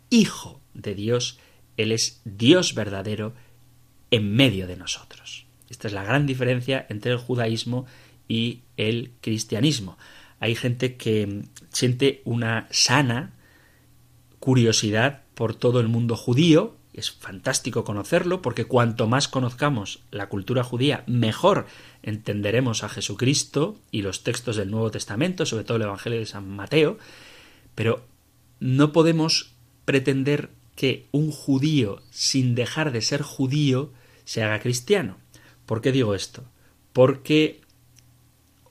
Hijo 0.10 0.62
de 0.74 0.96
Dios, 0.96 1.40
Él 1.76 1.92
es 1.92 2.22
Dios 2.24 2.74
verdadero 2.74 3.34
en 4.12 4.34
medio 4.34 4.66
de 4.66 4.78
nosotros. 4.78 5.46
Esta 5.70 5.90
es 5.90 5.94
la 5.94 6.06
gran 6.06 6.26
diferencia 6.26 6.88
entre 6.90 7.12
el 7.12 7.18
judaísmo 7.18 7.86
y 8.30 8.62
el 8.78 9.12
cristianismo. 9.20 9.98
Hay 10.40 10.56
gente 10.56 10.96
que 10.96 11.42
siente 11.74 12.22
una 12.24 12.70
sana 12.72 13.34
curiosidad 14.44 15.22
por 15.36 15.56
todo 15.56 15.80
el 15.80 15.88
mundo 15.88 16.18
judío, 16.18 16.76
es 16.92 17.12
fantástico 17.12 17.86
conocerlo 17.86 18.42
porque 18.42 18.66
cuanto 18.66 19.08
más 19.08 19.30
conozcamos 19.30 20.04
la 20.12 20.28
cultura 20.28 20.66
judía, 20.66 21.06
mejor 21.08 21.66
entenderemos 22.02 22.84
a 22.84 22.90
Jesucristo 22.90 23.78
y 23.90 24.02
los 24.02 24.24
textos 24.24 24.58
del 24.58 24.70
Nuevo 24.70 24.92
Testamento, 24.92 25.46
sobre 25.46 25.64
todo 25.64 25.78
el 25.78 25.84
Evangelio 25.84 26.20
de 26.20 26.26
San 26.26 26.50
Mateo, 26.50 26.98
pero 27.74 28.06
no 28.60 28.92
podemos 28.92 29.54
pretender 29.86 30.50
que 30.76 31.08
un 31.14 31.32
judío, 31.32 32.02
sin 32.10 32.54
dejar 32.54 32.92
de 32.92 33.02
ser 33.02 33.22
judío, 33.22 33.94
se 34.26 34.44
haga 34.44 34.60
cristiano. 34.60 35.16
¿Por 35.66 35.80
qué 35.80 35.94
digo 35.94 36.16
esto? 36.16 36.44
Porque 36.92 37.62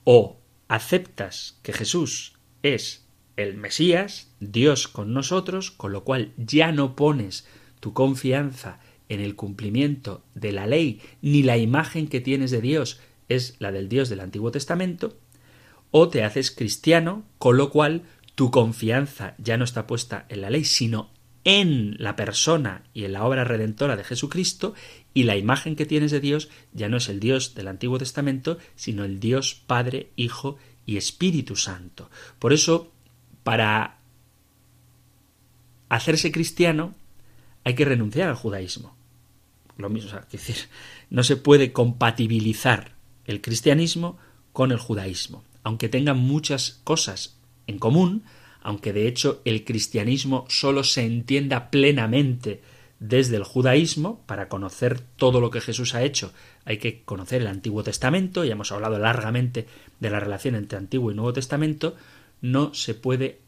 o 0.03 0.37
aceptas 0.67 1.57
que 1.63 1.73
Jesús 1.73 2.33
es 2.61 3.02
el 3.37 3.55
Mesías, 3.55 4.31
Dios 4.39 4.87
con 4.87 5.13
nosotros, 5.13 5.71
con 5.71 5.91
lo 5.91 6.03
cual 6.03 6.33
ya 6.37 6.71
no 6.71 6.95
pones 6.95 7.47
tu 7.79 7.93
confianza 7.93 8.79
en 9.09 9.19
el 9.19 9.35
cumplimiento 9.35 10.23
de 10.35 10.51
la 10.51 10.67
ley, 10.67 11.01
ni 11.21 11.43
la 11.43 11.57
imagen 11.57 12.07
que 12.07 12.21
tienes 12.21 12.51
de 12.51 12.61
Dios 12.61 12.99
es 13.29 13.55
la 13.59 13.71
del 13.71 13.89
Dios 13.89 14.09
del 14.09 14.19
Antiguo 14.19 14.51
Testamento, 14.51 15.17
o 15.91 16.09
te 16.09 16.23
haces 16.23 16.51
cristiano, 16.51 17.23
con 17.37 17.57
lo 17.57 17.69
cual 17.69 18.03
tu 18.35 18.51
confianza 18.51 19.35
ya 19.37 19.57
no 19.57 19.63
está 19.63 19.85
puesta 19.85 20.25
en 20.29 20.41
la 20.41 20.49
ley, 20.49 20.63
sino 20.63 21.11
en 21.43 21.95
la 21.99 22.15
persona 22.15 22.83
y 22.93 23.03
en 23.03 23.13
la 23.13 23.25
obra 23.25 23.43
redentora 23.43 23.95
de 23.95 24.03
Jesucristo, 24.03 24.73
y 25.13 25.23
la 25.23 25.37
imagen 25.37 25.75
que 25.75 25.85
tienes 25.85 26.11
de 26.11 26.19
Dios 26.19 26.49
ya 26.71 26.89
no 26.89 26.97
es 26.97 27.09
el 27.09 27.19
Dios 27.19 27.53
del 27.53 27.67
Antiguo 27.67 27.97
Testamento, 27.97 28.57
sino 28.75 29.03
el 29.03 29.19
Dios 29.19 29.61
Padre, 29.67 30.09
Hijo 30.15 30.57
y 30.85 30.97
Espíritu 30.97 31.55
Santo. 31.55 32.09
Por 32.39 32.53
eso, 32.53 32.92
para 33.43 33.97
hacerse 35.89 36.31
cristiano, 36.31 36.93
hay 37.63 37.75
que 37.75 37.85
renunciar 37.85 38.29
al 38.29 38.35
judaísmo. 38.35 38.95
Lo 39.77 39.89
mismo, 39.89 40.11
es 40.17 40.31
decir, 40.31 40.55
no 41.09 41.23
se 41.23 41.37
puede 41.37 41.71
compatibilizar 41.71 42.91
el 43.25 43.41
cristianismo 43.41 44.17
con 44.51 44.71
el 44.71 44.77
judaísmo, 44.77 45.43
aunque 45.63 45.89
tengan 45.89 46.17
muchas 46.17 46.81
cosas 46.83 47.37
en 47.67 47.79
común, 47.79 48.23
aunque 48.61 48.93
de 48.93 49.07
hecho 49.07 49.41
el 49.45 49.65
cristianismo 49.65 50.45
solo 50.49 50.83
se 50.83 51.05
entienda 51.05 51.69
plenamente 51.69 52.61
desde 52.99 53.35
el 53.35 53.43
judaísmo, 53.43 54.21
para 54.25 54.47
conocer 54.47 55.01
todo 55.17 55.41
lo 55.41 55.49
que 55.49 55.59
Jesús 55.59 55.93
ha 55.93 56.03
hecho 56.03 56.31
hay 56.65 56.77
que 56.77 57.01
conocer 57.03 57.41
el 57.41 57.47
Antiguo 57.47 57.83
Testamento, 57.83 58.43
ya 58.43 58.53
hemos 58.53 58.71
hablado 58.71 58.97
largamente 58.97 59.67
de 59.99 60.09
la 60.09 60.19
relación 60.19 60.55
entre 60.55 60.77
Antiguo 60.77 61.11
y 61.11 61.15
Nuevo 61.15 61.33
Testamento, 61.33 61.95
no 62.43 62.73
se 62.73 62.93
puede 62.93 63.39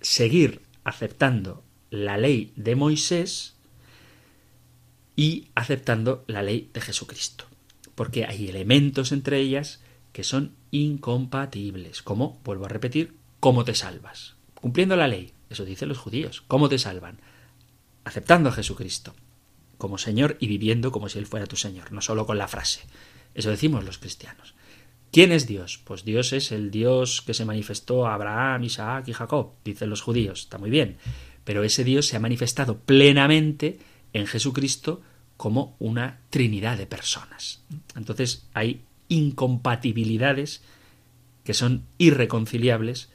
seguir 0.00 0.60
aceptando 0.82 1.62
la 1.88 2.18
ley 2.18 2.52
de 2.56 2.74
Moisés 2.74 3.54
y 5.14 5.48
aceptando 5.54 6.24
la 6.26 6.42
ley 6.42 6.68
de 6.74 6.80
Jesucristo. 6.80 7.46
Porque 7.94 8.24
hay 8.24 8.48
elementos 8.48 9.12
entre 9.12 9.38
ellas 9.38 9.80
que 10.12 10.24
son 10.24 10.56
incompatibles. 10.72 12.02
Como, 12.02 12.40
vuelvo 12.44 12.64
a 12.64 12.68
repetir, 12.70 13.14
¿cómo 13.38 13.64
te 13.64 13.76
salvas? 13.76 14.34
Cumpliendo 14.54 14.96
la 14.96 15.06
ley, 15.06 15.32
eso 15.48 15.64
dicen 15.64 15.88
los 15.88 15.98
judíos. 15.98 16.42
¿Cómo 16.48 16.68
te 16.68 16.78
salvan? 16.78 17.20
Aceptando 18.02 18.48
a 18.48 18.52
Jesucristo 18.52 19.14
como 19.78 19.96
Señor 19.96 20.36
y 20.40 20.48
viviendo 20.48 20.90
como 20.90 21.08
si 21.08 21.18
Él 21.18 21.26
fuera 21.26 21.46
tu 21.46 21.56
Señor, 21.56 21.92
no 21.92 22.02
solo 22.02 22.26
con 22.26 22.36
la 22.36 22.48
frase. 22.48 22.80
Eso 23.34 23.48
decimos 23.48 23.84
los 23.84 23.98
cristianos. 23.98 24.54
¿Quién 25.12 25.32
es 25.32 25.46
Dios? 25.46 25.80
Pues 25.84 26.04
Dios 26.04 26.32
es 26.32 26.52
el 26.52 26.70
Dios 26.70 27.22
que 27.22 27.34
se 27.34 27.44
manifestó 27.44 28.06
a 28.06 28.14
Abraham, 28.14 28.64
Isaac 28.64 29.08
y 29.08 29.12
Jacob, 29.12 29.54
dicen 29.64 29.90
los 29.90 30.02
judíos. 30.02 30.40
Está 30.42 30.58
muy 30.58 30.70
bien 30.70 30.98
pero 31.44 31.64
ese 31.64 31.84
Dios 31.84 32.06
se 32.06 32.16
ha 32.16 32.20
manifestado 32.20 32.78
plenamente 32.78 33.78
en 34.12 34.26
Jesucristo 34.26 35.02
como 35.36 35.74
una 35.78 36.20
trinidad 36.30 36.76
de 36.76 36.86
personas. 36.86 37.62
Entonces 37.96 38.46
hay 38.52 38.82
incompatibilidades 39.08 40.62
que 41.44 41.54
son 41.54 41.86
irreconciliables 41.98 43.10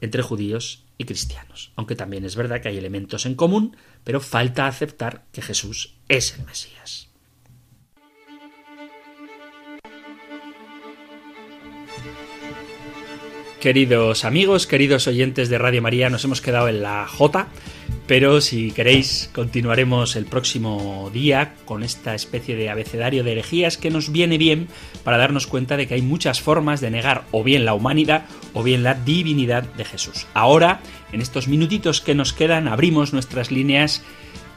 entre 0.00 0.22
judíos 0.22 0.84
y 0.96 1.04
cristianos. 1.04 1.72
Aunque 1.76 1.96
también 1.96 2.24
es 2.24 2.36
verdad 2.36 2.62
que 2.62 2.68
hay 2.68 2.78
elementos 2.78 3.26
en 3.26 3.34
común, 3.34 3.76
pero 4.04 4.20
falta 4.20 4.66
aceptar 4.66 5.26
que 5.32 5.42
Jesús 5.42 5.96
es 6.08 6.38
el 6.38 6.46
Mesías. 6.46 7.07
Queridos 13.60 14.24
amigos, 14.24 14.68
queridos 14.68 15.08
oyentes 15.08 15.48
de 15.48 15.58
Radio 15.58 15.82
María, 15.82 16.10
nos 16.10 16.24
hemos 16.24 16.40
quedado 16.40 16.68
en 16.68 16.80
la 16.80 17.08
J, 17.08 17.48
pero 18.06 18.40
si 18.40 18.70
queréis 18.70 19.30
continuaremos 19.34 20.14
el 20.14 20.26
próximo 20.26 21.10
día 21.12 21.54
con 21.64 21.82
esta 21.82 22.14
especie 22.14 22.54
de 22.54 22.70
abecedario 22.70 23.24
de 23.24 23.32
herejías 23.32 23.76
que 23.76 23.90
nos 23.90 24.12
viene 24.12 24.38
bien 24.38 24.68
para 25.02 25.18
darnos 25.18 25.48
cuenta 25.48 25.76
de 25.76 25.88
que 25.88 25.94
hay 25.94 26.02
muchas 26.02 26.40
formas 26.40 26.80
de 26.80 26.92
negar 26.92 27.24
o 27.32 27.42
bien 27.42 27.64
la 27.64 27.74
humanidad 27.74 28.26
o 28.54 28.62
bien 28.62 28.84
la 28.84 28.94
divinidad 28.94 29.64
de 29.64 29.84
Jesús. 29.84 30.28
Ahora, 30.34 30.80
en 31.12 31.20
estos 31.20 31.48
minutitos 31.48 32.00
que 32.00 32.14
nos 32.14 32.32
quedan, 32.32 32.68
abrimos 32.68 33.12
nuestras 33.12 33.50
líneas 33.50 34.04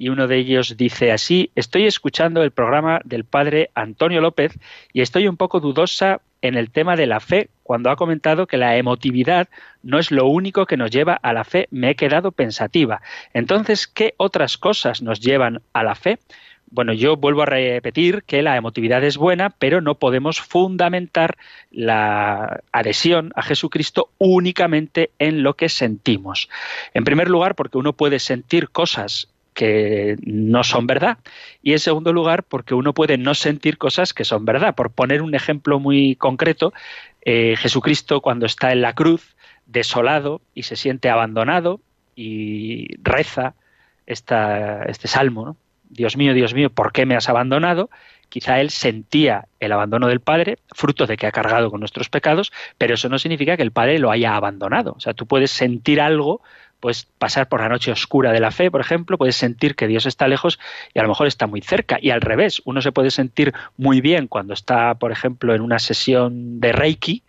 y 0.00 0.08
uno 0.08 0.26
de 0.26 0.38
ellos 0.38 0.78
dice 0.78 1.12
así, 1.12 1.50
estoy 1.54 1.84
escuchando 1.84 2.42
el 2.42 2.52
programa 2.52 3.02
del 3.04 3.24
padre 3.24 3.68
Antonio 3.74 4.22
López 4.22 4.58
y 4.94 5.02
estoy 5.02 5.28
un 5.28 5.36
poco 5.36 5.60
dudosa 5.60 6.22
en 6.40 6.54
el 6.54 6.70
tema 6.70 6.96
de 6.96 7.06
la 7.06 7.20
fe. 7.20 7.50
Cuando 7.62 7.90
ha 7.90 7.96
comentado 7.96 8.46
que 8.46 8.56
la 8.56 8.78
emotividad 8.78 9.50
no 9.82 9.98
es 9.98 10.10
lo 10.10 10.26
único 10.26 10.64
que 10.64 10.78
nos 10.78 10.90
lleva 10.90 11.12
a 11.12 11.34
la 11.34 11.44
fe, 11.44 11.68
me 11.70 11.90
he 11.90 11.96
quedado 11.96 12.32
pensativa. 12.32 13.02
Entonces, 13.34 13.86
¿qué 13.86 14.14
otras 14.16 14.56
cosas 14.56 15.02
nos 15.02 15.20
llevan 15.20 15.60
a 15.74 15.84
la 15.84 15.94
fe? 15.94 16.18
Bueno, 16.72 16.92
yo 16.92 17.16
vuelvo 17.16 17.42
a 17.42 17.46
repetir 17.46 18.22
que 18.22 18.42
la 18.42 18.56
emotividad 18.56 19.02
es 19.02 19.18
buena, 19.18 19.50
pero 19.50 19.80
no 19.80 19.96
podemos 19.96 20.40
fundamentar 20.40 21.36
la 21.70 22.62
adhesión 22.70 23.32
a 23.34 23.42
Jesucristo 23.42 24.12
únicamente 24.18 25.10
en 25.18 25.42
lo 25.42 25.54
que 25.54 25.68
sentimos. 25.68 26.48
En 26.94 27.04
primer 27.04 27.28
lugar, 27.28 27.56
porque 27.56 27.76
uno 27.76 27.92
puede 27.92 28.20
sentir 28.20 28.70
cosas 28.70 29.29
que 29.54 30.16
no 30.24 30.64
son 30.64 30.86
verdad. 30.86 31.18
Y 31.62 31.72
en 31.72 31.78
segundo 31.78 32.12
lugar, 32.12 32.44
porque 32.44 32.74
uno 32.74 32.94
puede 32.94 33.18
no 33.18 33.34
sentir 33.34 33.78
cosas 33.78 34.14
que 34.14 34.24
son 34.24 34.44
verdad. 34.44 34.74
Por 34.74 34.90
poner 34.90 35.22
un 35.22 35.34
ejemplo 35.34 35.78
muy 35.78 36.16
concreto, 36.16 36.72
eh, 37.22 37.56
Jesucristo 37.56 38.20
cuando 38.20 38.46
está 38.46 38.72
en 38.72 38.82
la 38.82 38.94
cruz, 38.94 39.36
desolado 39.66 40.40
y 40.54 40.64
se 40.64 40.76
siente 40.76 41.10
abandonado 41.10 41.80
y 42.16 42.96
reza 43.02 43.54
esta, 44.06 44.84
este 44.84 45.08
salmo, 45.08 45.56
Dios 45.88 46.16
mío, 46.16 46.34
Dios 46.34 46.54
mío, 46.54 46.70
¿por 46.70 46.92
qué 46.92 47.06
me 47.06 47.16
has 47.16 47.28
abandonado? 47.28 47.90
Quizá 48.28 48.60
él 48.60 48.70
sentía 48.70 49.46
el 49.58 49.72
abandono 49.72 50.06
del 50.06 50.20
Padre, 50.20 50.58
fruto 50.72 51.06
de 51.06 51.16
que 51.16 51.26
ha 51.26 51.32
cargado 51.32 51.70
con 51.70 51.80
nuestros 51.80 52.08
pecados, 52.08 52.52
pero 52.78 52.94
eso 52.94 53.08
no 53.08 53.18
significa 53.18 53.56
que 53.56 53.64
el 53.64 53.72
Padre 53.72 53.98
lo 53.98 54.10
haya 54.10 54.36
abandonado. 54.36 54.94
O 54.96 55.00
sea, 55.00 55.14
tú 55.14 55.26
puedes 55.26 55.50
sentir 55.50 56.00
algo 56.00 56.40
puedes 56.80 57.04
pasar 57.18 57.48
por 57.48 57.60
la 57.60 57.68
noche 57.68 57.92
oscura 57.92 58.32
de 58.32 58.40
la 58.40 58.50
fe, 58.50 58.70
por 58.70 58.80
ejemplo, 58.80 59.18
puedes 59.18 59.36
sentir 59.36 59.76
que 59.76 59.86
Dios 59.86 60.06
está 60.06 60.26
lejos 60.26 60.58
y 60.94 60.98
a 60.98 61.02
lo 61.02 61.08
mejor 61.08 61.26
está 61.26 61.46
muy 61.46 61.60
cerca. 61.60 61.98
Y 62.00 62.10
al 62.10 62.20
revés, 62.20 62.62
uno 62.64 62.82
se 62.82 62.92
puede 62.92 63.10
sentir 63.10 63.52
muy 63.76 64.00
bien 64.00 64.26
cuando 64.26 64.54
está, 64.54 64.94
por 64.94 65.12
ejemplo, 65.12 65.54
en 65.54 65.60
una 65.60 65.78
sesión 65.78 66.60
de 66.60 66.72
Reiki, 66.72 67.22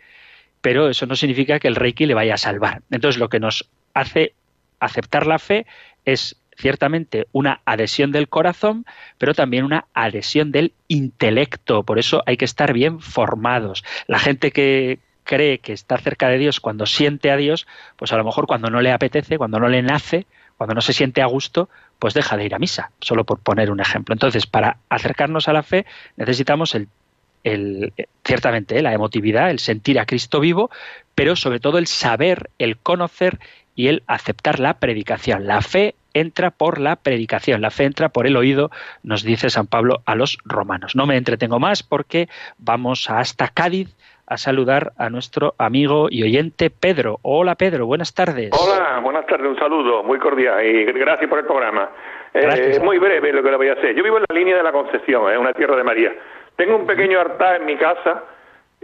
pero 0.62 0.90
eso 0.90 1.06
no 1.06 1.16
significa 1.16 1.60
que 1.60 1.68
el 1.68 1.76
Reiki 1.76 2.06
le 2.06 2.14
vaya 2.14 2.36
a 2.36 2.38
salvar. 2.38 2.82
Entonces, 2.90 3.20
lo 3.20 3.30
que 3.30 3.40
nos 3.40 3.70
hace 3.94 4.34
aceptar 4.80 5.28
la 5.28 5.40
fe 5.40 5.66
es 6.06 6.38
ciertamente 6.58 7.28
una 7.32 7.62
adhesión 7.66 8.12
del 8.12 8.30
corazón, 8.30 8.86
pero 9.18 9.34
también 9.34 9.66
una 9.66 9.86
adhesión 9.94 10.52
del 10.52 10.74
intelecto. 10.88 11.84
Por 11.84 12.00
eso 12.00 12.24
hay 12.26 12.38
que 12.38 12.46
estar 12.46 12.74
bien 12.74 13.00
formados. 13.00 13.84
La 14.08 14.20
gente 14.20 14.52
que, 14.52 15.00
cree 15.32 15.60
que 15.60 15.72
está 15.72 15.98
cerca 15.98 16.28
de 16.28 16.38
Dios 16.38 16.60
cuando 16.60 16.86
siente 16.86 17.32
a 17.32 17.38
Dios, 17.38 17.66
pues 17.96 18.12
a 18.12 18.18
lo 18.18 18.26
mejor 18.26 18.48
cuando 18.48 18.70
no 18.70 18.82
le 18.82 18.92
apetece, 18.92 19.38
cuando 19.38 19.62
no 19.62 19.70
le 19.70 19.82
nace, 19.82 20.26
cuando 20.58 20.76
no 20.76 20.82
se 20.82 20.92
siente 20.92 21.22
a 21.22 21.26
gusto, 21.26 21.70
pues 22.00 22.14
deja 22.14 22.36
de 22.36 22.44
ir 22.44 22.54
a 22.54 22.60
misa, 22.60 22.92
solo 23.00 23.24
por 23.24 23.40
poner 23.40 23.72
un 23.72 23.80
ejemplo. 23.80 24.12
Entonces, 24.12 24.46
para 24.46 24.76
acercarnos 24.90 25.48
a 25.48 25.54
la 25.54 25.64
fe 25.64 25.86
necesitamos 26.18 26.76
el, 26.76 27.94
ciertamente 28.26 28.82
la 28.82 28.94
emotividad, 28.94 29.52
el 29.52 29.60
sentir 29.60 30.02
a 30.02 30.06
Cristo 30.06 30.42
vivo, 30.42 30.70
pero 31.16 31.38
sobre 31.38 31.62
todo 31.62 31.78
el 31.78 31.88
saber, 31.88 32.50
el 32.60 32.76
conocer 32.76 33.40
y 33.74 33.88
el 33.88 34.04
aceptar 34.08 34.60
la 34.60 34.80
predicación. 34.80 35.48
La 35.48 35.62
fe 35.62 35.96
entra 36.14 36.52
por 36.52 36.78
la 36.78 36.98
predicación, 36.98 37.62
la 37.62 37.72
fe 37.72 37.86
entra 37.86 38.10
por 38.10 38.28
el 38.28 38.36
oído, 38.36 38.70
nos 39.02 39.24
dice 39.24 39.50
San 39.50 39.68
Pablo 39.68 40.02
a 40.06 40.16
los 40.16 40.40
romanos. 40.44 40.94
No 40.94 41.06
me 41.06 41.16
entretengo 41.16 41.58
más 41.58 41.84
porque 41.84 42.28
vamos 42.58 43.10
hasta 43.10 43.48
Cádiz 43.48 43.96
a 44.32 44.38
saludar 44.38 44.94
a 44.98 45.10
nuestro 45.10 45.56
amigo 45.58 46.08
y 46.10 46.24
oyente 46.24 46.70
Pedro. 46.70 47.20
Hola 47.22 47.56
Pedro, 47.56 47.86
buenas 47.86 48.14
tardes. 48.14 48.50
Hola, 48.54 49.00
buenas 49.04 49.26
tardes, 49.26 49.46
un 49.46 49.60
saludo 49.60 50.04
muy 50.04 50.20
cordial 50.20 50.66
y 50.66 50.86
gracias 50.86 51.30
por 51.30 51.40
el 51.40 51.46
programa. 51.46 51.90
Eh, 52.34 52.80
muy 52.82 52.98
breve 52.98 53.34
lo 53.34 53.44
que 53.44 53.52
le 53.52 53.58
voy 53.58 53.68
a 53.68 53.74
hacer. 53.74 53.94
Yo 53.94 54.02
vivo 54.02 54.20
en 54.20 54.24
la 54.30 54.34
línea 54.34 54.56
de 54.56 54.64
la 54.64 54.72
Concepción, 54.72 55.30
es 55.30 55.38
una 55.38 55.52
tierra 55.52 55.76
de 55.76 55.84
María. 55.84 56.14
Tengo 56.56 56.78
un 56.78 56.88
pequeño 56.88 57.20
altar 57.20 57.58
en 57.58 57.66
mi 57.66 57.76
casa 57.76 58.24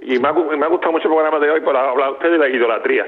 y 0.01 0.19
me 0.19 0.27
ha, 0.27 0.31
gustado 0.31 0.91
mucho 0.91 1.07
el 1.07 1.13
programa 1.13 1.39
de 1.39 1.49
hoy 1.49 1.61
por 1.61 1.77
hablar 1.77 2.11
usted 2.11 2.29
de 2.29 2.39
la 2.39 2.49
idolatría. 2.49 3.05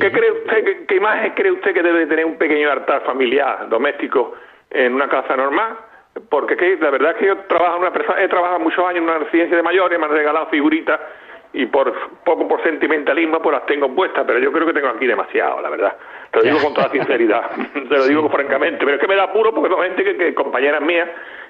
¿Qué 0.00 0.12
cree 0.12 0.30
usted, 0.30 0.86
qué, 0.86 0.94
imagen 0.94 1.32
cree 1.32 1.50
usted 1.50 1.74
que 1.74 1.82
debe 1.82 2.06
tener 2.06 2.26
un 2.26 2.36
pequeño 2.36 2.70
altar 2.70 3.02
familiar, 3.02 3.68
doméstico, 3.68 4.34
en 4.70 4.94
una 4.94 5.08
casa 5.08 5.36
normal? 5.36 5.78
Porque 6.30 6.78
la 6.80 6.90
verdad 6.90 7.10
es 7.10 7.16
que 7.16 7.26
yo 7.26 7.36
trabajo 7.48 7.78
una 7.80 7.92
he 8.22 8.28
trabajado 8.28 8.60
muchos 8.60 8.84
años 8.86 8.98
en 8.98 9.02
una 9.02 9.18
residencia 9.18 9.56
de 9.56 9.62
mayores, 9.64 9.98
me 9.98 10.04
han 10.04 10.12
regalado 10.12 10.46
figuritas 10.46 11.00
y 11.56 11.66
por 11.66 11.92
poco 12.22 12.46
por 12.46 12.62
sentimentalismo 12.62 13.40
pues 13.40 13.54
las 13.54 13.66
tengo 13.66 13.92
puestas, 13.94 14.24
pero 14.26 14.38
yo 14.38 14.52
creo 14.52 14.66
que 14.66 14.74
tengo 14.74 14.88
aquí 14.88 15.06
demasiado, 15.06 15.60
la 15.62 15.70
verdad. 15.70 15.96
Te 16.30 16.38
lo 16.38 16.44
digo 16.44 16.58
con 16.62 16.74
toda 16.74 16.90
sinceridad, 16.90 17.50
te 17.72 17.96
lo 17.96 18.06
digo 18.06 18.28
francamente, 18.28 18.78
pero 18.78 18.94
es 18.94 19.00
que 19.00 19.08
me 19.08 19.16
da 19.16 19.24
apuro 19.24 19.54
porque 19.54 19.74
son 19.74 19.82
gente 19.82 20.04
que, 20.04 20.16
que 20.16 20.34
compañeras 20.34 20.82
mías 20.82 21.08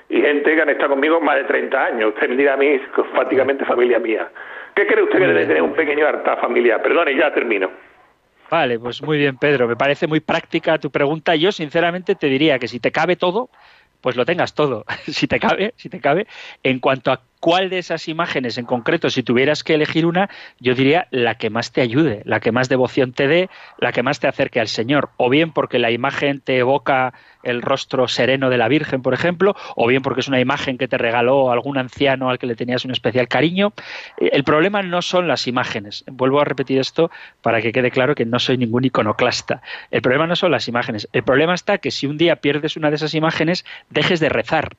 y 0.09 0.21
gente 0.21 0.55
que 0.55 0.63
han 0.63 0.69
estado 0.69 0.91
conmigo 0.91 1.21
más 1.21 1.37
de 1.37 1.45
30 1.45 1.85
años. 1.85 2.15
Usted 2.15 2.29
me 2.29 2.37
dirá 2.37 2.55
a 2.55 2.57
mí, 2.57 2.81
prácticamente 3.13 3.65
familia 3.65 3.99
mía. 3.99 4.29
¿Qué 4.77 4.87
cree 4.87 5.03
usted 5.03 5.19
que 5.19 5.27
debe 5.27 5.47
tener 5.47 5.63
un 5.63 5.73
pequeño 5.73 6.07
altar 6.07 6.41
familiar? 6.41 6.81
Perdone, 6.83 7.17
ya 7.17 7.35
termino. 7.35 7.71
Vale, 8.49 8.79
pues 8.79 9.03
muy 9.03 9.19
bien, 9.19 9.37
Pedro. 9.39 9.67
Me 9.67 9.75
parece 9.75 10.07
muy 10.07 10.21
práctica 10.21 10.79
tu 10.79 10.91
pregunta. 10.91 11.35
Yo, 11.35 11.51
sinceramente, 11.51 12.15
te 12.15 12.29
diría 12.29 12.61
que 12.61 12.69
si 12.69 12.79
te 12.79 12.93
cabe 12.93 13.17
todo, 13.17 13.51
pues 14.01 14.15
lo 14.15 14.25
tengas 14.25 14.55
todo, 14.55 14.85
si 15.07 15.27
te 15.27 15.41
cabe, 15.41 15.75
si 15.77 15.89
te 15.89 16.01
cabe. 16.01 16.27
En 16.63 16.79
cuanto 16.79 17.11
a 17.11 17.23
¿Cuál 17.41 17.71
de 17.71 17.79
esas 17.79 18.09
imágenes 18.09 18.59
en 18.59 18.65
concreto, 18.65 19.11
si 19.11 19.23
tuvieras 19.23 19.63
que 19.63 19.75
elegir 19.75 20.07
una, 20.07 20.31
yo 20.59 20.75
diría 20.75 21.07
la 21.11 21.37
que 21.37 21.51
más 21.51 21.73
te 21.73 21.81
ayude, 21.81 22.23
la 22.25 22.41
que 22.41 22.51
más 22.51 22.69
devoción 22.69 23.13
te 23.13 23.29
dé, 23.29 23.51
la 23.79 23.93
que 23.93 24.03
más 24.03 24.21
te 24.21 24.27
acerque 24.27 24.59
al 24.61 24.69
Señor? 24.69 25.11
O 25.17 25.29
bien 25.29 25.53
porque 25.53 25.79
la 25.79 25.91
imagen 25.91 26.41
te 26.41 26.59
evoca 26.59 27.13
el 27.43 27.63
rostro 27.63 28.09
sereno 28.09 28.51
de 28.51 28.59
la 28.59 28.69
Virgen, 28.69 29.03
por 29.03 29.15
ejemplo, 29.15 29.55
o 29.77 29.87
bien 29.87 30.03
porque 30.03 30.21
es 30.21 30.29
una 30.29 30.41
imagen 30.41 30.79
que 30.79 30.89
te 30.89 30.99
regaló 30.99 31.53
algún 31.53 31.79
anciano 31.79 32.29
al 32.29 32.39
que 32.39 32.47
le 32.47 32.57
tenías 32.57 32.85
un 32.85 32.91
especial 32.91 33.29
cariño. 33.29 33.73
Eh, 34.19 34.31
el 34.33 34.43
problema 34.43 34.83
no 34.83 35.01
son 35.03 35.29
las 35.29 35.47
imágenes. 35.47 36.05
Vuelvo 36.11 36.41
a 36.41 36.45
repetir 36.45 36.79
esto 36.79 37.11
para 37.43 37.63
que 37.63 37.73
quede 37.73 37.91
claro 37.91 38.15
que 38.15 38.25
no 38.25 38.39
soy 38.39 38.57
ningún 38.59 38.85
iconoclasta. 38.85 39.63
El 39.91 40.03
problema 40.03 40.27
no 40.27 40.37
son 40.37 40.51
las 40.51 40.67
imágenes. 40.69 41.09
El 41.13 41.23
problema 41.23 41.55
está 41.55 41.79
que 41.79 41.91
si 41.91 42.07
un 42.07 42.19
día 42.19 42.37
pierdes 42.37 42.77
una 42.77 42.91
de 42.91 42.97
esas 42.97 43.15
imágenes, 43.15 43.65
dejes 43.91 44.21
de 44.21 44.29
rezar 44.29 44.77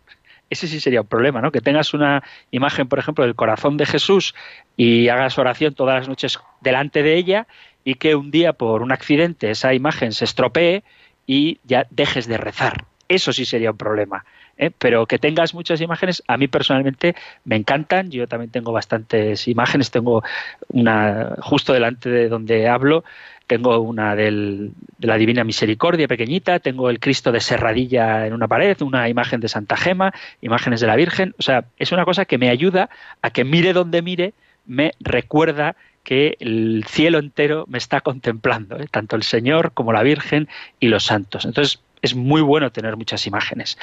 ese 0.49 0.67
sí 0.67 0.79
sería 0.79 1.01
un 1.01 1.07
problema, 1.07 1.41
¿no? 1.41 1.51
Que 1.51 1.61
tengas 1.61 1.93
una 1.93 2.23
imagen, 2.51 2.87
por 2.87 2.99
ejemplo, 2.99 3.25
del 3.25 3.35
corazón 3.35 3.77
de 3.77 3.85
Jesús 3.85 4.33
y 4.75 5.09
hagas 5.09 5.37
oración 5.37 5.73
todas 5.73 5.95
las 5.95 6.07
noches 6.07 6.39
delante 6.61 7.03
de 7.03 7.15
ella 7.15 7.47
y 7.83 7.95
que 7.95 8.15
un 8.15 8.31
día 8.31 8.53
por 8.53 8.81
un 8.81 8.91
accidente 8.91 9.49
esa 9.49 9.73
imagen 9.73 10.11
se 10.11 10.25
estropee 10.25 10.83
y 11.25 11.59
ya 11.63 11.87
dejes 11.89 12.27
de 12.27 12.37
rezar. 12.37 12.85
Eso 13.07 13.31
sí 13.31 13.45
sería 13.45 13.71
un 13.71 13.77
problema. 13.77 14.25
¿eh? 14.57 14.71
Pero 14.77 15.05
que 15.05 15.19
tengas 15.19 15.53
muchas 15.53 15.79
imágenes, 15.81 16.23
a 16.27 16.37
mí 16.37 16.47
personalmente 16.47 17.15
me 17.45 17.55
encantan. 17.55 18.09
Yo 18.11 18.27
también 18.27 18.51
tengo 18.51 18.71
bastantes 18.71 19.47
imágenes. 19.47 19.91
Tengo 19.91 20.23
una 20.69 21.35
justo 21.41 21.73
delante 21.73 22.09
de 22.09 22.27
donde 22.27 22.67
hablo 22.67 23.03
tengo 23.47 23.79
una 23.79 24.15
de 24.15 24.71
la 24.99 25.17
Divina 25.17 25.43
Misericordia 25.45 26.07
pequeñita, 26.07 26.59
tengo 26.59 26.89
el 26.89 26.99
Cristo 26.99 27.31
de 27.31 27.39
Serradilla 27.39 28.27
en 28.27 28.33
una 28.33 28.47
pared, 28.47 28.79
una 28.81 29.07
imagen 29.09 29.39
de 29.39 29.47
Santa 29.47 29.77
Gema, 29.77 30.13
imágenes 30.41 30.81
de 30.81 30.87
la 30.87 30.97
Virgen. 30.97 31.33
O 31.39 31.41
sea, 31.41 31.65
es 31.77 31.91
una 31.93 32.05
cosa 32.05 32.25
que 32.25 32.37
me 32.37 32.49
ayuda 32.49 32.89
a 33.21 33.29
que 33.31 33.45
mire 33.45 33.71
donde 33.73 34.01
mire, 34.01 34.33
me 34.65 34.91
recuerda 34.99 35.77
que 36.03 36.35
el 36.39 36.85
cielo 36.87 37.19
entero 37.19 37.65
me 37.67 37.77
está 37.77 38.01
contemplando, 38.01 38.77
¿eh? 38.79 38.87
tanto 38.91 39.15
el 39.15 39.23
Señor 39.23 39.71
como 39.73 39.93
la 39.93 40.03
Virgen 40.03 40.49
y 40.79 40.89
los 40.89 41.03
santos. 41.03 41.45
Entonces, 41.45 41.79
es 42.01 42.15
muy 42.15 42.41
bueno 42.41 42.71
tener 42.71 42.95
muchas 42.95 43.27
imágenes. 43.27 43.77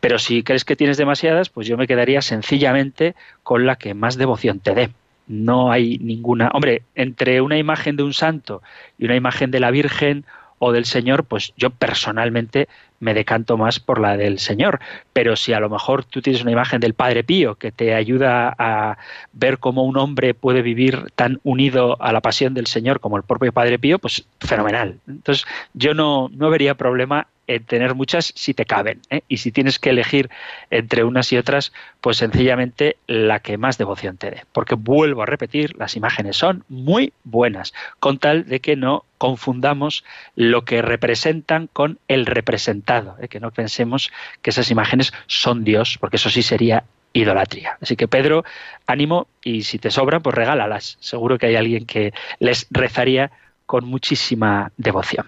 Pero 0.00 0.18
si 0.18 0.42
crees 0.42 0.64
que 0.64 0.76
tienes 0.76 0.96
demasiadas, 0.96 1.48
pues 1.48 1.66
yo 1.66 1.76
me 1.76 1.86
quedaría 1.86 2.22
sencillamente 2.22 3.14
con 3.42 3.66
la 3.66 3.76
que 3.76 3.94
más 3.94 4.16
devoción 4.16 4.60
te 4.60 4.74
dé 4.74 4.90
no 5.28 5.70
hay 5.70 5.98
ninguna. 5.98 6.48
Hombre, 6.48 6.82
entre 6.94 7.40
una 7.40 7.58
imagen 7.58 7.96
de 7.96 8.02
un 8.02 8.14
santo 8.14 8.62
y 8.98 9.04
una 9.04 9.16
imagen 9.16 9.50
de 9.50 9.60
la 9.60 9.70
Virgen 9.70 10.24
o 10.58 10.72
del 10.72 10.86
Señor, 10.86 11.24
pues 11.24 11.52
yo 11.56 11.70
personalmente 11.70 12.68
me 13.00 13.14
decanto 13.14 13.56
más 13.56 13.78
por 13.78 14.00
la 14.00 14.16
del 14.16 14.38
Señor. 14.38 14.80
Pero 15.12 15.36
si 15.36 15.52
a 15.52 15.60
lo 15.60 15.70
mejor 15.70 16.04
tú 16.04 16.20
tienes 16.20 16.42
una 16.42 16.50
imagen 16.50 16.80
del 16.80 16.94
Padre 16.94 17.22
Pío 17.22 17.54
que 17.54 17.70
te 17.70 17.94
ayuda 17.94 18.54
a 18.58 18.98
ver 19.32 19.58
cómo 19.58 19.84
un 19.84 19.96
hombre 19.96 20.34
puede 20.34 20.62
vivir 20.62 21.10
tan 21.14 21.38
unido 21.44 22.00
a 22.02 22.12
la 22.12 22.20
pasión 22.20 22.54
del 22.54 22.66
Señor 22.66 22.98
como 23.00 23.16
el 23.16 23.22
propio 23.22 23.52
Padre 23.52 23.78
Pío, 23.78 23.98
pues 23.98 24.26
fenomenal. 24.40 24.98
Entonces 25.06 25.46
yo 25.74 25.94
no, 25.94 26.28
no 26.32 26.50
vería 26.50 26.74
problema 26.74 27.28
en 27.48 27.64
tener 27.64 27.96
muchas 27.96 28.32
si 28.36 28.54
te 28.54 28.64
caben. 28.64 29.00
¿eh? 29.10 29.22
Y 29.26 29.38
si 29.38 29.50
tienes 29.50 29.80
que 29.80 29.90
elegir 29.90 30.30
entre 30.70 31.02
unas 31.02 31.32
y 31.32 31.38
otras, 31.38 31.72
pues 32.00 32.18
sencillamente 32.18 32.96
la 33.08 33.40
que 33.40 33.58
más 33.58 33.78
devoción 33.78 34.16
te 34.16 34.30
dé. 34.30 34.44
Porque 34.52 34.76
vuelvo 34.76 35.22
a 35.22 35.26
repetir, 35.26 35.76
las 35.76 35.96
imágenes 35.96 36.36
son 36.36 36.64
muy 36.68 37.12
buenas, 37.24 37.74
con 37.98 38.18
tal 38.18 38.46
de 38.46 38.60
que 38.60 38.76
no 38.76 39.04
confundamos 39.16 40.04
lo 40.36 40.64
que 40.64 40.82
representan 40.82 41.68
con 41.72 41.98
el 42.06 42.26
representado, 42.26 43.16
¿eh? 43.20 43.28
que 43.28 43.40
no 43.40 43.50
pensemos 43.50 44.12
que 44.42 44.50
esas 44.50 44.70
imágenes 44.70 45.12
son 45.26 45.64
Dios, 45.64 45.96
porque 45.98 46.16
eso 46.16 46.30
sí 46.30 46.42
sería 46.42 46.84
idolatría. 47.14 47.78
Así 47.80 47.96
que 47.96 48.06
Pedro, 48.06 48.44
ánimo 48.86 49.26
y 49.42 49.62
si 49.62 49.78
te 49.78 49.90
sobran, 49.90 50.22
pues 50.22 50.36
regálalas. 50.36 50.98
Seguro 51.00 51.38
que 51.38 51.46
hay 51.46 51.56
alguien 51.56 51.86
que 51.86 52.12
les 52.38 52.66
rezaría 52.70 53.30
con 53.68 53.84
muchísima 53.84 54.72
devoción. 54.78 55.26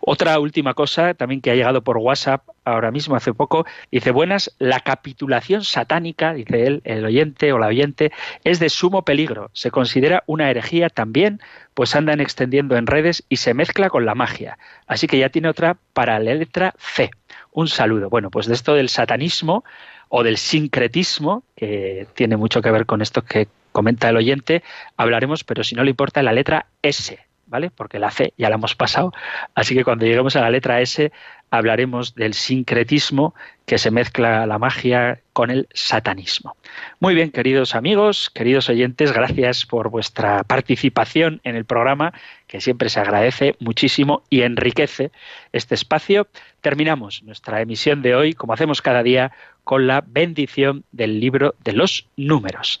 Otra 0.00 0.38
última 0.40 0.74
cosa, 0.74 1.14
también 1.14 1.40
que 1.40 1.52
ha 1.52 1.54
llegado 1.54 1.82
por 1.82 1.96
WhatsApp 1.96 2.42
ahora 2.64 2.90
mismo, 2.90 3.14
hace 3.14 3.32
poco, 3.32 3.66
dice, 3.92 4.10
buenas, 4.10 4.52
la 4.58 4.80
capitulación 4.80 5.62
satánica, 5.62 6.34
dice 6.34 6.66
él, 6.66 6.82
el 6.82 7.04
oyente 7.04 7.52
o 7.52 7.58
la 7.58 7.68
oyente, 7.68 8.10
es 8.42 8.58
de 8.58 8.68
sumo 8.68 9.02
peligro. 9.02 9.50
Se 9.52 9.70
considera 9.70 10.24
una 10.26 10.50
herejía 10.50 10.90
también, 10.90 11.40
pues 11.74 11.94
andan 11.94 12.20
extendiendo 12.20 12.76
en 12.76 12.88
redes 12.88 13.22
y 13.28 13.36
se 13.36 13.54
mezcla 13.54 13.90
con 13.90 14.04
la 14.04 14.16
magia. 14.16 14.58
Así 14.88 15.06
que 15.06 15.18
ya 15.18 15.28
tiene 15.28 15.48
otra 15.48 15.76
para 15.92 16.18
la 16.18 16.34
letra 16.34 16.74
C. 16.78 17.10
Un 17.52 17.68
saludo. 17.68 18.10
Bueno, 18.10 18.28
pues 18.28 18.46
de 18.46 18.54
esto 18.54 18.74
del 18.74 18.88
satanismo 18.88 19.62
o 20.08 20.24
del 20.24 20.36
sincretismo, 20.36 21.44
que 21.54 22.08
tiene 22.14 22.36
mucho 22.36 22.60
que 22.60 22.72
ver 22.72 22.86
con 22.86 23.02
esto 23.02 23.22
que 23.22 23.46
comenta 23.70 24.08
el 24.08 24.16
oyente, 24.16 24.64
hablaremos, 24.96 25.44
pero 25.44 25.62
si 25.62 25.76
no 25.76 25.84
le 25.84 25.90
importa, 25.90 26.24
la 26.24 26.32
letra 26.32 26.66
S 26.82 27.27
Porque 27.74 27.98
la 27.98 28.10
C 28.10 28.32
ya 28.36 28.48
la 28.48 28.56
hemos 28.56 28.74
pasado, 28.74 29.12
así 29.54 29.74
que 29.74 29.84
cuando 29.84 30.06
lleguemos 30.06 30.36
a 30.36 30.40
la 30.40 30.50
letra 30.50 30.80
S 30.80 31.10
hablaremos 31.50 32.14
del 32.14 32.34
sincretismo 32.34 33.34
que 33.64 33.78
se 33.78 33.90
mezcla 33.90 34.46
la 34.46 34.58
magia 34.58 35.20
con 35.32 35.50
el 35.50 35.68
satanismo. 35.72 36.56
Muy 37.00 37.14
bien, 37.14 37.30
queridos 37.30 37.74
amigos, 37.74 38.30
queridos 38.30 38.68
oyentes, 38.68 39.12
gracias 39.12 39.66
por 39.66 39.90
vuestra 39.90 40.44
participación 40.44 41.40
en 41.44 41.56
el 41.56 41.64
programa, 41.64 42.12
que 42.46 42.60
siempre 42.60 42.88
se 42.88 43.00
agradece 43.00 43.56
muchísimo 43.60 44.22
y 44.30 44.42
enriquece 44.42 45.10
este 45.52 45.74
espacio. 45.74 46.28
Terminamos 46.60 47.22
nuestra 47.22 47.60
emisión 47.60 48.02
de 48.02 48.14
hoy, 48.14 48.34
como 48.34 48.52
hacemos 48.52 48.82
cada 48.82 49.02
día, 49.02 49.32
con 49.64 49.86
la 49.86 50.02
bendición 50.06 50.84
del 50.92 51.20
libro 51.20 51.54
de 51.62 51.72
los 51.72 52.08
números. 52.16 52.80